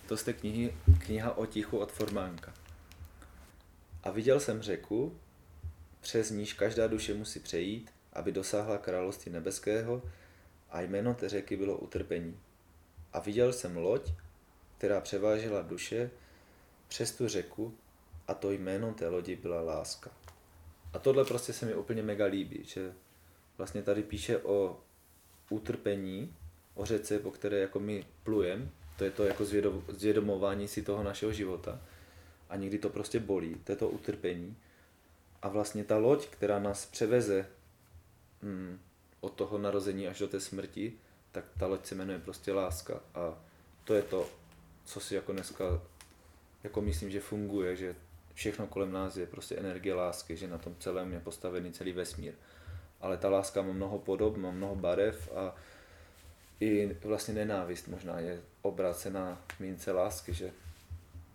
To 0.08 0.16
z 0.16 0.22
té 0.22 0.32
knihy, 0.32 0.74
kniha 0.98 1.36
o 1.36 1.46
tichu 1.46 1.78
od 1.78 1.92
Formánka. 1.92 2.54
A 4.02 4.10
viděl 4.10 4.40
jsem 4.40 4.62
řeku, 4.62 5.18
přes 6.00 6.30
níž 6.30 6.52
každá 6.52 6.86
duše 6.86 7.14
musí 7.14 7.40
přejít, 7.40 7.90
aby 8.14 8.32
dosáhla 8.32 8.78
království 8.78 9.32
nebeského 9.32 10.02
a 10.70 10.80
jméno 10.80 11.14
té 11.14 11.28
řeky 11.28 11.56
bylo 11.56 11.76
utrpení. 11.76 12.38
A 13.12 13.20
viděl 13.20 13.52
jsem 13.52 13.76
loď, 13.76 14.12
která 14.78 15.00
převážela 15.00 15.62
duše 15.62 16.10
přes 16.88 17.12
tu 17.12 17.28
řeku 17.28 17.74
a 18.28 18.34
to 18.34 18.50
jméno 18.50 18.94
té 18.94 19.08
lodi 19.08 19.36
byla 19.36 19.62
láska. 19.62 20.10
A 20.92 20.98
tohle 20.98 21.24
prostě 21.24 21.52
se 21.52 21.66
mi 21.66 21.74
úplně 21.74 22.02
mega 22.02 22.26
líbí, 22.26 22.64
že 22.64 22.92
vlastně 23.58 23.82
tady 23.82 24.02
píše 24.02 24.38
o 24.38 24.80
utrpení, 25.50 26.34
o 26.74 26.84
řece, 26.84 27.18
po 27.18 27.30
které 27.30 27.58
jako 27.58 27.80
my 27.80 28.04
plujem, 28.22 28.70
to 28.98 29.04
je 29.04 29.10
to 29.10 29.24
jako 29.24 29.44
zvědomování 29.88 30.68
si 30.68 30.82
toho 30.82 31.02
našeho 31.02 31.32
života 31.32 31.80
a 32.48 32.56
někdy 32.56 32.78
to 32.78 32.90
prostě 32.90 33.20
bolí, 33.20 33.54
to 33.64 33.72
je 33.72 33.76
to 33.76 33.88
utrpení 33.88 34.56
a 35.42 35.48
vlastně 35.48 35.84
ta 35.84 35.96
loď, 35.96 36.26
která 36.26 36.58
nás 36.58 36.86
převeze 36.86 37.46
hmm, 38.44 38.78
od 39.20 39.32
toho 39.32 39.58
narození 39.58 40.08
až 40.08 40.18
do 40.18 40.28
té 40.28 40.40
smrti, 40.40 40.92
tak 41.32 41.44
ta 41.58 41.66
loď 41.66 41.86
se 41.86 41.94
jmenuje 41.94 42.18
prostě 42.18 42.52
láska. 42.52 43.00
A 43.14 43.38
to 43.84 43.94
je 43.94 44.02
to, 44.02 44.30
co 44.84 45.00
si 45.00 45.14
jako 45.14 45.32
dneska 45.32 45.80
jako 46.64 46.80
myslím, 46.80 47.10
že 47.10 47.20
funguje, 47.20 47.76
že 47.76 47.96
všechno 48.34 48.66
kolem 48.66 48.92
nás 48.92 49.16
je 49.16 49.26
prostě 49.26 49.56
energie 49.56 49.94
lásky, 49.94 50.36
že 50.36 50.48
na 50.48 50.58
tom 50.58 50.74
celém 50.78 51.12
je 51.12 51.20
postavený 51.20 51.72
celý 51.72 51.92
vesmír. 51.92 52.34
Ale 53.00 53.16
ta 53.16 53.28
láska 53.28 53.62
má 53.62 53.72
mnoho 53.72 53.98
podob, 53.98 54.36
má 54.36 54.50
mnoho 54.50 54.74
barev 54.74 55.32
a 55.36 55.54
i 56.60 56.96
vlastně 57.04 57.34
nenávist 57.34 57.88
možná 57.88 58.20
je 58.20 58.40
obrácená 58.62 59.42
mince 59.60 59.92
lásky, 59.92 60.34
že 60.34 60.52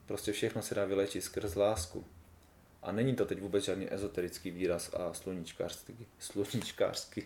prostě 0.05 0.31
všechno 0.31 0.61
se 0.61 0.75
dá 0.75 0.85
vylečit 0.85 1.23
skrz 1.23 1.55
lásku. 1.55 2.05
A 2.81 2.91
není 2.91 3.15
to 3.15 3.25
teď 3.25 3.41
vůbec 3.41 3.63
žádný 3.63 3.93
ezoterický 3.93 4.51
výraz 4.51 4.93
a 4.93 5.13
sluníčkářský, 5.13 6.07
sluníčkářský 6.19 7.23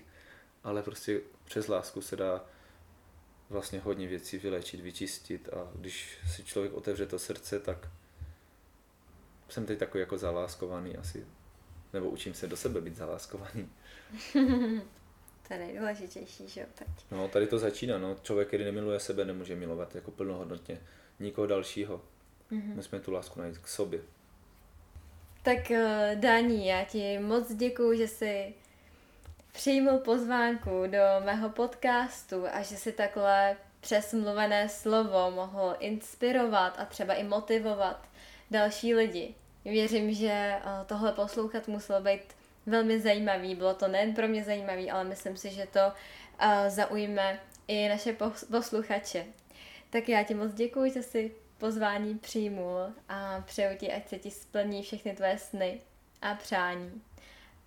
ale 0.64 0.84
prostě 0.84 1.22
přes 1.46 1.68
lásku 1.68 2.02
se 2.02 2.16
dá 2.16 2.46
vlastně 3.50 3.80
hodně 3.80 4.08
věcí 4.08 4.38
vylečit, 4.38 4.80
vyčistit 4.80 5.50
a 5.50 5.72
když 5.76 6.18
si 6.36 6.44
člověk 6.44 6.74
otevře 6.74 7.06
to 7.06 7.20
srdce, 7.20 7.60
tak 7.60 7.88
jsem 9.50 9.66
teď 9.66 9.80
takový 9.80 10.00
jako 10.00 10.18
zaláskovaný 10.18 10.98
asi, 10.98 11.28
nebo 11.94 12.10
učím 12.10 12.34
se 12.34 12.48
do 12.48 12.58
sebe 12.58 12.82
být 12.82 12.96
zaláskovaný. 12.96 13.70
to 15.48 15.54
je 15.54 15.60
nejdůležitější, 15.60 16.48
že 16.48 16.62
jo, 16.62 16.68
teď. 16.76 16.88
No, 17.12 17.28
tady 17.28 17.48
to 17.48 17.60
začíná, 17.60 17.98
no. 17.98 18.16
Člověk, 18.22 18.48
který 18.48 18.64
nemiluje 18.64 19.00
sebe, 19.00 19.26
nemůže 19.26 19.56
milovat 19.56 19.96
jako 19.96 20.12
plnohodnotně 20.12 20.82
nikoho 21.20 21.48
dalšího. 21.48 22.02
Mm-hmm. 22.52 22.76
Musíme 22.76 23.02
tu 23.02 23.12
lásku 23.12 23.40
najít 23.40 23.58
k 23.58 23.68
sobě. 23.68 24.02
Tak 25.44 25.72
eh, 25.72 26.16
Dani, 26.16 26.70
já 26.70 26.84
ti 26.84 27.20
moc 27.20 27.54
děkuju, 27.54 27.98
že 27.98 28.08
jsi 28.08 28.54
přijmul 29.52 29.98
pozvánku 29.98 30.70
do 30.88 31.26
mého 31.26 31.50
podcastu 31.50 32.48
a 32.52 32.62
že 32.62 32.78
si 32.78 32.92
takhle 32.92 33.58
přes 33.80 34.14
mluvené 34.14 34.70
slovo 34.70 35.32
mohl 35.32 35.76
inspirovat 35.80 36.80
a 36.80 36.86
třeba 36.86 37.14
i 37.14 37.24
motivovat 37.24 38.08
další 38.52 38.96
lidi. 38.96 39.36
Věřím, 39.66 40.14
že 40.14 40.32
eh, 40.32 40.62
tohle 40.86 41.12
poslouchat 41.12 41.68
muselo 41.68 42.02
být 42.02 42.22
velmi 42.66 43.00
zajímavý. 43.00 43.56
Bylo 43.56 43.74
to 43.74 43.88
nejen 43.88 44.14
pro 44.14 44.28
mě 44.28 44.44
zajímavý, 44.44 44.92
ale 44.92 45.04
myslím 45.04 45.38
si, 45.38 45.50
že 45.50 45.68
to 45.74 45.94
eh, 46.40 46.70
zaujme 46.70 47.40
i 47.68 47.90
naše 47.90 48.18
posluchače. 48.52 49.26
Tak 49.90 50.10
já 50.10 50.24
ti 50.24 50.34
moc 50.34 50.54
děkuji, 50.54 50.92
že 50.92 51.04
jsi 51.04 51.32
pozvání 51.64 52.18
přijmul 52.18 52.78
a 53.10 53.42
přeju 53.42 53.78
ti, 53.78 53.92
ať 53.92 54.10
se 54.10 54.20
ti 54.20 54.32
splní 54.32 54.84
všechny 54.84 55.14
tvé 55.14 55.38
sny 55.38 55.82
a 56.22 56.36
přání. 56.36 57.02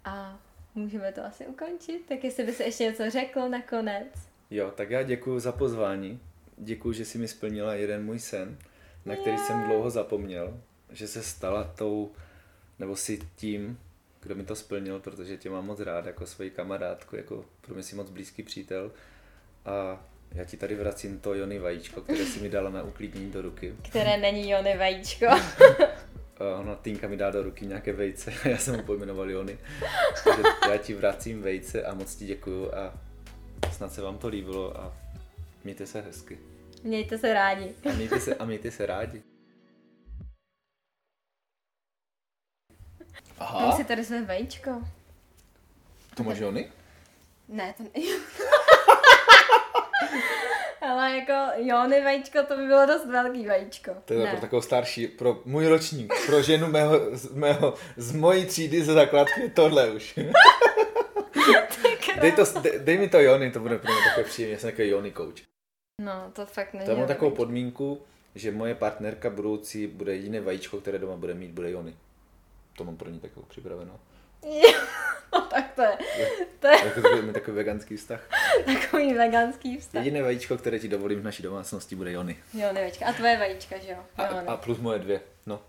A 0.04 0.38
můžeme 0.74 1.12
to 1.12 1.24
asi 1.24 1.46
ukončit, 1.46 2.04
tak 2.08 2.24
jestli 2.24 2.44
by 2.44 2.52
se 2.52 2.64
ještě 2.64 2.84
něco 2.84 3.10
řekl 3.10 3.48
nakonec. 3.48 4.06
Jo, 4.50 4.70
tak 4.70 4.90
já 4.90 5.02
děkuji 5.02 5.38
za 5.38 5.52
pozvání. 5.52 6.20
Děkuji, 6.56 6.92
že 6.92 7.04
jsi 7.04 7.18
mi 7.18 7.28
splnila 7.28 7.74
jeden 7.74 8.04
můj 8.04 8.18
sen, 8.18 8.58
na 9.04 9.14
který 9.14 9.36
yeah. 9.36 9.46
jsem 9.46 9.62
dlouho 9.62 9.90
zapomněl, 9.90 10.60
že 10.90 11.08
se 11.08 11.22
stala 11.22 11.64
tou, 11.64 12.12
nebo 12.78 12.96
si 12.96 13.18
tím, 13.36 13.78
kdo 14.20 14.34
mi 14.34 14.44
to 14.44 14.56
splnil, 14.56 15.00
protože 15.00 15.36
tě 15.36 15.50
mám 15.50 15.66
moc 15.66 15.80
rád 15.80 16.06
jako 16.06 16.26
svoji 16.26 16.50
kamarádku, 16.50 17.16
jako 17.16 17.44
pro 17.60 17.74
mě 17.74 17.82
si 17.82 17.96
moc 17.96 18.10
blízký 18.10 18.42
přítel. 18.42 18.92
A 19.64 20.04
já 20.34 20.44
ti 20.44 20.56
tady 20.56 20.74
vracím 20.74 21.20
to 21.20 21.34
Jony 21.34 21.58
vajíčko, 21.58 22.00
které 22.00 22.24
si 22.24 22.40
mi 22.40 22.48
dala 22.48 22.70
na 22.70 22.82
uklidnění 22.82 23.30
do 23.30 23.42
ruky. 23.42 23.74
Které 23.88 24.16
není 24.18 24.50
Jony 24.50 24.78
vajíčko. 24.78 25.26
ona 26.60 26.74
Týnka 26.74 27.08
mi 27.08 27.16
dá 27.16 27.30
do 27.30 27.42
ruky 27.42 27.66
nějaké 27.66 27.92
vejce 27.92 28.32
a 28.44 28.48
já 28.48 28.58
jsem 28.58 28.76
mu 28.76 28.82
pojmenoval 28.82 29.30
Jony. 29.30 29.58
Takže 30.24 30.42
já 30.70 30.76
ti 30.76 30.94
vracím 30.94 31.42
vejce 31.42 31.84
a 31.84 31.94
moc 31.94 32.14
ti 32.14 32.26
děkuju 32.26 32.74
a 32.74 32.94
snad 33.72 33.92
se 33.92 34.02
vám 34.02 34.18
to 34.18 34.28
líbilo 34.28 34.80
a 34.80 34.96
Mějte 35.66 35.86
se 35.86 36.00
hezky. 36.00 36.38
Mějte 36.82 37.18
se 37.18 37.34
rádi. 37.34 37.74
A 37.90 37.92
mějte 37.92 38.20
se, 38.20 38.34
a 38.34 38.44
mějte 38.44 38.70
se 38.70 38.86
rádi. 38.86 39.22
Tam 43.38 43.48
Aha, 43.48 43.76
si 43.76 43.84
tady 43.84 44.04
své 44.04 44.24
vajíčko. 44.24 44.82
to 46.16 46.22
máš 46.22 46.38
Jony? 46.38 46.72
Ne, 47.48 47.74
to 47.76 47.82
ne. 47.82 47.90
Ale 50.96 51.16
jako 51.16 51.32
Jony 51.56 52.04
vajíčko, 52.04 52.42
to 52.42 52.56
by 52.56 52.66
bylo 52.66 52.86
dost 52.86 53.06
velký 53.06 53.46
vajíčko. 53.46 53.92
To 54.04 54.12
je 54.12 54.18
ne. 54.24 54.30
pro 54.30 54.40
takovou 54.40 54.62
starší, 54.62 55.06
pro 55.06 55.42
můj 55.44 55.66
ročník, 55.66 56.12
pro 56.26 56.42
ženu 56.42 56.66
mého, 56.68 57.16
z, 57.16 57.34
mého, 57.34 57.74
z 57.96 58.12
mojí 58.12 58.46
třídy 58.46 58.84
ze 58.84 58.92
základky 58.92 59.40
je 59.40 59.50
tohle 59.50 59.90
už. 59.90 60.14
dej, 62.20 62.32
to, 62.32 62.60
dej, 62.60 62.78
dej, 62.78 62.98
mi 62.98 63.08
to 63.08 63.20
Jony, 63.20 63.50
to 63.50 63.60
bude 63.60 63.78
pro 63.78 63.92
mě 63.92 64.02
takové 64.08 64.24
příjemné, 64.24 64.52
já 64.52 64.58
jsem 64.58 64.70
takový 64.70 64.88
Jony 64.88 65.12
coach. 65.12 65.42
No, 66.02 66.30
to 66.32 66.46
fakt 66.46 66.74
není. 66.74 66.86
To 66.86 66.96
mám 66.96 67.06
takovou 67.06 67.30
vajíčko. 67.30 67.44
podmínku, 67.44 68.02
že 68.34 68.52
moje 68.52 68.74
partnerka 68.74 69.30
budoucí 69.30 69.86
bude 69.86 70.16
jediné 70.16 70.40
vajíčko, 70.40 70.80
které 70.80 70.98
doma 70.98 71.16
bude 71.16 71.34
mít, 71.34 71.50
bude 71.50 71.70
Jony. 71.70 71.96
To 72.76 72.84
mám 72.84 72.96
pro 72.96 73.10
ní 73.10 73.20
takovou 73.20 73.46
připraveno. 73.46 74.00
No, 75.32 75.40
tak 75.50 75.72
to 75.74 75.82
je, 75.82 75.98
to 76.60 76.66
je 76.68 76.84
Jako 76.84 77.00
takový, 77.02 77.32
takový 77.32 77.56
veganský 77.56 77.96
vztah. 77.96 78.28
takový 78.64 79.14
veganský 79.14 79.78
vztah. 79.78 80.04
Jediné 80.04 80.22
vajíčko, 80.22 80.56
které 80.58 80.78
ti 80.78 80.88
dovolím 80.88 81.20
v 81.20 81.24
naší 81.24 81.42
domácnosti, 81.42 81.96
bude 81.96 82.12
Jony. 82.12 82.36
Jony 82.54 82.80
vajíčka. 82.80 83.06
A 83.06 83.12
tvoje 83.12 83.38
vajíčka, 83.38 83.78
že 83.78 83.90
jo? 83.90 83.98
A, 84.16 84.26
Jony. 84.26 84.46
a 84.46 84.56
plus 84.56 84.78
moje 84.78 84.98
dvě. 84.98 85.20
No, 85.46 85.60